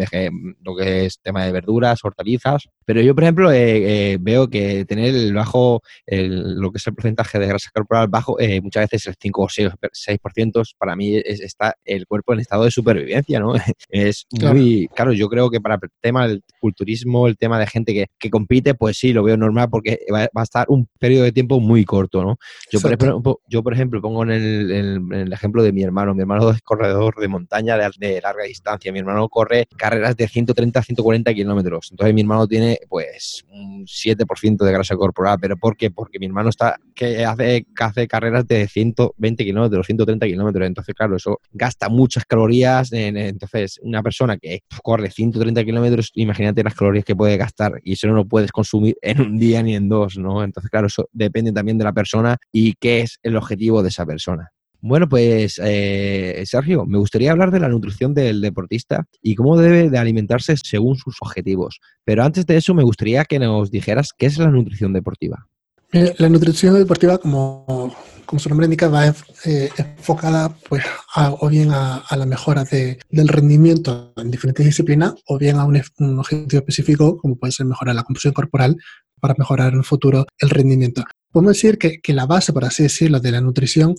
lo 0.62 0.77
que 0.77 1.07
es 1.07 1.18
tema 1.20 1.44
de 1.44 1.53
verduras, 1.53 2.05
hortalizas. 2.05 2.68
Pero 2.85 3.00
yo, 3.00 3.14
por 3.14 3.24
ejemplo, 3.24 3.50
eh, 3.50 4.12
eh, 4.12 4.18
veo 4.20 4.48
que 4.48 4.85
tener 4.85 5.14
el 5.14 5.35
bajo, 5.35 5.83
el, 6.07 6.61
lo 6.61 6.70
que 6.70 6.79
es 6.79 6.87
el 6.87 6.94
porcentaje 6.94 7.38
de 7.38 7.46
grasa 7.46 7.70
corporal 7.72 8.09
bajo, 8.09 8.38
eh, 8.38 8.61
muchas 8.61 8.88
veces 8.90 9.07
el 9.09 9.16
5 9.20 9.42
o 9.42 9.48
6%, 9.48 9.90
6% 9.92 10.74
para 10.79 10.94
mí 10.94 11.16
es, 11.16 11.40
está 11.40 11.74
el 11.85 12.07
cuerpo 12.07 12.33
en 12.35 12.40
estado 12.40 12.64
de 12.64 12.70
supervivencia, 12.70 13.40
¿no? 13.40 13.55
Es 13.88 14.27
muy, 14.31 14.88
claro. 14.94 15.12
yo 15.12 15.29
creo 15.29 15.50
que 15.50 15.61
para 15.61 15.74
el 15.74 15.90
tema 16.05 16.29
del 16.29 16.43
culturismo, 16.61 17.27
el 17.27 17.38
tema 17.38 17.59
de 17.59 17.67
gente 17.67 17.95
que, 17.95 18.09
que 18.19 18.29
compite, 18.29 18.75
pues 18.75 18.99
sí, 18.99 19.14
lo 19.14 19.23
veo 19.23 19.38
normal 19.38 19.69
porque 19.71 20.01
va, 20.12 20.29
va, 20.37 20.43
a 20.43 20.43
estar 20.43 20.67
un 20.69 20.87
periodo 20.99 21.25
de 21.25 21.33
tiempo 21.33 21.61
muy 21.61 21.87
corto, 21.87 22.23
¿no? 22.23 22.37
Yo, 22.71 22.79
por 22.81 22.93
ejemplo, 22.93 23.40
yo 23.49 23.62
por 23.62 23.73
ejemplo, 23.73 24.03
pongo 24.03 24.23
en 24.25 24.31
el, 24.31 24.71
en 24.71 25.12
el, 25.12 25.33
ejemplo 25.33 25.62
de 25.62 25.73
mi 25.73 25.83
hermano. 25.83 26.14
Mi 26.14 26.21
hermano 26.21 26.51
es 26.51 26.61
corredor 26.61 27.17
de 27.17 27.29
montaña 27.29 27.79
de, 27.79 27.90
de 27.99 28.21
larga 28.21 28.45
distancia. 28.45 28.93
Mi 28.93 28.99
hermano 28.99 29.31
corre 29.31 29.67
carreras 29.79 30.14
de 30.17 30.29
130 30.29 30.79
a 30.79 30.83
140 30.83 31.33
kilómetros. 31.33 31.88
Entonces 31.90 32.14
mi 32.14 32.21
hermano 32.21 32.47
tiene 32.47 32.81
pues 32.88 33.43
un 33.51 33.87
7% 33.87 34.57
de 34.62 34.73
grasa 34.73 34.97
corporal. 34.97 35.38
¿Pero 35.40 35.57
por 35.57 35.79
qué? 35.79 35.90
Porque 35.90 36.19
mi 36.19 36.27
hermano 36.27 36.51
está 36.51 36.77
que 36.95 37.25
hace, 37.25 37.67
que 37.75 37.85
hace 37.85 38.07
carreras 38.07 38.47
de 38.47 38.69
120 38.69 39.45
kilómetros, 39.45 39.87
130 39.87 40.27
kilómetros. 40.27 40.67
Entonces, 40.67 40.95
claro, 40.95 41.17
eso 41.17 41.40
gasta 41.53 41.88
muchas 41.88 42.27
calorías. 42.27 42.93
En, 42.93 43.17
entonces, 43.17 43.81
una 43.83 44.03
persona 44.03 44.37
que 44.37 44.61
corre 44.83 45.11
130 45.11 45.64
kilómetros, 45.64 45.93
imagínate 46.14 46.62
las 46.62 46.74
calorías 46.74 47.04
que 47.04 47.16
puede 47.16 47.37
gastar 47.37 47.80
y 47.83 47.92
eso 47.92 48.07
no 48.09 48.14
lo 48.14 48.24
puedes 48.26 48.52
consumir 48.52 48.96
en 49.02 49.20
un 49.20 49.38
día 49.38 49.62
ni 49.62 49.74
en 49.74 49.88
dos, 49.88 50.18
¿no? 50.18 50.42
Entonces, 50.42 50.70
claro, 50.70 50.87
eso 50.87 51.09
depende 51.12 51.52
también 51.52 51.78
de 51.78 51.85
la 51.85 51.92
persona 51.92 52.37
y 52.52 52.74
qué 52.74 53.00
es 53.00 53.18
el 53.22 53.37
objetivo 53.37 53.83
de 53.83 53.88
esa 53.88 54.07
persona. 54.07 54.50
Bueno, 54.87 55.09
pues 55.09 55.59
eh, 55.64 56.42
Sergio, 56.44 56.85
me 56.85 56.98
gustaría 56.98 57.33
hablar 57.33 57.50
de 57.50 57.59
la 57.59 57.70
nutrición 57.70 58.12
del 58.12 58.42
deportista 58.42 59.07
y 59.22 59.35
cómo 59.35 59.57
debe 59.57 59.88
de 59.88 59.96
alimentarse 59.96 60.54
según 60.59 60.96
sus 60.96 61.16
objetivos. 61.22 61.80
Pero 62.04 62.22
antes 62.22 62.44
de 62.44 62.59
eso, 62.59 62.74
me 62.74 62.83
gustaría 62.83 63.24
que 63.24 63.38
nos 63.38 63.70
dijeras 63.70 64.11
qué 64.14 64.26
es 64.26 64.37
la 64.37 64.50
nutrición 64.50 64.92
deportiva. 64.92 65.48
Eh, 65.96 66.12
la 66.18 66.28
nutrición 66.28 66.74
deportiva, 66.74 67.18
como, 67.18 67.94
su 68.37 68.48
nombre 68.48 68.64
indica, 68.64 68.88
va 68.88 69.14
eh, 69.44 69.70
enfocada 69.76 70.48
pues, 70.68 70.83
a, 71.14 71.30
o 71.30 71.48
bien 71.48 71.70
a, 71.70 72.04
la 72.16 72.26
mejora 72.26 72.64
de, 72.64 72.98
del 73.11 73.28
rendimiento 73.28 74.12
en 74.16 74.28
diferentes 74.28 74.66
disciplinas 74.66 75.14
o 75.26 75.38
bien 75.38 75.57
a 75.57 75.64
un, 75.64 75.80
un, 76.00 76.18
objetivo 76.18 76.59
específico, 76.59 77.16
como 77.16 77.37
puede 77.37 77.52
ser 77.52 77.66
mejorar 77.66 77.94
la 77.94 78.02
composición 78.02 78.35
corporal 78.35 78.76
para 79.20 79.37
mejorar 79.38 79.72
en 79.72 79.78
el 79.78 79.85
futuro 79.85 80.26
el 80.38 80.50
rendimiento. 80.50 81.04
Podemos 81.30 81.52
decir 81.52 81.78
que, 81.78 82.00
que 82.00 82.12
la 82.12 82.26
base, 82.26 82.52
por 82.52 82.64
así 82.64 82.83
decirlo, 82.83 83.20
de 83.20 83.30
la 83.30 83.40
nutrición 83.40 83.94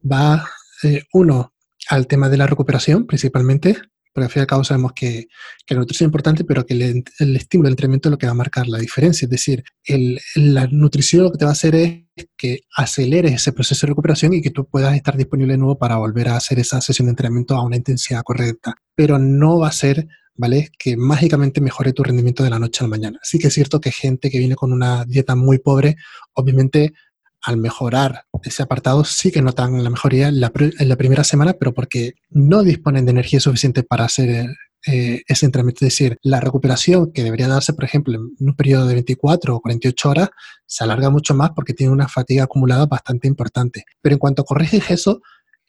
va, 0.00 0.48
eh, 0.84 1.02
uno, 1.12 1.52
al 1.88 2.06
tema 2.06 2.28
de 2.28 2.36
la 2.36 2.46
recuperación 2.46 3.08
principalmente, 3.08 3.76
porque 4.20 4.26
al 4.26 4.32
fin 4.32 4.40
y 4.40 4.42
al 4.42 4.46
cabo 4.46 4.64
sabemos 4.64 4.92
que, 4.94 5.28
que 5.66 5.74
la 5.74 5.80
nutrición 5.80 6.06
es 6.06 6.08
importante, 6.08 6.44
pero 6.44 6.66
que 6.66 6.74
el, 6.74 7.04
el, 7.18 7.36
estímulo 7.36 7.66
del 7.66 7.72
entrenamiento 7.72 8.08
es 8.08 8.10
lo 8.10 8.18
que 8.18 8.26
va 8.26 8.32
a 8.32 8.34
marcar 8.34 8.68
la 8.68 8.78
diferencia. 8.78 9.24
Es 9.24 9.30
decir, 9.30 9.64
el, 9.84 10.20
la 10.34 10.66
nutrición 10.66 11.24
lo 11.24 11.32
que 11.32 11.38
te 11.38 11.44
va 11.44 11.50
a 11.50 11.52
hacer 11.52 11.74
es 11.74 12.04
que 12.36 12.60
aceleres 12.76 13.32
ese 13.32 13.52
proceso 13.52 13.86
de 13.86 13.92
recuperación 13.92 14.34
y 14.34 14.42
que 14.42 14.50
tú 14.50 14.68
puedas 14.68 14.94
estar 14.94 15.16
disponible 15.16 15.54
de 15.54 15.58
nuevo 15.58 15.78
para 15.78 15.96
volver 15.96 16.28
a 16.28 16.36
hacer 16.36 16.58
esa 16.58 16.80
sesión 16.80 17.06
de 17.06 17.10
entrenamiento 17.10 17.56
a 17.56 17.64
una 17.64 17.76
intensidad 17.76 18.22
correcta. 18.22 18.74
Pero 18.94 19.18
no 19.18 19.58
va 19.58 19.68
a 19.68 19.72
ser 19.72 20.06
¿vale? 20.34 20.70
Que 20.78 20.96
mágicamente 20.96 21.60
mejore 21.60 21.92
tu 21.92 22.02
rendimiento 22.02 22.42
de 22.42 22.48
la 22.48 22.58
noche 22.58 22.78
a 22.80 22.84
la 22.84 22.88
mañana. 22.88 23.18
Sí 23.22 23.38
que 23.38 23.48
es 23.48 23.54
cierto 23.54 23.78
que 23.78 23.92
gente 23.92 24.30
que 24.30 24.38
viene 24.38 24.54
con 24.56 24.72
una 24.72 25.04
dieta 25.04 25.36
muy 25.36 25.58
pobre, 25.58 25.96
obviamente 26.32 26.94
al 27.42 27.56
mejorar 27.56 28.24
ese 28.42 28.62
apartado 28.62 29.04
sí 29.04 29.30
que 29.30 29.42
notan 29.42 29.82
la 29.82 29.90
mejoría 29.90 30.28
en 30.28 30.40
la, 30.40 30.50
primera 30.96 31.24
semana, 31.24 31.54
pero 31.54 31.72
porque 31.72 32.14
no 32.30 32.62
disponen 32.62 33.04
de 33.04 33.12
energía 33.12 33.40
suficiente 33.40 33.82
para 33.82 34.04
hacer 34.04 34.48
eh, 34.86 35.22
ese 35.26 35.46
entrenamiento. 35.46 35.84
Es 35.84 35.92
decir, 35.92 36.18
la 36.22 36.40
recuperación 36.40 37.12
que 37.12 37.22
debería 37.22 37.48
darse, 37.48 37.72
por 37.72 37.84
ejemplo, 37.84 38.14
en 38.14 38.48
un 38.48 38.54
periodo 38.56 38.86
de 38.86 38.94
24 38.94 39.56
o 39.56 39.60
48 39.60 40.10
horas, 40.10 40.30
se 40.66 40.84
alarga 40.84 41.10
mucho 41.10 41.34
más 41.34 41.50
porque 41.50 41.74
tiene 41.74 41.92
una 41.92 42.08
fatiga 42.08 42.44
acumulada 42.44 42.86
bastante 42.86 43.28
importante. 43.28 43.84
Pero 44.00 44.14
en 44.14 44.18
cuanto 44.18 44.44
corriges 44.44 44.90
eso, 44.90 45.20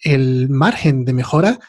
el 0.03 0.49
margen 0.49 1.05
de 1.05 1.13
mejora 1.13 1.59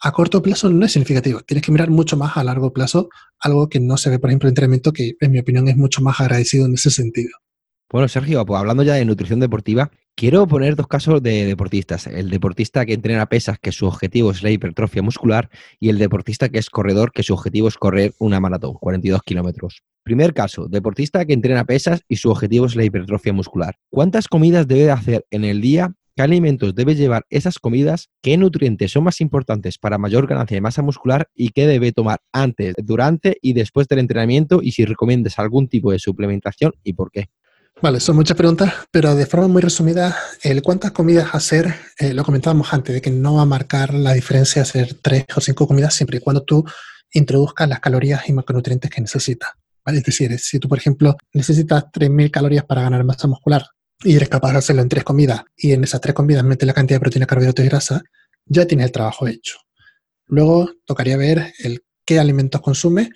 a 0.00 0.12
corto 0.12 0.42
plazo 0.42 0.68
no 0.68 0.84
es 0.84 0.92
significativo. 0.92 1.40
Tienes 1.40 1.64
que 1.64 1.72
mirar 1.72 1.88
mucho 1.88 2.16
más 2.16 2.36
a 2.36 2.44
largo 2.44 2.72
plazo, 2.72 3.08
algo 3.40 3.68
que 3.70 3.80
no 3.80 3.96
se 3.96 4.10
ve, 4.10 4.18
por 4.18 4.28
ejemplo, 4.28 4.48
en 4.48 4.50
entrenamiento, 4.50 4.92
que 4.92 5.14
en 5.18 5.30
mi 5.30 5.38
opinión 5.38 5.66
es 5.68 5.76
mucho 5.76 6.02
más 6.02 6.20
agradecido 6.20 6.66
en 6.66 6.74
ese 6.74 6.90
sentido. 6.90 7.30
Bueno, 7.94 8.08
Sergio, 8.08 8.44
pues 8.44 8.58
hablando 8.58 8.82
ya 8.82 8.94
de 8.94 9.04
nutrición 9.04 9.38
deportiva, 9.38 9.92
quiero 10.16 10.48
poner 10.48 10.74
dos 10.74 10.88
casos 10.88 11.22
de 11.22 11.44
deportistas. 11.44 12.08
El 12.08 12.28
deportista 12.28 12.84
que 12.84 12.92
entrena 12.92 13.26
pesas, 13.26 13.56
que 13.60 13.70
su 13.70 13.86
objetivo 13.86 14.32
es 14.32 14.42
la 14.42 14.50
hipertrofia 14.50 15.00
muscular, 15.00 15.48
y 15.78 15.90
el 15.90 15.98
deportista 15.98 16.48
que 16.48 16.58
es 16.58 16.70
corredor, 16.70 17.12
que 17.12 17.22
su 17.22 17.34
objetivo 17.34 17.68
es 17.68 17.78
correr 17.78 18.12
una 18.18 18.40
maratón, 18.40 18.74
42 18.80 19.22
kilómetros. 19.22 19.84
Primer 20.02 20.34
caso, 20.34 20.66
deportista 20.66 21.24
que 21.24 21.34
entrena 21.34 21.66
pesas 21.66 22.02
y 22.08 22.16
su 22.16 22.30
objetivo 22.30 22.66
es 22.66 22.74
la 22.74 22.82
hipertrofia 22.82 23.32
muscular. 23.32 23.76
¿Cuántas 23.90 24.26
comidas 24.26 24.66
debe 24.66 24.90
hacer 24.90 25.24
en 25.30 25.44
el 25.44 25.60
día? 25.60 25.94
¿Qué 26.16 26.22
alimentos 26.22 26.74
debe 26.74 26.96
llevar 26.96 27.24
esas 27.30 27.60
comidas? 27.60 28.08
¿Qué 28.22 28.36
nutrientes 28.36 28.90
son 28.90 29.04
más 29.04 29.20
importantes 29.20 29.78
para 29.78 29.98
mayor 29.98 30.26
ganancia 30.26 30.56
de 30.56 30.62
masa 30.62 30.82
muscular? 30.82 31.28
¿Y 31.32 31.50
qué 31.50 31.68
debe 31.68 31.92
tomar 31.92 32.18
antes, 32.32 32.74
durante 32.76 33.38
y 33.40 33.52
después 33.52 33.86
del 33.86 34.00
entrenamiento? 34.00 34.62
Y 34.62 34.72
si 34.72 34.84
recomiendas 34.84 35.38
algún 35.38 35.68
tipo 35.68 35.92
de 35.92 36.00
suplementación 36.00 36.72
y 36.82 36.94
por 36.94 37.12
qué. 37.12 37.28
Vale, 37.82 38.00
son 38.00 38.16
muchas 38.16 38.36
preguntas, 38.36 38.72
pero 38.90 39.14
de 39.14 39.26
forma 39.26 39.48
muy 39.48 39.60
resumida, 39.60 40.16
el 40.42 40.62
cuántas 40.62 40.92
comidas 40.92 41.34
hacer, 41.34 41.74
eh, 41.98 42.14
lo 42.14 42.24
comentábamos 42.24 42.72
antes, 42.72 42.94
de 42.94 43.02
que 43.02 43.10
no 43.10 43.34
va 43.34 43.42
a 43.42 43.46
marcar 43.46 43.92
la 43.92 44.12
diferencia 44.12 44.62
hacer 44.62 44.94
tres 45.02 45.24
o 45.36 45.40
cinco 45.40 45.66
comidas 45.66 45.92
siempre 45.92 46.18
y 46.18 46.20
cuando 46.20 46.44
tú 46.44 46.64
introduzcas 47.12 47.68
las 47.68 47.80
calorías 47.80 48.28
y 48.28 48.32
macronutrientes 48.32 48.90
que 48.90 49.00
necesitas. 49.00 49.50
¿vale? 49.84 49.98
Es 49.98 50.04
decir, 50.04 50.38
si 50.38 50.58
tú, 50.58 50.68
por 50.68 50.78
ejemplo, 50.78 51.16
necesitas 51.32 51.84
3.000 51.92 52.30
calorías 52.30 52.64
para 52.64 52.82
ganar 52.82 53.04
masa 53.04 53.28
muscular 53.28 53.66
y 54.02 54.16
eres 54.16 54.28
capaz 54.28 54.52
de 54.52 54.58
hacerlo 54.58 54.82
en 54.82 54.88
tres 54.88 55.04
comidas 55.04 55.42
y 55.56 55.72
en 55.72 55.84
esas 55.84 56.00
tres 56.00 56.14
comidas 56.14 56.44
metes 56.44 56.66
la 56.66 56.74
cantidad 56.74 56.96
de 56.96 57.00
proteína, 57.00 57.26
carbohidratos 57.26 57.64
y 57.64 57.68
grasa, 57.68 58.02
ya 58.46 58.66
tienes 58.66 58.86
el 58.86 58.92
trabajo 58.92 59.26
hecho. 59.26 59.58
Luego 60.26 60.70
tocaría 60.84 61.16
ver 61.16 61.52
el 61.58 61.84
qué 62.04 62.18
alimentos 62.18 62.60
consumes 62.60 63.10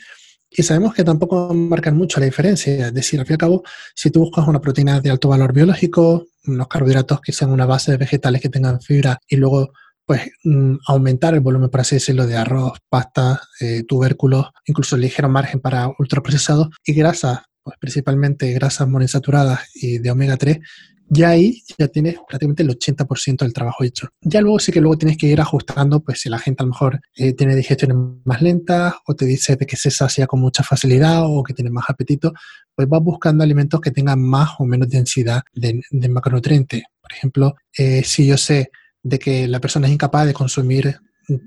y 0.50 0.62
sabemos 0.62 0.94
que 0.94 1.04
tampoco 1.04 1.52
marcan 1.52 1.96
mucho 1.96 2.20
la 2.20 2.26
diferencia. 2.26 2.88
Es 2.88 2.94
decir, 2.94 3.20
al 3.20 3.26
fin 3.26 3.34
y 3.34 3.36
al 3.36 3.38
cabo, 3.38 3.62
si 3.94 4.10
tú 4.10 4.20
buscas 4.20 4.46
una 4.48 4.60
proteína 4.60 5.00
de 5.00 5.10
alto 5.10 5.28
valor 5.28 5.52
biológico, 5.52 6.26
unos 6.46 6.68
carbohidratos 6.68 7.20
que 7.20 7.32
sean 7.32 7.50
una 7.50 7.66
base 7.66 7.92
de 7.92 7.98
vegetales 7.98 8.40
que 8.40 8.48
tengan 8.48 8.80
fibra 8.80 9.18
y 9.28 9.36
luego 9.36 9.72
pues 10.06 10.22
mm, 10.42 10.76
aumentar 10.86 11.34
el 11.34 11.40
volumen, 11.40 11.68
por 11.68 11.80
así 11.80 11.96
decirlo, 11.96 12.26
de 12.26 12.36
arroz, 12.36 12.78
pasta, 12.88 13.42
eh, 13.60 13.84
tubérculos, 13.86 14.46
incluso 14.64 14.96
ligero 14.96 15.28
margen 15.28 15.60
para 15.60 15.90
ultraprocesados 15.98 16.68
y 16.82 16.94
grasas, 16.94 17.40
pues 17.62 17.76
principalmente 17.78 18.50
grasas 18.52 18.88
monoinsaturadas 18.88 19.68
y 19.74 19.98
de 19.98 20.10
omega 20.10 20.38
3, 20.38 20.60
ya 21.10 21.30
ahí 21.30 21.62
ya 21.78 21.88
tienes 21.88 22.16
prácticamente 22.28 22.62
el 22.62 22.70
80% 22.70 23.38
del 23.38 23.52
trabajo 23.52 23.84
hecho. 23.84 24.08
Ya 24.20 24.40
luego 24.40 24.58
sí 24.58 24.72
que 24.72 24.80
luego 24.80 24.98
tienes 24.98 25.16
que 25.16 25.26
ir 25.26 25.40
ajustando, 25.40 26.00
pues 26.00 26.20
si 26.20 26.28
la 26.28 26.38
gente 26.38 26.62
a 26.62 26.66
lo 26.66 26.72
mejor 26.72 27.00
eh, 27.14 27.32
tiene 27.32 27.56
digestiones 27.56 27.96
más 28.24 28.42
lentas 28.42 28.94
o 29.06 29.14
te 29.14 29.24
dice 29.24 29.56
de 29.56 29.66
que 29.66 29.76
se 29.76 29.90
sacia 29.90 30.26
con 30.26 30.40
mucha 30.40 30.62
facilidad 30.62 31.24
o 31.24 31.42
que 31.42 31.54
tiene 31.54 31.70
más 31.70 31.84
apetito, 31.88 32.32
pues 32.74 32.88
vas 32.88 33.02
buscando 33.02 33.42
alimentos 33.42 33.80
que 33.80 33.90
tengan 33.90 34.20
más 34.20 34.50
o 34.58 34.64
menos 34.64 34.88
densidad 34.88 35.42
de, 35.54 35.82
macronutrientes. 36.08 36.82
Por 37.00 37.12
ejemplo, 37.12 37.54
eh, 37.76 38.02
si 38.04 38.26
yo 38.26 38.36
sé 38.36 38.70
de 39.02 39.18
que 39.18 39.48
la 39.48 39.60
persona 39.60 39.86
es 39.86 39.92
incapaz 39.92 40.26
de 40.26 40.34
consumir 40.34 40.98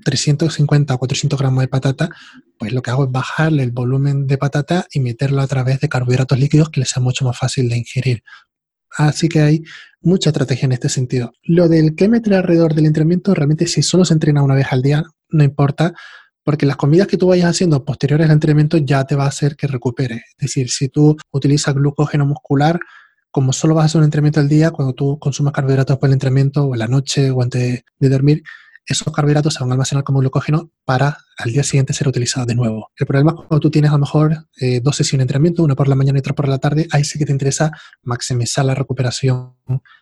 350 0.04 0.94
o 0.94 0.98
400 0.98 1.38
gramos 1.38 1.62
de 1.62 1.68
patata, 1.68 2.10
pues 2.58 2.72
lo 2.72 2.82
que 2.82 2.90
hago 2.90 3.04
es 3.04 3.10
bajarle 3.10 3.62
el 3.62 3.72
volumen 3.72 4.26
de 4.26 4.38
patata 4.38 4.86
y 4.92 5.00
meterlo 5.00 5.42
a 5.42 5.46
través 5.46 5.80
de 5.80 5.88
carbohidratos 5.88 6.38
líquidos 6.38 6.70
que 6.70 6.80
les 6.80 6.90
sea 6.90 7.02
mucho 7.02 7.24
más 7.24 7.36
fácil 7.36 7.68
de 7.68 7.78
ingerir. 7.78 8.22
Así 8.96 9.28
que 9.28 9.40
hay 9.40 9.62
mucha 10.00 10.30
estrategia 10.30 10.66
en 10.66 10.72
este 10.72 10.88
sentido. 10.88 11.32
Lo 11.44 11.68
del 11.68 11.94
que 11.94 12.08
meter 12.08 12.34
alrededor 12.34 12.74
del 12.74 12.86
entrenamiento, 12.86 13.34
realmente 13.34 13.66
si 13.66 13.82
solo 13.82 14.04
se 14.04 14.14
entrena 14.14 14.42
una 14.42 14.54
vez 14.54 14.66
al 14.70 14.82
día, 14.82 15.02
no 15.30 15.44
importa, 15.44 15.94
porque 16.44 16.66
las 16.66 16.76
comidas 16.76 17.06
que 17.06 17.16
tú 17.16 17.28
vayas 17.28 17.50
haciendo 17.50 17.84
posteriores 17.84 18.26
al 18.26 18.32
entrenamiento 18.32 18.76
ya 18.76 19.04
te 19.04 19.14
va 19.14 19.24
a 19.24 19.28
hacer 19.28 19.56
que 19.56 19.66
recupere. 19.66 20.16
Es 20.16 20.36
decir, 20.38 20.70
si 20.70 20.88
tú 20.88 21.16
utilizas 21.30 21.74
glucógeno 21.74 22.26
muscular, 22.26 22.80
como 23.30 23.52
solo 23.52 23.74
vas 23.74 23.84
a 23.84 23.86
hacer 23.86 23.98
un 24.00 24.04
entrenamiento 24.04 24.40
al 24.40 24.48
día, 24.48 24.70
cuando 24.72 24.92
tú 24.92 25.18
consumas 25.18 25.52
carbohidratos 25.52 25.98
por 25.98 26.08
el 26.08 26.14
entrenamiento 26.14 26.64
o 26.64 26.74
en 26.74 26.80
la 26.80 26.88
noche 26.88 27.30
o 27.30 27.42
antes 27.42 27.84
de 27.98 28.08
dormir, 28.08 28.42
esos 28.86 29.12
carbohidratos 29.12 29.54
se 29.54 29.60
van 29.60 29.70
a 29.70 29.74
almacenar 29.74 30.04
como 30.04 30.20
glucógeno 30.20 30.70
para 30.84 31.18
al 31.38 31.52
día 31.52 31.62
siguiente 31.62 31.92
ser 31.92 32.08
utilizados 32.08 32.46
de 32.46 32.54
nuevo. 32.54 32.90
El 32.96 33.06
problema 33.06 33.32
es 33.32 33.36
cuando 33.46 33.60
tú 33.60 33.70
tienes 33.70 33.90
a 33.90 33.94
lo 33.94 34.00
mejor 34.00 34.46
eh, 34.60 34.80
dos 34.80 34.96
sesiones 34.96 35.20
de 35.20 35.24
entrenamiento, 35.24 35.62
una 35.62 35.74
por 35.74 35.88
la 35.88 35.94
mañana 35.94 36.18
y 36.18 36.20
otra 36.20 36.34
por 36.34 36.48
la 36.48 36.58
tarde, 36.58 36.88
ahí 36.90 37.04
sí 37.04 37.18
que 37.18 37.24
te 37.24 37.32
interesa 37.32 37.70
maximizar 38.02 38.64
la 38.64 38.74
recuperación 38.74 39.54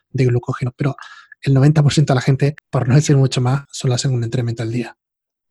de 0.09 0.25
glucógeno, 0.25 0.73
pero 0.75 0.95
el 1.43 1.55
90% 1.55 2.05
de 2.05 2.15
la 2.15 2.21
gente, 2.21 2.55
por 2.69 2.87
no 2.87 2.95
decir 2.95 3.17
mucho 3.17 3.41
más, 3.41 3.63
solo 3.71 3.93
hacen 3.93 4.13
un 4.13 4.23
entrenamiento 4.23 4.63
al 4.63 4.71
día. 4.71 4.97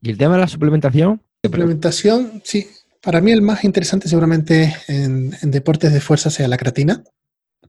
¿Y 0.01 0.11
el 0.11 0.19
tema 0.19 0.35
de 0.35 0.41
la 0.41 0.49
suplementación? 0.49 1.23
Suplementación, 1.43 2.43
sí. 2.45 2.69
Para 3.03 3.21
mí 3.21 3.33
el 3.33 3.43
más 3.43 3.65
interesante 3.65 4.09
seguramente 4.09 4.77
en, 4.89 5.35
en 5.41 5.51
deportes 5.51 5.93
de 5.93 6.01
fuerza 6.01 6.31
sea 6.31 6.49
la 6.49 6.59
creatina 6.59 7.03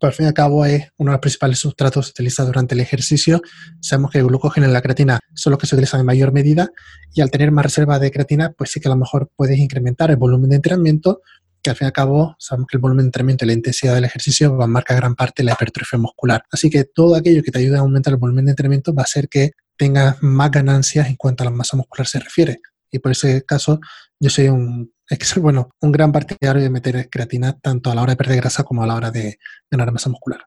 pero 0.01 0.09
al 0.09 0.15
fin 0.15 0.25
y 0.25 0.27
al 0.29 0.33
cabo 0.33 0.65
es 0.65 0.89
uno 0.97 1.11
de 1.11 1.13
los 1.13 1.21
principales 1.21 1.59
sustratos 1.59 2.09
utilizados 2.09 2.51
durante 2.51 2.73
el 2.73 2.81
ejercicio. 2.81 3.39
Sabemos 3.81 4.09
que 4.09 4.17
el 4.17 4.25
glucógeno 4.25 4.67
y 4.67 4.71
la 4.71 4.81
creatina 4.81 5.19
son 5.35 5.51
los 5.51 5.59
que 5.59 5.67
se 5.67 5.75
utilizan 5.75 5.99
en 5.99 6.07
mayor 6.07 6.33
medida 6.33 6.71
y 7.13 7.21
al 7.21 7.29
tener 7.29 7.51
más 7.51 7.65
reserva 7.65 7.99
de 7.99 8.09
creatina, 8.09 8.51
pues 8.51 8.71
sí 8.71 8.79
que 8.79 8.87
a 8.87 8.91
lo 8.91 8.97
mejor 8.97 9.29
puedes 9.35 9.59
incrementar 9.59 10.09
el 10.09 10.17
volumen 10.17 10.49
de 10.49 10.55
entrenamiento, 10.55 11.21
que 11.61 11.69
al 11.69 11.75
fin 11.75 11.85
y 11.85 11.89
al 11.89 11.93
cabo 11.93 12.35
sabemos 12.39 12.67
que 12.67 12.77
el 12.77 12.81
volumen 12.81 13.05
de 13.05 13.07
entrenamiento 13.09 13.45
y 13.45 13.49
la 13.49 13.53
intensidad 13.53 13.93
del 13.93 14.05
ejercicio 14.05 14.57
va 14.57 14.63
a 14.63 14.67
marcar 14.67 14.97
gran 14.97 15.13
parte 15.13 15.43
de 15.43 15.45
la 15.45 15.53
hipertrofia 15.53 15.99
muscular. 15.99 16.45
Así 16.51 16.71
que 16.71 16.83
todo 16.83 17.13
aquello 17.13 17.43
que 17.43 17.51
te 17.51 17.59
ayude 17.59 17.77
a 17.77 17.81
aumentar 17.81 18.11
el 18.11 18.17
volumen 18.17 18.45
de 18.45 18.51
entrenamiento 18.53 18.95
va 18.95 19.03
a 19.03 19.05
hacer 19.05 19.29
que 19.29 19.51
tengas 19.77 20.17
más 20.23 20.49
ganancias 20.49 21.09
en 21.09 21.15
cuanto 21.15 21.43
a 21.43 21.45
la 21.45 21.51
masa 21.51 21.77
muscular 21.77 22.07
se 22.07 22.19
refiere. 22.19 22.59
Y 22.89 22.97
por 22.97 23.11
ese 23.11 23.43
caso, 23.43 23.79
yo 24.19 24.31
soy 24.31 24.47
un 24.47 24.91
hay 25.11 25.17
que 25.17 25.25
ser, 25.25 25.41
bueno, 25.41 25.71
un 25.81 25.91
gran 25.91 26.13
partidario 26.13 26.63
de 26.63 26.69
meter 26.69 27.09
creatina 27.09 27.59
tanto 27.59 27.91
a 27.91 27.95
la 27.95 28.01
hora 28.01 28.13
de 28.13 28.17
perder 28.17 28.37
grasa 28.37 28.63
como 28.63 28.81
a 28.81 28.87
la 28.87 28.95
hora 28.95 29.11
de 29.11 29.37
ganar 29.69 29.91
masa 29.91 30.09
muscular. 30.09 30.45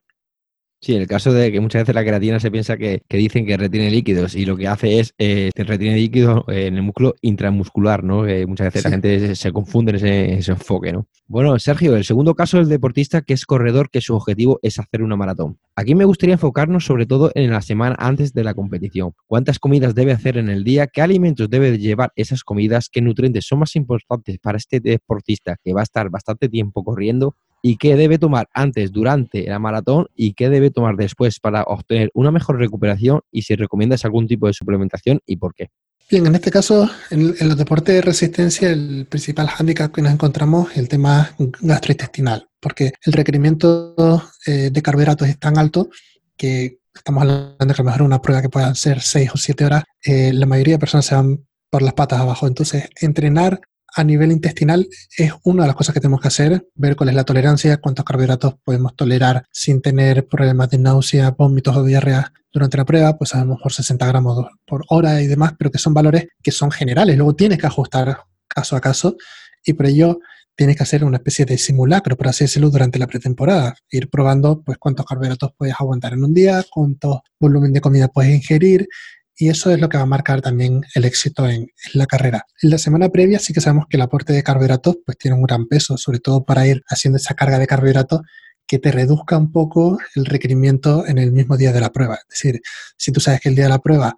Sí, 0.84 0.94
en 0.94 1.00
el 1.00 1.08
caso 1.08 1.32
de 1.32 1.50
que 1.50 1.60
muchas 1.60 1.80
veces 1.80 1.94
la 1.94 2.04
creatina 2.04 2.38
se 2.38 2.50
piensa 2.50 2.76
que, 2.76 3.00
dicen 3.08 3.46
que 3.46 3.56
retiene 3.56 3.90
líquidos 3.90 4.34
y 4.34 4.44
lo 4.44 4.54
que 4.54 4.68
hace 4.68 5.00
es 5.00 5.14
eh, 5.16 5.48
retiene 5.56 5.96
líquidos 5.96 6.44
en 6.48 6.76
el 6.76 6.82
músculo 6.82 7.14
intramuscular, 7.22 8.04
¿no? 8.04 8.24
muchas 8.46 8.66
veces 8.66 8.84
la 8.84 8.90
gente 8.90 9.34
se, 9.34 9.50
confunde 9.50 9.92
en 9.92 10.36
ese, 10.36 10.52
enfoque, 10.52 10.92
¿no? 10.92 11.06
Bueno, 11.26 11.58
Sergio, 11.58 11.96
el 11.96 12.04
segundo 12.04 12.34
caso 12.34 12.58
es 12.58 12.64
el 12.64 12.68
deportista 12.68 13.22
que 13.22 13.32
es 13.32 13.46
corredor, 13.46 13.88
que 13.88 14.02
su 14.02 14.14
objetivo 14.14 14.58
es 14.60 14.78
hacer 14.78 15.02
una 15.02 15.16
maratón. 15.16 15.58
Aquí 15.74 15.94
me 15.94 16.04
gustaría 16.04 16.34
enfocarnos 16.34 16.84
sobre 16.84 17.06
todo 17.06 17.32
en 17.34 17.50
la 17.50 17.62
semana 17.62 17.96
antes 17.98 18.34
de 18.34 18.44
la 18.44 18.52
competición. 18.52 19.12
¿Cuántas 19.26 19.58
comidas 19.58 19.94
debe 19.94 20.12
hacer 20.12 20.36
en 20.36 20.50
el 20.50 20.64
día? 20.64 20.86
¿Qué 20.86 21.00
alimentos 21.00 21.48
debe 21.48 21.78
llevar 21.78 22.12
esas 22.14 22.44
comidas? 22.44 22.90
¿Qué 22.92 23.00
nutrientes 23.00 23.46
son 23.46 23.60
más 23.60 23.74
importantes 23.74 24.36
para 24.38 24.58
este 24.58 24.80
deportista 24.80 25.56
que 25.64 25.72
va 25.72 25.80
a 25.80 25.84
estar 25.84 26.10
bastante 26.10 26.50
tiempo 26.50 26.84
corriendo? 26.84 27.36
Y 27.66 27.78
qué 27.78 27.96
debe 27.96 28.18
tomar 28.18 28.50
antes, 28.52 28.92
durante 28.92 29.44
la 29.44 29.58
maratón 29.58 30.08
y 30.14 30.34
qué 30.34 30.50
debe 30.50 30.70
tomar 30.70 30.96
después 30.96 31.40
para 31.40 31.62
obtener 31.62 32.10
una 32.12 32.30
mejor 32.30 32.58
recuperación 32.58 33.22
y 33.32 33.40
si 33.40 33.56
recomiendas 33.56 34.04
algún 34.04 34.28
tipo 34.28 34.46
de 34.46 34.52
suplementación 34.52 35.20
y 35.24 35.36
por 35.36 35.54
qué. 35.54 35.70
Bien, 36.10 36.26
en 36.26 36.34
este 36.34 36.50
caso, 36.50 36.90
en, 37.08 37.34
los 37.40 37.56
deportes 37.56 37.94
de 37.94 38.02
resistencia, 38.02 38.68
el 38.68 39.06
principal 39.08 39.48
hándicap 39.48 39.94
que 39.94 40.02
nos 40.02 40.12
encontramos 40.12 40.72
es 40.72 40.76
el 40.76 40.90
tema 40.90 41.34
gastrointestinal, 41.38 42.50
porque 42.60 42.92
el 43.02 43.14
requerimiento 43.14 44.22
eh, 44.44 44.68
de 44.70 44.82
carbohidratos 44.82 45.26
es 45.26 45.38
tan 45.38 45.56
alto 45.56 45.88
que 46.36 46.80
estamos 46.94 47.22
hablando 47.22 47.56
de 47.60 47.66
que 47.66 47.80
a 47.80 47.82
lo 47.82 47.84
mejor 47.84 48.02
una 48.02 48.20
prueba 48.20 48.42
que 48.42 48.50
pueda 48.50 48.74
ser 48.74 49.00
6 49.00 49.30
o 49.32 49.38
7 49.38 49.64
horas, 49.64 49.84
eh, 50.04 50.34
la 50.34 50.44
mayoría 50.44 50.74
de 50.74 50.80
personas 50.80 51.06
se 51.06 51.14
van 51.14 51.46
por 51.70 51.80
las 51.80 51.94
patas 51.94 52.20
abajo. 52.20 52.46
Entonces, 52.46 52.90
entrenar 53.00 53.62
a 53.94 54.04
nivel 54.04 54.32
intestinal 54.32 54.88
es 55.16 55.32
una 55.44 55.62
de 55.62 55.68
las 55.68 55.76
cosas 55.76 55.94
que 55.94 56.00
tenemos 56.00 56.20
que 56.20 56.28
hacer, 56.28 56.66
ver 56.74 56.96
cuál 56.96 57.10
es 57.10 57.14
la 57.14 57.24
tolerancia, 57.24 57.76
cuántos 57.78 58.04
carbohidratos 58.04 58.56
podemos 58.64 58.96
tolerar 58.96 59.44
sin 59.52 59.80
tener 59.80 60.26
problemas 60.26 60.70
de 60.70 60.78
náusea, 60.78 61.30
vómitos 61.30 61.76
o 61.76 61.84
diarrea 61.84 62.32
durante 62.52 62.76
la 62.76 62.84
prueba, 62.84 63.16
pues 63.16 63.30
sabemos 63.30 63.60
por 63.62 63.72
60 63.72 64.06
gramos 64.06 64.46
por 64.66 64.84
hora 64.88 65.22
y 65.22 65.26
demás, 65.26 65.54
pero 65.58 65.70
que 65.70 65.78
son 65.78 65.94
valores 65.94 66.26
que 66.42 66.50
son 66.50 66.70
generales. 66.70 67.16
Luego 67.16 67.34
tienes 67.34 67.58
que 67.58 67.66
ajustar 67.66 68.18
caso 68.48 68.76
a 68.76 68.80
caso 68.80 69.16
y 69.64 69.72
por 69.72 69.86
ello 69.86 70.18
tienes 70.56 70.76
que 70.76 70.82
hacer 70.82 71.04
una 71.04 71.16
especie 71.16 71.44
de 71.44 71.58
simulacro, 71.58 72.16
por 72.16 72.28
así 72.28 72.44
decirlo, 72.44 72.70
durante 72.70 72.98
la 72.98 73.06
pretemporada. 73.06 73.74
Ir 73.90 74.08
probando 74.08 74.62
pues 74.62 74.78
cuántos 74.78 75.06
carbohidratos 75.06 75.52
puedes 75.56 75.74
aguantar 75.78 76.12
en 76.12 76.24
un 76.24 76.34
día, 76.34 76.64
cuánto 76.70 77.22
volumen 77.40 77.72
de 77.72 77.80
comida 77.80 78.08
puedes 78.08 78.34
ingerir 78.34 78.88
y 79.36 79.48
eso 79.48 79.70
es 79.70 79.80
lo 79.80 79.88
que 79.88 79.96
va 79.96 80.04
a 80.04 80.06
marcar 80.06 80.40
también 80.40 80.82
el 80.94 81.04
éxito 81.04 81.48
en, 81.48 81.66
la 81.92 82.06
carrera. 82.06 82.46
En 82.62 82.70
la 82.70 82.78
semana 82.78 83.08
previa 83.08 83.38
sí 83.38 83.52
que 83.52 83.60
sabemos 83.60 83.86
que 83.88 83.96
el 83.96 84.02
aporte 84.02 84.32
de 84.32 84.42
carbohidratos 84.42 84.98
pues 85.04 85.18
tiene 85.18 85.36
un 85.36 85.42
gran 85.42 85.66
peso, 85.66 85.96
sobre 85.96 86.20
todo 86.20 86.44
para 86.44 86.66
ir 86.66 86.82
haciendo 86.88 87.16
esa 87.16 87.34
carga 87.34 87.58
de 87.58 87.66
carbohidratos 87.66 88.20
que 88.66 88.78
te 88.78 88.92
reduzca 88.92 89.36
un 89.36 89.52
poco 89.52 89.98
el 90.14 90.24
requerimiento 90.24 91.06
en 91.06 91.18
el 91.18 91.32
mismo 91.32 91.56
día 91.56 91.72
de 91.72 91.80
la 91.80 91.90
prueba. 91.92 92.14
Es 92.14 92.28
decir, 92.28 92.60
si 92.96 93.12
tú 93.12 93.20
sabes 93.20 93.40
que 93.40 93.48
el 93.48 93.54
día 93.54 93.64
de 93.64 93.70
la 93.70 93.80
prueba 93.80 94.16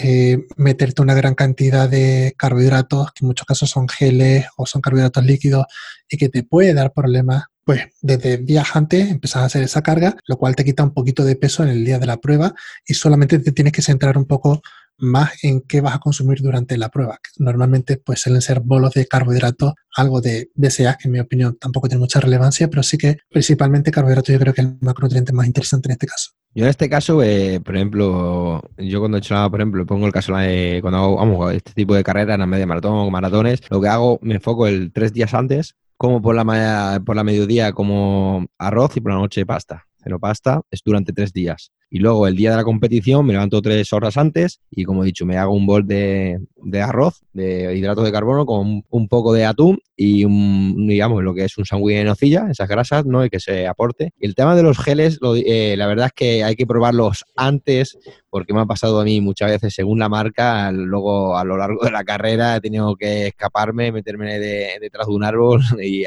eh, 0.00 0.46
meterte 0.56 1.02
una 1.02 1.14
gran 1.14 1.34
cantidad 1.34 1.88
de 1.88 2.34
carbohidratos, 2.38 3.12
que 3.12 3.24
en 3.24 3.28
muchos 3.28 3.46
casos 3.46 3.68
son 3.68 3.88
geles 3.88 4.46
o 4.56 4.64
son 4.64 4.80
carbohidratos 4.80 5.24
líquidos, 5.24 5.66
y 6.08 6.16
que 6.16 6.28
te 6.28 6.42
puede 6.42 6.74
dar 6.74 6.92
problemas, 6.92 7.44
pues 7.64 7.86
desde 8.00 8.38
días 8.38 8.74
antes 8.74 9.10
empezás 9.10 9.42
a 9.42 9.46
hacer 9.46 9.62
esa 9.62 9.82
carga, 9.82 10.16
lo 10.26 10.36
cual 10.36 10.56
te 10.56 10.64
quita 10.64 10.82
un 10.82 10.94
poquito 10.94 11.24
de 11.24 11.36
peso 11.36 11.62
en 11.62 11.68
el 11.68 11.84
día 11.84 11.98
de 11.98 12.06
la 12.06 12.16
prueba 12.16 12.54
y 12.86 12.94
solamente 12.94 13.38
te 13.38 13.52
tienes 13.52 13.72
que 13.72 13.82
centrar 13.82 14.16
un 14.16 14.24
poco 14.24 14.62
más 14.98 15.44
en 15.44 15.60
qué 15.62 15.80
vas 15.80 15.94
a 15.94 15.98
consumir 16.00 16.40
durante 16.40 16.76
la 16.76 16.88
prueba. 16.88 17.18
Normalmente 17.38 17.98
pues 17.98 18.20
suelen 18.20 18.42
ser 18.42 18.60
bolos 18.60 18.94
de 18.94 19.06
carbohidratos, 19.06 19.74
algo 19.96 20.20
de 20.20 20.50
BCA, 20.54 20.96
que 20.96 21.08
en 21.08 21.12
mi 21.12 21.20
opinión 21.20 21.56
tampoco 21.58 21.88
tiene 21.88 22.00
mucha 22.00 22.20
relevancia, 22.20 22.68
pero 22.68 22.82
sí 22.82 22.98
que 22.98 23.18
principalmente 23.30 23.90
carbohidratos 23.90 24.32
yo 24.32 24.40
creo 24.40 24.54
que 24.54 24.62
es 24.62 24.66
el 24.66 24.78
macronutriente 24.80 25.32
más 25.32 25.46
interesante 25.46 25.88
en 25.88 25.92
este 25.92 26.06
caso. 26.06 26.32
Yo 26.54 26.64
en 26.64 26.70
este 26.70 26.88
caso, 26.88 27.22
eh, 27.22 27.60
por 27.60 27.76
ejemplo, 27.76 28.62
yo 28.78 28.98
cuando 28.98 29.18
he 29.18 29.20
hecho 29.20 29.48
por 29.50 29.60
ejemplo, 29.60 29.86
pongo 29.86 30.06
el 30.06 30.12
caso 30.12 30.34
de 30.34 30.78
cuando 30.80 31.20
hago 31.20 31.50
este 31.50 31.72
tipo 31.72 31.94
de 31.94 32.02
carreras, 32.02 32.34
en 32.34 32.40
la 32.40 32.46
media 32.46 32.66
maratón 32.66 32.94
o 32.94 33.10
maratones, 33.10 33.60
lo 33.70 33.80
que 33.80 33.88
hago, 33.88 34.18
me 34.22 34.36
enfoco 34.36 34.66
el 34.66 34.90
tres 34.92 35.12
días 35.12 35.34
antes, 35.34 35.76
como 35.98 36.22
por 36.22 36.34
la, 36.34 37.02
por 37.04 37.16
la 37.16 37.24
mediodía 37.24 37.72
como 37.72 38.46
arroz 38.56 38.96
y 38.96 39.00
por 39.00 39.12
la 39.12 39.18
noche 39.18 39.44
pasta. 39.44 39.84
Cero 40.02 40.18
pasta, 40.20 40.62
es 40.70 40.80
durante 40.84 41.12
tres 41.12 41.32
días. 41.32 41.72
Y 41.90 42.00
luego 42.00 42.26
el 42.26 42.36
día 42.36 42.50
de 42.50 42.56
la 42.56 42.64
competición 42.64 43.24
me 43.24 43.32
levanto 43.32 43.62
tres 43.62 43.92
horas 43.92 44.18
antes 44.18 44.60
y 44.70 44.84
como 44.84 45.02
he 45.02 45.06
dicho, 45.06 45.24
me 45.24 45.38
hago 45.38 45.54
un 45.54 45.66
bol 45.66 45.86
de, 45.86 46.38
arroz, 46.82 47.22
de 47.32 47.74
hidratos 47.76 48.04
de 48.04 48.12
carbono 48.12 48.44
con 48.44 48.84
un, 48.88 49.08
poco 49.08 49.32
de 49.32 49.46
atún 49.46 49.80
y 49.96 50.24
un, 50.24 50.86
digamos, 50.86 51.22
lo 51.24 51.34
que 51.34 51.44
es 51.44 51.56
un 51.56 51.64
sándwich 51.64 51.96
de 51.96 52.04
nocilla, 52.04 52.46
esas 52.50 52.68
grasas, 52.68 53.06
¿no? 53.06 53.24
Y 53.24 53.30
que 53.30 53.40
se 53.40 53.66
aporte. 53.66 54.12
Y 54.18 54.26
el 54.26 54.34
tema 54.34 54.54
de 54.54 54.62
los 54.62 54.78
geles, 54.78 55.18
eh, 55.46 55.76
la 55.78 55.86
verdad 55.86 56.06
es 56.06 56.12
que 56.12 56.44
hay 56.44 56.56
que 56.56 56.66
probarlos 56.66 57.24
antes 57.36 57.98
porque 58.30 58.52
me 58.52 58.60
ha 58.60 58.66
pasado 58.66 59.00
a 59.00 59.04
mí 59.04 59.20
muchas 59.20 59.50
veces, 59.50 59.74
según 59.74 59.98
la 59.98 60.08
marca, 60.08 60.70
luego 60.70 61.36
a 61.36 61.44
lo 61.44 61.56
largo 61.56 61.84
de 61.84 61.90
la 61.90 62.04
carrera 62.04 62.56
he 62.56 62.60
tenido 62.60 62.94
que 62.96 63.28
escaparme, 63.28 63.92
meterme 63.92 64.38
detrás 64.38 65.06
de 65.06 65.14
un 65.14 65.24
árbol 65.24 65.62
y, 65.82 66.04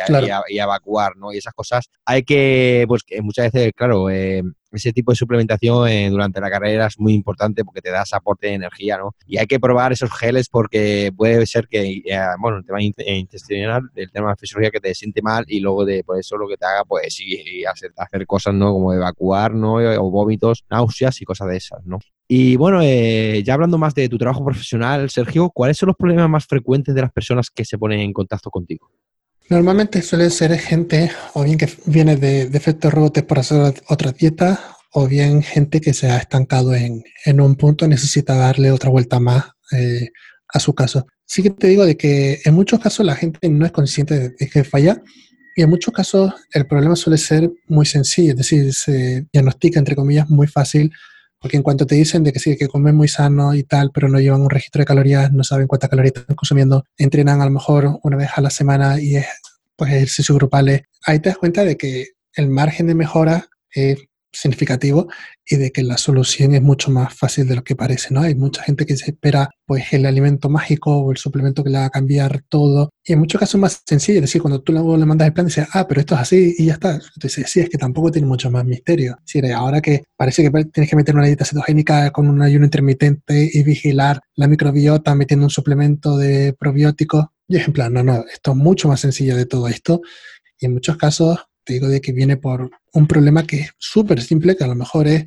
evacuar, 0.50 1.18
¿no? 1.18 1.34
Y 1.34 1.38
esas 1.38 1.54
cosas 1.54 1.90
hay 2.06 2.24
que, 2.24 2.86
pues 2.88 3.04
que 3.04 3.22
muchas 3.22 3.52
veces, 3.52 3.74
claro, 3.76 4.10
eh, 4.10 4.44
ese 4.72 4.94
tipo 4.94 5.12
de 5.12 5.16
suplementación 5.16 5.88
eh, 5.88 6.10
durante 6.10 6.40
la 6.40 6.50
carrera 6.50 6.88
es 6.88 7.00
muy 7.00 7.14
importante 7.14 7.64
porque 7.64 7.82
te 7.82 7.92
das 7.92 8.14
aporte 8.14 8.48
de 8.48 8.54
energía, 8.54 8.98
¿no? 8.98 9.16
Y 9.26 9.38
hay 9.38 9.48
que 9.48 9.60
probar 9.60 9.92
esos 9.92 10.12
geles 10.12 10.50
porque 10.50 11.12
puede 11.16 11.46
ser 11.46 11.68
que, 11.68 12.02
eh, 12.06 12.20
bueno, 12.40 12.58
el 12.58 12.66
tema 12.66 12.80
eh, 12.82 13.18
intestinal, 13.18 13.84
el 13.96 14.12
tema 14.12 14.32
de 14.32 14.36
fisiología 14.38 14.72
que 14.72 14.80
te 14.80 14.94
siente 14.96 15.22
mal 15.22 15.46
y 15.48 15.60
luego 15.60 15.86
de 15.86 16.04
por 16.04 16.18
eso 16.18 16.38
lo 16.38 16.48
que 16.48 16.58
te 16.58 16.66
haga, 16.66 16.86
pues 16.86 17.14
sí, 17.14 17.64
hacer, 17.66 17.92
hacer 17.98 18.26
cosas, 18.26 18.54
¿no? 18.54 18.72
Como 18.72 18.94
evacuar, 18.94 19.54
¿no? 19.54 19.76
O 19.76 20.12
vómitos, 20.12 20.66
náuseas 20.70 21.22
y 21.22 21.26
cosas 21.26 21.50
de 21.50 21.58
esas, 21.58 21.86
¿no? 21.86 22.00
Y 22.28 22.56
bueno, 22.56 22.82
ya 22.82 23.54
hablando 23.54 23.78
más 23.78 23.94
de 23.94 24.08
tu 24.08 24.18
trabajo 24.18 24.46
profesional, 24.46 25.10
Sergio, 25.10 25.50
¿cuáles 25.50 25.78
son 25.78 25.88
los 25.88 25.98
problemas 25.98 26.30
más 26.30 26.46
frecuentes 26.46 26.96
de 26.96 27.02
las 27.02 27.12
personas 27.12 27.50
que 27.50 27.66
se 27.66 27.78
ponen 27.78 28.00
en 28.00 28.14
contacto 28.14 28.50
contigo? 28.50 28.90
Normalmente 29.52 30.02
suele 30.02 30.30
ser 30.30 30.58
gente 30.58 31.12
o 31.34 31.44
bien 31.44 31.58
que 31.58 31.68
viene 31.86 32.16
de, 32.16 32.44
efectos 32.44 32.94
rebotes 32.94 33.24
por 33.24 33.38
hacer 33.38 33.74
otra 33.90 34.14
dieta 34.14 34.78
o 34.94 35.10
bien 35.10 35.44
gente 35.44 35.82
que 35.82 35.94
se 35.94 36.10
ha 36.10 36.20
estancado 36.20 36.74
en, 36.74 37.04
en 37.26 37.42
un 37.42 37.58
punto 37.58 37.86
necesita 37.86 38.34
darle 38.34 38.72
otra 38.72 38.90
vuelta 38.90 39.20
más 39.20 39.44
eh, 39.74 40.08
a 40.48 40.58
su 40.62 40.74
caso. 40.74 41.06
Sí 41.26 41.44
que 41.44 41.50
te 41.50 41.68
digo 41.68 41.86
de 41.86 41.98
que 41.98 42.40
en 42.46 42.54
muchos 42.54 42.80
casos 42.80 43.06
la 43.06 43.14
gente 43.14 43.50
no 43.50 43.66
es 43.66 43.74
consciente 43.74 44.30
de, 44.30 44.50
que 44.50 44.64
falla 44.64 45.02
y 45.58 45.64
en 45.64 45.70
muchos 45.70 45.94
casos 45.94 46.34
el 46.54 46.66
problema 46.66 46.96
suele 46.96 47.18
ser 47.18 47.52
muy 47.68 47.86
sencillo, 47.86 48.32
es 48.32 48.38
decir, 48.38 48.74
se 48.74 49.28
diagnostica 49.34 49.80
entre 49.80 49.98
comillas 49.98 50.30
muy 50.30 50.48
fácil 50.48 50.94
porque 51.42 51.58
en 51.58 51.64
cuanto 51.64 51.88
te 51.88 51.96
dicen 51.96 52.24
de 52.24 52.32
que 52.32 52.40
sí, 52.40 52.56
que 52.56 52.68
comen 52.68 52.96
muy 52.96 53.08
sano 53.08 53.56
y 53.56 53.64
tal, 53.64 53.90
pero 53.92 54.08
no 54.08 54.20
llevan 54.20 54.42
un 54.42 54.50
registro 54.50 54.80
de 54.80 54.86
calorías, 54.86 55.32
no 55.34 55.44
saben 55.44 55.66
cuántas 55.66 55.90
calorías 55.90 56.14
están 56.16 56.36
consumiendo, 56.36 56.86
entrenan 56.98 57.42
a 57.42 57.46
lo 57.46 57.52
mejor 57.52 58.00
una 58.04 58.16
vez 58.16 58.30
a 58.36 58.42
la 58.42 58.52
semana 58.52 59.02
y 59.02 59.16
es 59.16 59.26
pues 59.76 59.92
ejercicios 59.92 60.38
grupales, 60.38 60.84
ahí 61.08 61.20
te 61.20 61.30
das 61.30 61.40
cuenta 61.40 61.66
de 61.66 61.76
que 61.76 62.10
el 62.36 62.48
margen 62.48 62.86
de 62.86 62.94
mejora 62.94 63.50
es 63.74 63.98
significativo 64.32 65.08
y 65.46 65.58
de 65.58 65.72
que 65.72 65.84
la 65.84 65.98
solución 65.98 66.54
es 66.56 66.62
mucho 66.62 66.92
más 66.92 67.14
fácil 67.14 67.48
de 67.48 67.56
lo 67.56 67.64
que 67.64 67.76
parece, 67.76 68.14
¿no? 68.14 68.22
Hay 68.22 68.36
mucha 68.36 68.64
gente 68.64 68.86
que 68.86 68.96
se 68.98 69.12
espera 69.12 69.50
pues 69.66 69.92
el 69.94 70.06
alimento 70.06 70.50
mágico 70.50 70.98
o 70.98 71.12
el 71.12 71.18
suplemento 71.18 71.64
que 71.64 71.70
le 71.70 71.80
va 71.80 71.86
a 71.86 71.90
cambiar 71.90 72.42
todo 72.48 72.92
y 73.04 73.14
en 73.14 73.20
muchos 73.20 73.40
casos 73.40 73.56
es 73.56 73.62
más 73.62 73.82
sencillo, 73.86 74.20
es 74.20 74.24
decir, 74.24 74.42
cuando 74.42 74.62
tú 74.62 74.72
le 74.74 75.06
mandas 75.06 75.28
el 75.28 75.34
plan 75.34 75.48
dices, 75.48 75.68
ah, 75.74 75.88
pero 75.88 76.02
esto 76.02 76.16
es 76.16 76.22
así 76.22 76.56
y 76.58 76.68
ya 76.68 76.74
está. 76.74 77.00
Entonces, 77.16 77.50
sí, 77.50 77.60
es 77.60 77.70
que 77.70 77.78
tampoco 77.78 78.12
tiene 78.12 78.28
mucho 78.28 78.52
más 78.52 78.64
misterio. 78.64 79.18
Sí, 79.26 79.42
ahora 79.52 79.82
que 79.82 80.04
parece 80.16 80.44
que 80.44 80.66
tienes 80.66 80.90
que 80.90 80.96
meter 80.96 81.16
una 81.16 81.26
dieta 81.26 81.46
cetogénica 81.46 82.12
con 82.12 82.30
un 82.30 82.42
ayuno 82.42 82.66
intermitente 82.66 83.50
y 83.52 83.64
vigilar 83.64 84.22
la 84.36 84.48
microbiota 84.48 85.16
metiendo 85.16 85.46
un 85.46 85.50
suplemento 85.50 86.18
de 86.18 86.54
probióticos, 86.54 87.26
y 87.48 87.58
es 87.58 87.68
en 87.68 87.74
plan, 87.74 87.94
no, 87.94 88.04
no, 88.04 88.24
esto 88.32 88.52
es 88.52 88.58
mucho 88.58 88.88
más 88.88 89.00
sencillo 89.00 89.36
de 89.36 89.46
todo 89.46 89.68
esto 89.68 90.02
y 90.60 90.68
en 90.68 90.74
muchos 90.74 90.96
casos 90.98 91.40
te 91.64 91.74
digo 91.74 91.88
de 91.88 92.02
que 92.02 92.12
viene 92.12 92.38
por 92.38 92.70
un 92.94 93.08
problema 93.08 93.44
que 93.44 93.62
es 93.62 93.72
súper 93.78 94.22
simple, 94.22 94.56
que 94.56 94.64
a 94.64 94.68
lo 94.68 94.76
mejor 94.76 95.08
es 95.08 95.26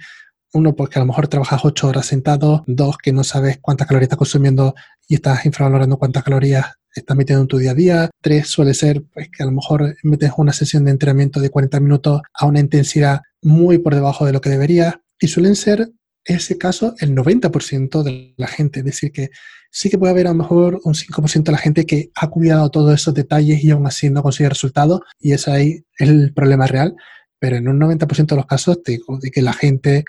uno, 0.52 0.76
porque 0.76 0.98
a 0.98 1.02
lo 1.02 1.06
mejor 1.06 1.28
trabajas 1.28 1.64
ocho 1.64 1.88
horas 1.88 2.06
sentado, 2.06 2.64
dos, 2.66 2.96
que 2.98 3.12
no 3.12 3.24
sabes 3.24 3.58
cuántas 3.60 3.88
calorías 3.88 4.06
estás 4.06 4.18
consumiendo 4.18 4.74
y 5.08 5.16
estás 5.16 5.44
infravalorando 5.46 5.98
cuántas 5.98 6.22
calorías 6.22 6.66
estás 6.94 7.16
metiendo 7.16 7.42
en 7.42 7.48
tu 7.48 7.58
día 7.58 7.72
a 7.72 7.74
día. 7.74 8.10
Tres, 8.20 8.48
suele 8.48 8.72
ser 8.74 9.02
pues, 9.12 9.28
que 9.30 9.42
a 9.42 9.46
lo 9.46 9.52
mejor 9.52 9.96
metes 10.02 10.32
una 10.36 10.52
sesión 10.52 10.84
de 10.84 10.92
entrenamiento 10.92 11.40
de 11.40 11.50
40 11.50 11.80
minutos 11.80 12.22
a 12.32 12.46
una 12.46 12.60
intensidad 12.60 13.22
muy 13.42 13.78
por 13.78 13.94
debajo 13.94 14.24
de 14.26 14.32
lo 14.32 14.40
que 14.40 14.50
debería. 14.50 15.02
Y 15.18 15.28
suelen 15.28 15.56
ser, 15.56 15.90
ese 16.24 16.58
caso, 16.58 16.94
el 17.00 17.14
90% 17.14 18.02
de 18.02 18.34
la 18.36 18.46
gente. 18.46 18.80
Es 18.80 18.86
decir, 18.86 19.12
que 19.12 19.30
sí 19.70 19.90
que 19.90 19.98
puede 19.98 20.12
haber 20.12 20.26
a 20.26 20.30
lo 20.30 20.36
mejor 20.36 20.80
un 20.84 20.94
5% 20.94 21.42
de 21.42 21.52
la 21.52 21.58
gente 21.58 21.86
que 21.86 22.10
ha 22.14 22.28
cuidado 22.28 22.70
todos 22.70 22.94
esos 22.94 23.14
detalles 23.14 23.62
y 23.62 23.70
aún 23.70 23.86
así 23.86 24.10
no 24.10 24.22
consigue 24.22 24.48
resultados. 24.48 25.00
Y 25.18 25.32
ese 25.32 25.50
ahí 25.50 25.84
es 25.98 26.08
el 26.08 26.32
problema 26.32 26.66
real. 26.66 26.96
Pero 27.38 27.56
en 27.56 27.68
un 27.68 27.78
90% 27.78 28.26
de 28.26 28.36
los 28.36 28.46
casos 28.46 28.82
te 28.82 28.92
digo 28.92 29.18
de 29.20 29.30
que 29.30 29.42
la 29.42 29.52
gente 29.52 30.04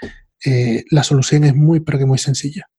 eh, 0.46 0.84
la 0.92 1.04
solución 1.04 1.44
es 1.44 1.56
muy, 1.56 1.80
pero 1.80 1.98
que 1.98 2.06
muy 2.06 2.18
sencilla. 2.18 2.70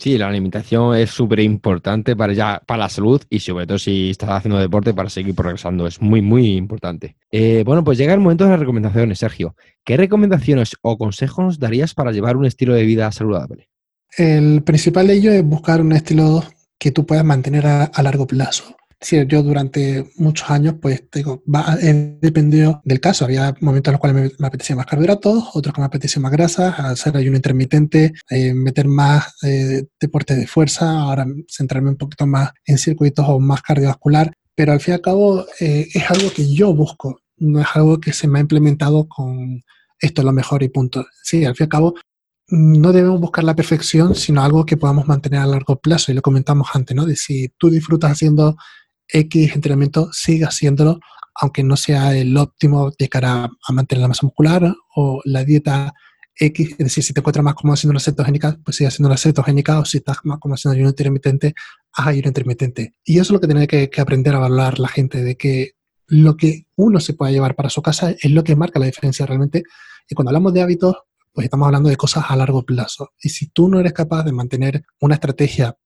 Sí, 0.00 0.16
la 0.16 0.28
alimentación 0.28 0.96
es 0.96 1.10
súper 1.10 1.40
importante 1.40 2.14
para, 2.14 2.32
ya, 2.32 2.62
para 2.64 2.84
la 2.84 2.88
salud 2.88 3.20
y 3.28 3.40
sobre 3.40 3.66
todo 3.66 3.78
si 3.78 4.10
estás 4.10 4.30
haciendo 4.30 4.58
deporte 4.58 4.94
para 4.94 5.10
seguir 5.10 5.34
progresando. 5.34 5.88
Es 5.88 6.00
muy, 6.00 6.22
muy 6.22 6.56
importante. 6.56 7.16
Eh, 7.32 7.64
bueno, 7.66 7.82
pues 7.82 7.98
llega 7.98 8.14
el 8.14 8.20
momento 8.20 8.44
de 8.44 8.50
las 8.50 8.60
recomendaciones, 8.60 9.18
Sergio. 9.18 9.56
¿Qué 9.84 9.96
recomendaciones 9.96 10.76
o 10.82 10.96
consejos 10.96 11.58
darías 11.58 11.94
para 11.94 12.12
llevar 12.12 12.36
un 12.36 12.46
estilo 12.46 12.74
de 12.74 12.84
vida 12.84 13.10
saludable? 13.10 13.70
El 14.16 14.62
principal 14.62 15.08
de 15.08 15.14
ello 15.14 15.32
es 15.32 15.44
buscar 15.44 15.80
un 15.80 15.92
estilo 15.92 16.44
que 16.78 16.92
tú 16.92 17.04
puedas 17.04 17.24
mantener 17.24 17.66
a 17.66 18.02
largo 18.02 18.26
plazo. 18.26 18.76
Sí, 19.00 19.16
yo 19.28 19.44
durante 19.44 20.10
muchos 20.16 20.50
años, 20.50 20.74
pues 20.82 21.04
digo, 21.12 21.42
va, 21.46 21.76
he 21.80 22.18
dependido 22.20 22.82
del 22.84 23.00
caso. 23.00 23.24
Había 23.24 23.54
momentos 23.60 23.90
en 23.90 23.92
los 23.92 24.00
cuales 24.00 24.32
me, 24.38 24.46
apetecía 24.46 24.74
más 24.74 24.86
carbohidratos, 24.86 25.50
otros 25.54 25.72
que 25.72 25.80
me 25.80 25.86
apetecía 25.86 26.20
más 26.20 26.32
grasa, 26.32 26.70
hacer 26.90 27.16
ayuno 27.16 27.36
intermitente, 27.36 28.12
eh, 28.28 28.52
meter 28.54 28.88
más 28.88 29.36
eh, 29.44 29.84
deporte 30.00 30.34
de 30.34 30.48
fuerza, 30.48 30.90
ahora 30.98 31.26
centrarme 31.48 31.90
un 31.90 31.96
poquito 31.96 32.26
más 32.26 32.50
en 32.66 32.78
circuitos 32.78 33.24
o 33.28 33.38
más 33.38 33.62
cardiovascular. 33.62 34.32
Pero 34.56 34.72
al 34.72 34.80
fin 34.80 34.92
y 34.92 34.96
al 34.96 35.00
cabo 35.00 35.46
eh, 35.60 35.86
es 35.94 36.10
algo 36.10 36.32
que 36.32 36.52
yo 36.52 36.74
busco, 36.74 37.20
no 37.36 37.60
es 37.60 37.68
algo 37.74 38.00
que 38.00 38.12
se 38.12 38.26
me 38.26 38.40
ha 38.40 38.42
implementado 38.42 39.06
con 39.08 39.62
esto 40.00 40.22
es 40.22 40.24
lo 40.24 40.32
mejor 40.32 40.62
y 40.64 40.68
punto. 40.68 41.06
Sí, 41.22 41.44
al 41.44 41.54
fin 41.54 41.64
y 41.64 41.66
al 41.66 41.68
cabo 41.68 41.94
no 42.48 42.92
debemos 42.92 43.20
buscar 43.20 43.44
la 43.44 43.54
perfección, 43.54 44.14
sino 44.14 44.42
algo 44.42 44.64
que 44.64 44.76
podamos 44.76 45.06
mantener 45.06 45.40
a 45.40 45.46
largo 45.46 45.78
plazo. 45.78 46.10
Y 46.10 46.14
lo 46.14 46.22
comentamos 46.22 46.68
antes, 46.72 46.96
¿no? 46.96 47.04
De 47.04 47.16
si 47.16 47.48
tú 47.58 47.70
disfrutas 47.70 48.12
haciendo 48.12 48.56
X 49.08 49.54
entrenamiento 49.54 50.10
siga 50.12 50.48
haciéndolo, 50.48 51.00
aunque 51.34 51.62
no 51.62 51.76
sea 51.76 52.16
el 52.16 52.36
óptimo 52.36 52.92
de 52.98 53.08
cara 53.08 53.44
a 53.44 53.72
mantener 53.72 54.02
la 54.02 54.08
masa 54.08 54.26
muscular 54.26 54.74
o 54.94 55.20
la 55.24 55.44
dieta 55.44 55.94
X, 56.40 56.70
es 56.72 56.78
decir, 56.78 57.02
si 57.02 57.12
te 57.12 57.20
encuentras 57.20 57.44
más 57.44 57.54
como 57.54 57.72
haciendo 57.72 57.92
una 57.92 58.00
cetogénica, 58.00 58.58
pues 58.64 58.76
sigue 58.76 58.88
haciendo 58.88 59.08
una 59.08 59.16
cetogénica, 59.16 59.80
o 59.80 59.84
si 59.84 59.98
estás 59.98 60.18
más 60.22 60.38
como 60.38 60.54
haciendo 60.54 60.74
ayuno 60.74 60.90
intermitente, 60.90 61.54
haz 61.92 62.06
ayuno 62.06 62.28
intermitente. 62.28 62.94
Y 63.04 63.14
eso 63.14 63.22
es 63.22 63.30
lo 63.30 63.40
que 63.40 63.48
tiene 63.48 63.66
que, 63.66 63.90
que, 63.90 64.00
aprender 64.00 64.34
a 64.34 64.38
valorar 64.38 64.78
la 64.78 64.88
gente, 64.88 65.22
de 65.22 65.36
que 65.36 65.72
lo 66.06 66.36
que 66.36 66.66
uno 66.76 67.00
se 67.00 67.14
puede 67.14 67.32
llevar 67.32 67.56
para 67.56 67.70
su 67.70 67.82
casa 67.82 68.10
es 68.10 68.30
lo 68.30 68.44
que 68.44 68.56
marca 68.56 68.78
la 68.78 68.86
diferencia 68.86 69.26
realmente. 69.26 69.64
Y 70.08 70.14
cuando 70.14 70.30
hablamos 70.30 70.54
de 70.54 70.62
hábitos, 70.62 70.96
pues 71.32 71.44
estamos 71.44 71.66
hablando 71.66 71.88
de 71.88 71.96
cosas 71.96 72.24
a 72.28 72.36
largo 72.36 72.64
plazo. 72.64 73.10
Y 73.20 73.28
si 73.28 73.48
tú 73.48 73.68
no 73.68 73.80
eres 73.80 73.92
capaz 73.92 74.24
de 74.24 74.32
mantener 74.32 74.84
una 75.00 75.14
estrategia 75.14 75.76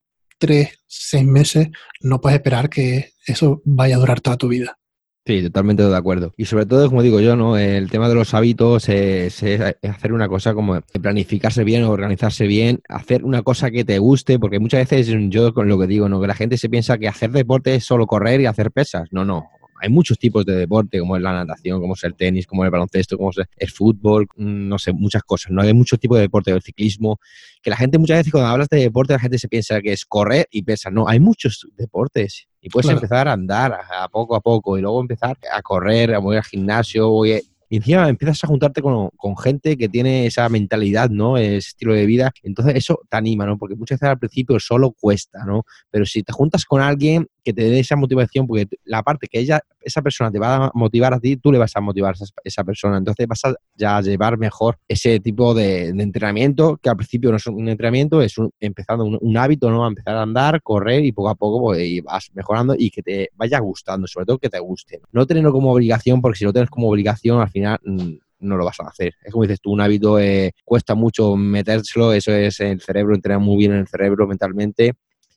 tres, 0.42 0.80
seis 0.88 1.24
meses, 1.24 1.68
no 2.00 2.20
puedes 2.20 2.38
esperar 2.38 2.68
que 2.68 3.10
eso 3.28 3.62
vaya 3.64 3.94
a 3.94 4.00
durar 4.00 4.20
toda 4.20 4.36
tu 4.36 4.48
vida. 4.48 4.76
Sí, 5.24 5.40
totalmente 5.40 5.84
de 5.84 5.96
acuerdo. 5.96 6.32
Y 6.36 6.46
sobre 6.46 6.66
todo, 6.66 6.88
como 6.88 7.00
digo 7.00 7.20
yo, 7.20 7.36
¿no? 7.36 7.56
El 7.56 7.88
tema 7.92 8.08
de 8.08 8.16
los 8.16 8.34
hábitos 8.34 8.88
es, 8.88 9.40
hacer 9.40 10.12
una 10.12 10.26
cosa 10.26 10.52
como 10.52 10.80
planificarse 11.00 11.62
bien, 11.62 11.84
organizarse 11.84 12.48
bien, 12.48 12.80
hacer 12.88 13.24
una 13.24 13.42
cosa 13.42 13.70
que 13.70 13.84
te 13.84 14.00
guste, 14.00 14.40
porque 14.40 14.58
muchas 14.58 14.80
veces 14.90 15.14
yo 15.28 15.54
con 15.54 15.68
lo 15.68 15.78
que 15.78 15.86
digo, 15.86 16.08
¿no? 16.08 16.20
Que 16.20 16.26
la 16.26 16.34
gente 16.34 16.58
se 16.58 16.68
piensa 16.68 16.98
que 16.98 17.06
hacer 17.06 17.30
deporte 17.30 17.76
es 17.76 17.84
solo 17.84 18.08
correr 18.08 18.40
y 18.40 18.46
hacer 18.46 18.72
pesas. 18.72 19.08
No, 19.12 19.24
no 19.24 19.48
hay 19.82 19.88
muchos 19.88 20.16
tipos 20.16 20.46
de 20.46 20.54
deporte, 20.54 21.00
como 21.00 21.16
es 21.16 21.22
la 21.22 21.32
natación, 21.32 21.80
como 21.80 21.94
es 21.94 22.04
el 22.04 22.14
tenis, 22.14 22.46
como 22.46 22.62
es 22.62 22.66
el 22.66 22.70
baloncesto, 22.70 23.16
como 23.16 23.30
es 23.30 23.38
el 23.56 23.70
fútbol, 23.70 24.28
mm, 24.36 24.68
no 24.68 24.78
sé, 24.78 24.92
muchas 24.92 25.24
cosas. 25.24 25.50
No 25.50 25.60
hay 25.60 25.74
muchos 25.74 25.98
tipos 25.98 26.18
de 26.18 26.22
deporte, 26.22 26.52
el 26.52 26.62
ciclismo, 26.62 27.18
que 27.60 27.70
la 27.70 27.76
gente 27.76 27.98
muchas 27.98 28.18
veces 28.18 28.30
cuando 28.30 28.48
hablas 28.48 28.68
de 28.68 28.78
deporte, 28.78 29.12
la 29.12 29.18
gente 29.18 29.38
se 29.38 29.48
piensa 29.48 29.80
que 29.80 29.92
es 29.92 30.04
correr 30.06 30.46
y 30.52 30.62
pesa. 30.62 30.88
No, 30.90 31.08
hay 31.08 31.18
muchos 31.18 31.66
deportes 31.76 32.46
y 32.60 32.68
puedes 32.68 32.88
empezar 32.92 33.26
a 33.26 33.32
andar 33.32 33.72
a, 33.72 34.08
poco 34.08 34.36
a 34.36 34.40
poco 34.40 34.78
y 34.78 34.82
luego 34.82 35.00
empezar 35.00 35.36
a 35.52 35.60
correr, 35.62 36.14
a 36.14 36.20
mover 36.20 36.38
al 36.38 36.44
gimnasio, 36.44 37.26
y 37.72 37.76
encima 37.76 38.08
empiezas 38.08 38.44
a 38.44 38.46
juntarte 38.46 38.82
con, 38.82 39.08
con, 39.16 39.36
gente 39.36 39.76
que 39.78 39.88
tiene 39.88 40.26
esa 40.26 40.48
mentalidad, 40.48 41.08
¿no? 41.08 41.38
Ese 41.38 41.56
estilo 41.56 41.94
de 41.94 42.06
vida. 42.06 42.30
Entonces 42.42 42.76
eso 42.76 43.00
te 43.08 43.16
anima, 43.16 43.46
¿no? 43.46 43.56
Porque 43.56 43.74
muchas 43.74 43.98
veces 43.98 44.10
al 44.10 44.18
principio 44.18 44.60
solo 44.60 44.92
cuesta, 44.92 45.44
¿no? 45.46 45.64
Pero 45.90 46.04
si 46.04 46.22
te 46.22 46.32
juntas 46.32 46.66
con 46.66 46.82
alguien 46.82 47.26
que 47.42 47.52
te 47.52 47.62
dé 47.62 47.80
esa 47.80 47.96
motivación, 47.96 48.46
porque 48.46 48.68
la 48.84 49.02
parte 49.02 49.26
que 49.28 49.38
ella, 49.38 49.60
esa 49.80 50.02
persona 50.02 50.30
te 50.30 50.38
va 50.38 50.66
a 50.66 50.70
motivar 50.74 51.14
a 51.14 51.20
ti, 51.20 51.36
tú 51.36 51.50
le 51.52 51.58
vas 51.58 51.74
a 51.76 51.80
motivar 51.80 52.14
a 52.14 52.24
esa, 52.44 52.64
persona. 52.64 52.98
Entonces 52.98 53.26
vas 53.26 53.44
a 53.44 53.54
ya 53.74 54.00
llevar 54.00 54.38
mejor 54.38 54.78
ese 54.88 55.20
tipo 55.20 55.54
de, 55.54 55.88
entrenamiento, 55.88 56.78
que 56.82 56.88
al 56.88 56.96
principio 56.96 57.30
no 57.30 57.36
es 57.36 57.46
un 57.46 57.68
entrenamiento, 57.68 58.22
es 58.22 58.38
un, 58.38 58.50
empezando 58.60 59.04
un, 59.04 59.36
hábito, 59.36 59.70
¿no? 59.70 59.84
A 59.84 59.88
empezar 59.88 60.16
a 60.16 60.22
andar, 60.22 60.62
correr 60.62 61.04
y 61.04 61.12
poco 61.12 61.28
a 61.30 61.34
poco 61.34 61.60
pues, 61.60 62.02
vas 62.04 62.30
mejorando 62.34 62.74
y 62.78 62.90
que 62.90 63.02
te 63.02 63.30
vaya 63.34 63.58
gustando, 63.58 64.06
sobre 64.06 64.26
todo 64.26 64.38
que 64.38 64.48
te 64.48 64.58
guste. 64.58 65.00
No 65.12 65.26
tenerlo 65.26 65.52
como 65.52 65.72
obligación, 65.72 66.20
porque 66.20 66.38
si 66.38 66.44
lo 66.44 66.52
tienes 66.52 66.70
como 66.70 66.88
obligación, 66.88 67.40
al 67.40 67.48
final 67.50 67.78
mm, 67.84 68.12
no 68.40 68.56
lo 68.56 68.64
vas 68.64 68.78
a 68.80 68.88
hacer. 68.88 69.14
Es 69.22 69.32
como 69.32 69.44
dices 69.44 69.60
tú, 69.60 69.72
un 69.72 69.80
hábito 69.80 70.18
eh, 70.18 70.52
cuesta 70.64 70.94
mucho 70.94 71.36
metérselo, 71.36 72.12
eso 72.12 72.32
es 72.32 72.60
el 72.60 72.80
cerebro, 72.80 73.14
entrenar 73.14 73.40
muy 73.40 73.56
bien 73.56 73.72
en 73.72 73.78
el 73.78 73.88
cerebro 73.88 74.26
mentalmente 74.26 74.94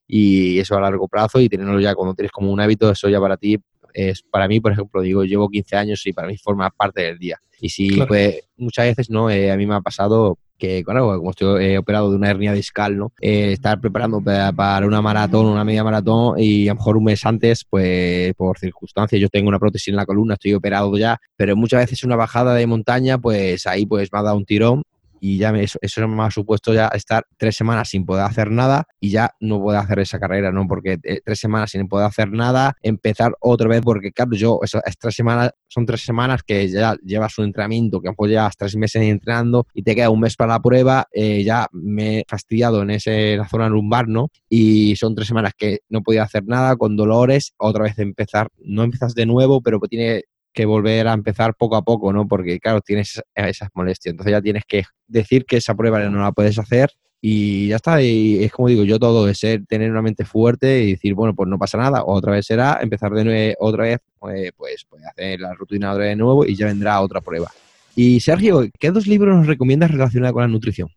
y 0.08 0.60
eso 0.60 0.76
a 0.76 0.82
largo 0.82 1.08
plazo 1.08 1.40
y 1.40 1.50
tenerlo 1.50 1.80
ya 1.80 1.96
cuando 1.96 2.14
tienes 2.14 2.32
como 2.32 2.52
un 2.52 2.60
hábito, 2.60 2.92
eso 2.92 3.10
ya 3.10 3.20
para 3.20 3.38
ti 3.38 3.58
es, 3.96 4.24
para 4.24 4.48
mí, 4.48 4.60
por 4.60 4.74
ejemplo, 4.74 5.02
digo, 5.02 5.24
llevo 5.24 5.50
15 5.50 5.76
años 5.76 6.06
y 6.06 6.14
para 6.14 6.28
mí 6.28 6.38
forma 6.38 6.70
parte 6.70 7.02
del 7.02 7.18
día. 7.18 7.40
Y 7.62 7.70
si 7.70 8.02
pues, 8.08 8.42
muchas 8.58 8.86
veces, 8.86 9.10
¿no? 9.10 9.30
Eh, 9.30 9.52
a 9.52 9.58
mí 9.58 9.66
me 9.66 9.76
ha 9.76 9.82
pasado 9.82 10.38
que, 10.58 10.84
bueno, 10.86 11.18
como 11.18 11.32
estoy 11.32 11.66
eh, 11.66 11.78
operado 11.78 12.10
de 12.10 12.18
una 12.18 12.30
hernia 12.30 12.54
discal, 12.54 12.98
¿no? 12.98 13.14
Eh, 13.22 13.54
estar 13.54 13.80
preparando 13.80 14.22
para, 14.22 14.86
una 14.86 15.02
maratón, 15.02 15.48
una 15.48 15.64
media 15.64 15.84
maratón 15.84 16.38
y 16.38 16.68
a 16.68 16.74
lo 16.74 16.76
mejor 16.78 16.98
un 16.98 17.06
mes 17.06 17.26
antes, 17.26 17.66
pues 17.70 18.34
por 18.36 18.60
circunstancias, 18.60 19.22
yo 19.22 19.30
tengo 19.30 19.48
una 19.48 19.60
prótesis 19.60 19.90
en 19.90 19.96
la 19.96 20.06
columna, 20.06 20.36
estoy 20.36 20.54
operado 20.54 20.96
ya, 20.98 21.20
pero 21.36 21.56
muchas 21.56 21.82
veces 21.82 22.04
una 22.04 22.16
bajada 22.16 22.54
de 22.54 22.68
montaña, 22.68 23.18
pues 23.18 23.66
ahí 23.68 23.86
pues 23.86 24.12
me 24.12 24.20
ha 24.20 24.24
dado 24.24 24.38
un 24.38 24.46
tirón 24.46 24.84
y 25.26 25.40
ya 25.40 25.50
eso, 25.58 25.80
eso, 25.82 26.08
me 26.08 26.22
ha 26.22 26.30
supuesto 26.30 26.72
ya 26.72 26.88
estar 26.90 27.26
tres 27.38 27.56
semanas 27.56 27.90
sin 27.90 28.06
poder 28.06 28.26
hacer 28.26 28.52
nada 28.52 28.86
y 29.00 29.10
ya 29.10 29.32
no 29.40 29.60
puedo 29.60 29.80
hacer 29.80 29.98
esa 29.98 30.20
carrera, 30.20 30.52
¿no? 30.52 30.68
Porque 30.68 31.00
eh, 31.04 31.20
tres 31.26 31.40
semanas 31.40 31.72
sin 31.72 31.88
poder 31.88 32.06
hacer 32.06 32.32
nada, 32.32 32.76
empezar 32.84 33.34
otra 33.40 33.68
vez, 33.68 33.82
porque 33.82 34.12
claro, 34.12 34.36
yo, 34.36 34.60
esas 34.62 34.84
tres 35.00 35.16
semanas, 35.16 35.50
son 35.68 35.88
tres 35.88 36.02
semanas 36.02 36.44
que 36.44 36.70
ya 36.70 36.96
llevas 37.04 37.40
un 37.40 37.46
entrenamiento, 37.46 38.02
que 38.02 38.10
lo 38.16 38.28
llevas 38.28 38.56
tres 38.56 38.76
meses 38.76 39.02
entrenando 39.02 39.66
y 39.74 39.82
te 39.82 39.96
queda 39.96 40.12
un 40.12 40.20
mes 40.20 40.36
para 40.36 40.54
la 40.54 40.60
prueba, 40.60 41.08
eh, 41.12 41.44
ya 41.44 41.68
me 41.72 42.20
he 42.20 42.26
fastidiado 42.28 42.84
en, 42.84 42.92
ese, 42.92 43.36
la 43.36 43.48
zona 43.48 43.68
lumbar, 43.68 44.08
¿no? 44.08 44.30
Y 44.48 44.96
son 44.96 45.16
tres 45.16 45.28
semanas 45.28 45.54
que 45.58 45.80
no 45.90 46.04
podía 46.04 46.22
hacer 46.22 46.44
nada, 46.46 46.76
con 46.76 46.96
dolores, 46.96 47.56
otra 47.58 47.86
vez 47.86 47.98
empezar, 47.98 48.50
no 48.60 48.84
empiezas 48.84 49.16
de 49.16 49.26
nuevo, 49.26 49.62
pero 49.62 49.80
tiene 49.90 50.26
que 50.56 50.66
volver 50.66 51.08
a 51.08 51.14
empezar 51.14 51.54
poco 51.54 51.76
a 51.76 51.84
poco, 51.84 52.14
¿no? 52.14 52.28
Porque, 52.28 52.60
claro, 52.60 52.82
tienes 52.82 53.22
esas 53.36 53.70
molestias. 53.74 54.14
Entonces 54.14 54.32
ya 54.32 54.42
tienes 54.42 54.64
que 54.66 54.84
decir 55.06 55.46
que 55.46 55.58
esa 55.58 55.76
prueba 55.76 56.00
no 56.00 56.22
la 56.22 56.32
puedes 56.32 56.58
hacer 56.58 56.90
y 57.22 57.68
ya 57.68 57.76
está. 57.76 58.02
Y 58.02 58.44
es 58.44 58.52
como 58.54 58.70
digo, 58.70 58.84
yo 58.84 58.98
todo 58.98 59.28
es 59.28 59.38
ser, 59.38 59.66
tener 59.68 59.92
una 59.92 60.02
mente 60.02 60.24
fuerte 60.24 60.84
y 60.84 60.92
decir, 60.92 61.14
bueno, 61.14 61.36
pues 61.36 61.50
no 61.50 61.60
pasa 61.60 61.78
nada. 61.78 62.04
Otra 62.06 62.32
vez 62.32 62.46
será 62.46 62.80
empezar 62.82 63.12
de 63.12 63.26
nuevo, 63.26 63.56
otra 63.60 63.84
vez, 63.84 64.00
pues, 64.18 64.52
pues, 64.56 64.86
pues 64.90 65.04
hacer 65.06 65.42
la 65.42 65.54
rutina 65.54 65.92
otra 65.92 66.06
vez 66.06 66.12
de 66.12 66.16
nuevo 66.16 66.46
y 66.46 66.56
ya 66.56 66.68
vendrá 66.68 67.02
otra 67.02 67.20
prueba. 67.20 67.52
Y 67.94 68.22
Sergio, 68.22 68.66
¿qué 68.80 68.92
dos 68.92 69.08
libros 69.08 69.36
nos 69.36 69.48
recomiendas 69.48 69.92
relacionados 69.92 70.34
con 70.34 70.44
la 70.44 70.48
nutrición? 70.48 70.90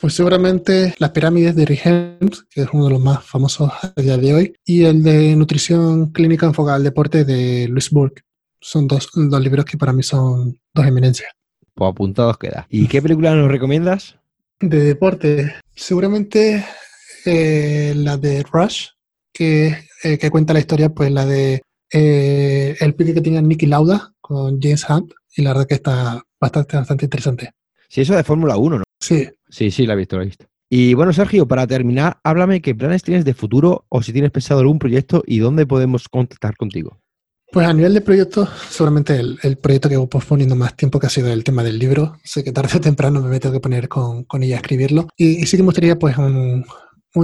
Pues 0.00 0.12
seguramente 0.12 0.94
Las 0.98 1.10
pirámides 1.10 1.56
de 1.56 1.64
Rick 1.64 1.82
que 2.50 2.62
es 2.62 2.68
uno 2.72 2.84
de 2.84 2.90
los 2.90 3.00
más 3.00 3.24
famosos 3.24 3.70
a 3.82 4.00
día 4.00 4.18
de 4.18 4.34
hoy, 4.34 4.54
y 4.64 4.84
el 4.84 5.02
de 5.02 5.34
Nutrición 5.36 6.12
Clínica 6.12 6.46
enfocada 6.46 6.76
al 6.76 6.84
deporte 6.84 7.24
de 7.24 7.66
Louis 7.68 7.90
Burke. 7.90 8.22
Son 8.60 8.86
dos, 8.86 9.08
dos 9.14 9.40
libros 9.40 9.64
que 9.64 9.76
para 9.76 9.92
mí 9.92 10.02
son 10.02 10.58
dos 10.74 10.86
eminencias. 10.86 11.30
Pues 11.74 11.90
apuntados 11.90 12.38
queda. 12.38 12.66
¿Y 12.70 12.88
qué 12.88 13.02
película 13.02 13.34
nos 13.34 13.50
recomiendas? 13.50 14.16
De 14.60 14.80
deporte, 14.80 15.54
seguramente 15.74 16.64
eh, 17.26 17.92
la 17.94 18.16
de 18.16 18.42
Rush, 18.42 18.86
que, 19.32 19.76
eh, 20.02 20.18
que, 20.18 20.30
cuenta 20.30 20.54
la 20.54 20.60
historia, 20.60 20.88
pues 20.88 21.10
la 21.10 21.26
de 21.26 21.62
eh, 21.92 22.76
el 22.80 22.94
pique 22.94 23.12
que 23.12 23.20
tenía 23.20 23.42
Nicky 23.42 23.66
Lauda 23.66 24.14
con 24.20 24.60
James 24.60 24.88
Hunt, 24.88 25.12
y 25.36 25.42
la 25.42 25.50
verdad 25.50 25.66
que 25.66 25.74
está 25.74 26.22
bastante, 26.40 26.76
bastante 26.76 27.04
interesante. 27.04 27.50
Sí, 27.88 28.00
eso 28.00 28.16
de 28.16 28.24
Fórmula 28.24 28.56
1, 28.56 28.78
¿no? 28.78 28.84
Sí. 29.00 29.28
Sí, 29.48 29.70
sí, 29.70 29.86
la 29.86 29.92
he 29.92 29.96
visto, 29.96 30.16
la 30.16 30.22
he 30.22 30.26
visto. 30.26 30.46
Y 30.68 30.94
bueno, 30.94 31.12
Sergio, 31.12 31.46
para 31.46 31.66
terminar, 31.66 32.18
háblame 32.24 32.60
qué 32.60 32.74
planes 32.74 33.02
tienes 33.02 33.24
de 33.24 33.34
futuro 33.34 33.86
o 33.88 34.02
si 34.02 34.12
tienes 34.12 34.32
pensado 34.32 34.60
algún 34.60 34.78
proyecto 34.78 35.22
y 35.26 35.38
dónde 35.38 35.66
podemos 35.66 36.08
contactar 36.08 36.56
contigo. 36.56 36.98
Pues 37.52 37.66
a 37.66 37.72
nivel 37.72 37.94
de 37.94 38.00
proyectos, 38.00 38.48
seguramente 38.70 39.18
el, 39.18 39.56
proyecto 39.58 39.88
que 39.88 39.96
voy 39.96 40.08
posponiendo 40.08 40.56
más 40.56 40.76
tiempo 40.76 40.98
que 40.98 41.06
ha 41.06 41.10
sido 41.10 41.32
el 41.32 41.44
tema 41.44 41.62
del 41.62 41.78
libro. 41.78 42.18
Sé 42.24 42.42
que 42.42 42.52
tarde 42.52 42.76
o 42.76 42.80
temprano 42.80 43.20
me 43.22 43.40
tengo 43.40 43.54
que 43.54 43.60
poner 43.60 43.88
con, 43.88 44.24
con 44.24 44.42
ella 44.42 44.56
a 44.56 44.58
escribirlo. 44.58 45.08
Y, 45.16 45.46
sí 45.46 45.56
que 45.56 45.62
me 45.62 45.68
gustaría 45.68 45.98
pues 45.98 46.16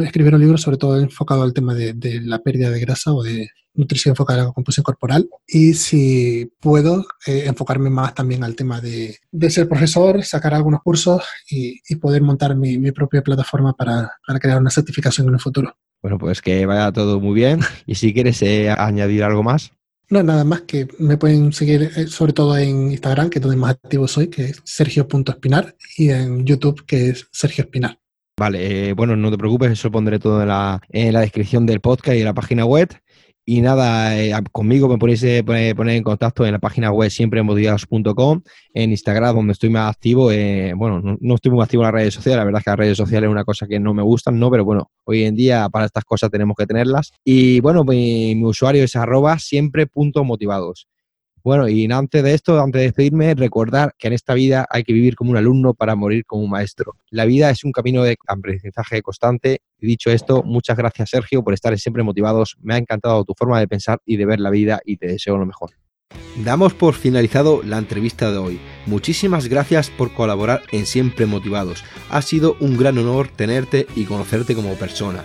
escribir 0.00 0.34
un 0.34 0.40
libro 0.40 0.56
sobre 0.56 0.78
todo 0.78 0.98
enfocado 0.98 1.42
al 1.42 1.52
tema 1.52 1.74
de, 1.74 2.20
la 2.22 2.38
pérdida 2.38 2.70
de 2.70 2.80
grasa 2.80 3.12
o 3.12 3.22
de, 3.22 3.48
nutrición 3.74 4.12
enfocada 4.12 4.42
a 4.42 4.44
la 4.46 4.52
composición 4.52 4.84
corporal 4.84 5.28
y 5.46 5.72
si 5.72 6.52
puedo 6.60 7.06
eh, 7.26 7.44
enfocarme 7.46 7.88
más 7.88 8.14
también 8.14 8.44
al 8.44 8.54
tema 8.54 8.82
de, 8.82 9.18
ser 9.48 9.66
profesor, 9.66 10.22
sacar 10.24 10.54
algunos 10.54 10.82
cursos 10.82 11.22
y, 11.48 11.80
poder 11.96 12.22
montar 12.22 12.54
mi, 12.54 12.92
propia 12.92 13.22
plataforma 13.22 13.72
para, 13.72 14.12
para, 14.26 14.38
crear 14.38 14.58
una 14.58 14.70
certificación 14.70 15.28
en 15.28 15.34
el 15.34 15.40
futuro. 15.40 15.74
Bueno, 16.02 16.18
pues 16.18 16.42
que 16.42 16.66
vaya 16.66 16.92
todo 16.92 17.20
muy 17.20 17.34
bien 17.34 17.60
y 17.86 17.94
si 17.94 18.12
quieres 18.12 18.42
eh, 18.42 18.70
añadir 18.70 19.24
algo 19.24 19.42
más. 19.42 19.72
No, 20.12 20.22
nada 20.22 20.44
más 20.44 20.60
que 20.60 20.86
me 20.98 21.16
pueden 21.16 21.54
seguir 21.54 21.90
eh, 21.96 22.06
sobre 22.06 22.34
todo 22.34 22.58
en 22.58 22.90
Instagram, 22.90 23.30
que 23.30 23.38
es 23.38 23.42
donde 23.42 23.56
más 23.56 23.70
activo 23.70 24.06
soy, 24.06 24.28
que 24.28 24.44
es 24.44 24.60
sergio.espinar, 24.62 25.74
y 25.96 26.10
en 26.10 26.44
YouTube, 26.44 26.84
que 26.84 27.08
es 27.08 27.26
Sergio 27.32 27.64
Espinar. 27.64 27.98
Vale, 28.38 28.92
bueno, 28.92 29.16
no 29.16 29.30
te 29.30 29.38
preocupes, 29.38 29.72
eso 29.72 29.90
pondré 29.90 30.18
todo 30.18 30.42
en 30.42 30.48
la, 30.48 30.82
en 30.90 31.14
la 31.14 31.20
descripción 31.20 31.64
del 31.64 31.80
podcast 31.80 32.14
y 32.14 32.20
en 32.20 32.26
la 32.26 32.34
página 32.34 32.66
web. 32.66 32.90
Y 33.44 33.60
nada, 33.60 34.16
eh, 34.16 34.32
conmigo 34.52 34.88
me 34.88 34.98
podéis 34.98 35.22
eh, 35.24 35.42
poner, 35.44 35.96
en 35.96 36.02
contacto 36.04 36.46
en 36.46 36.52
la 36.52 36.60
página 36.60 36.92
web 36.92 37.10
siempremotivados.com, 37.10 38.40
en 38.72 38.90
Instagram, 38.90 39.34
donde 39.34 39.52
estoy 39.52 39.68
más 39.70 39.90
activo. 39.90 40.30
Eh, 40.30 40.72
bueno, 40.76 41.00
no, 41.20 41.34
estoy 41.34 41.50
muy 41.50 41.62
activo 41.62 41.82
en 41.82 41.86
las 41.86 41.94
redes 41.94 42.14
sociales, 42.14 42.38
la 42.38 42.44
verdad 42.44 42.60
es 42.60 42.64
que 42.64 42.70
las 42.70 42.78
redes 42.78 42.96
sociales 42.96 43.26
es 43.26 43.32
una 43.32 43.44
cosa 43.44 43.66
que 43.66 43.80
no 43.80 43.94
me 43.94 44.02
gustan, 44.02 44.38
¿no? 44.38 44.50
Pero 44.50 44.64
bueno, 44.64 44.90
hoy 45.04 45.24
en 45.24 45.34
día 45.34 45.68
para 45.70 45.86
estas 45.86 46.04
cosas 46.04 46.30
tenemos 46.30 46.54
que 46.56 46.66
tenerlas. 46.66 47.12
Y 47.24 47.60
bueno, 47.60 47.82
mi, 47.82 48.36
mi 48.36 48.44
usuario 48.44 48.84
es 48.84 48.94
arroba 48.94 49.38
siempre.motivados. 49.38 50.86
Bueno, 51.44 51.68
y 51.68 51.90
antes 51.90 52.22
de 52.22 52.34
esto, 52.34 52.60
antes 52.60 52.80
de 52.80 52.86
despedirme, 52.86 53.34
recordar 53.34 53.94
que 53.98 54.06
en 54.06 54.12
esta 54.12 54.34
vida 54.34 54.66
hay 54.70 54.84
que 54.84 54.92
vivir 54.92 55.16
como 55.16 55.32
un 55.32 55.36
alumno 55.36 55.74
para 55.74 55.96
morir 55.96 56.24
como 56.24 56.44
un 56.44 56.50
maestro. 56.50 56.96
La 57.10 57.24
vida 57.24 57.50
es 57.50 57.64
un 57.64 57.72
camino 57.72 58.04
de 58.04 58.16
aprendizaje 58.28 59.02
constante. 59.02 59.60
Dicho 59.78 60.10
esto, 60.10 60.42
muchas 60.44 60.76
gracias 60.76 61.10
Sergio 61.10 61.42
por 61.42 61.54
estar 61.54 61.76
siempre 61.78 62.04
motivados. 62.04 62.56
Me 62.60 62.74
ha 62.74 62.78
encantado 62.78 63.24
tu 63.24 63.34
forma 63.36 63.58
de 63.58 63.66
pensar 63.66 63.98
y 64.06 64.16
de 64.16 64.26
ver 64.26 64.38
la 64.38 64.50
vida 64.50 64.80
y 64.84 64.98
te 64.98 65.08
deseo 65.08 65.36
lo 65.36 65.46
mejor. 65.46 65.70
Damos 66.44 66.74
por 66.74 66.94
finalizado 66.94 67.62
la 67.62 67.78
entrevista 67.78 68.30
de 68.30 68.38
hoy. 68.38 68.60
Muchísimas 68.86 69.48
gracias 69.48 69.90
por 69.90 70.14
colaborar 70.14 70.62
en 70.70 70.86
Siempre 70.86 71.26
Motivados. 71.26 71.84
Ha 72.10 72.22
sido 72.22 72.56
un 72.60 72.76
gran 72.76 72.98
honor 72.98 73.28
tenerte 73.28 73.86
y 73.96 74.04
conocerte 74.04 74.54
como 74.54 74.74
persona. 74.74 75.24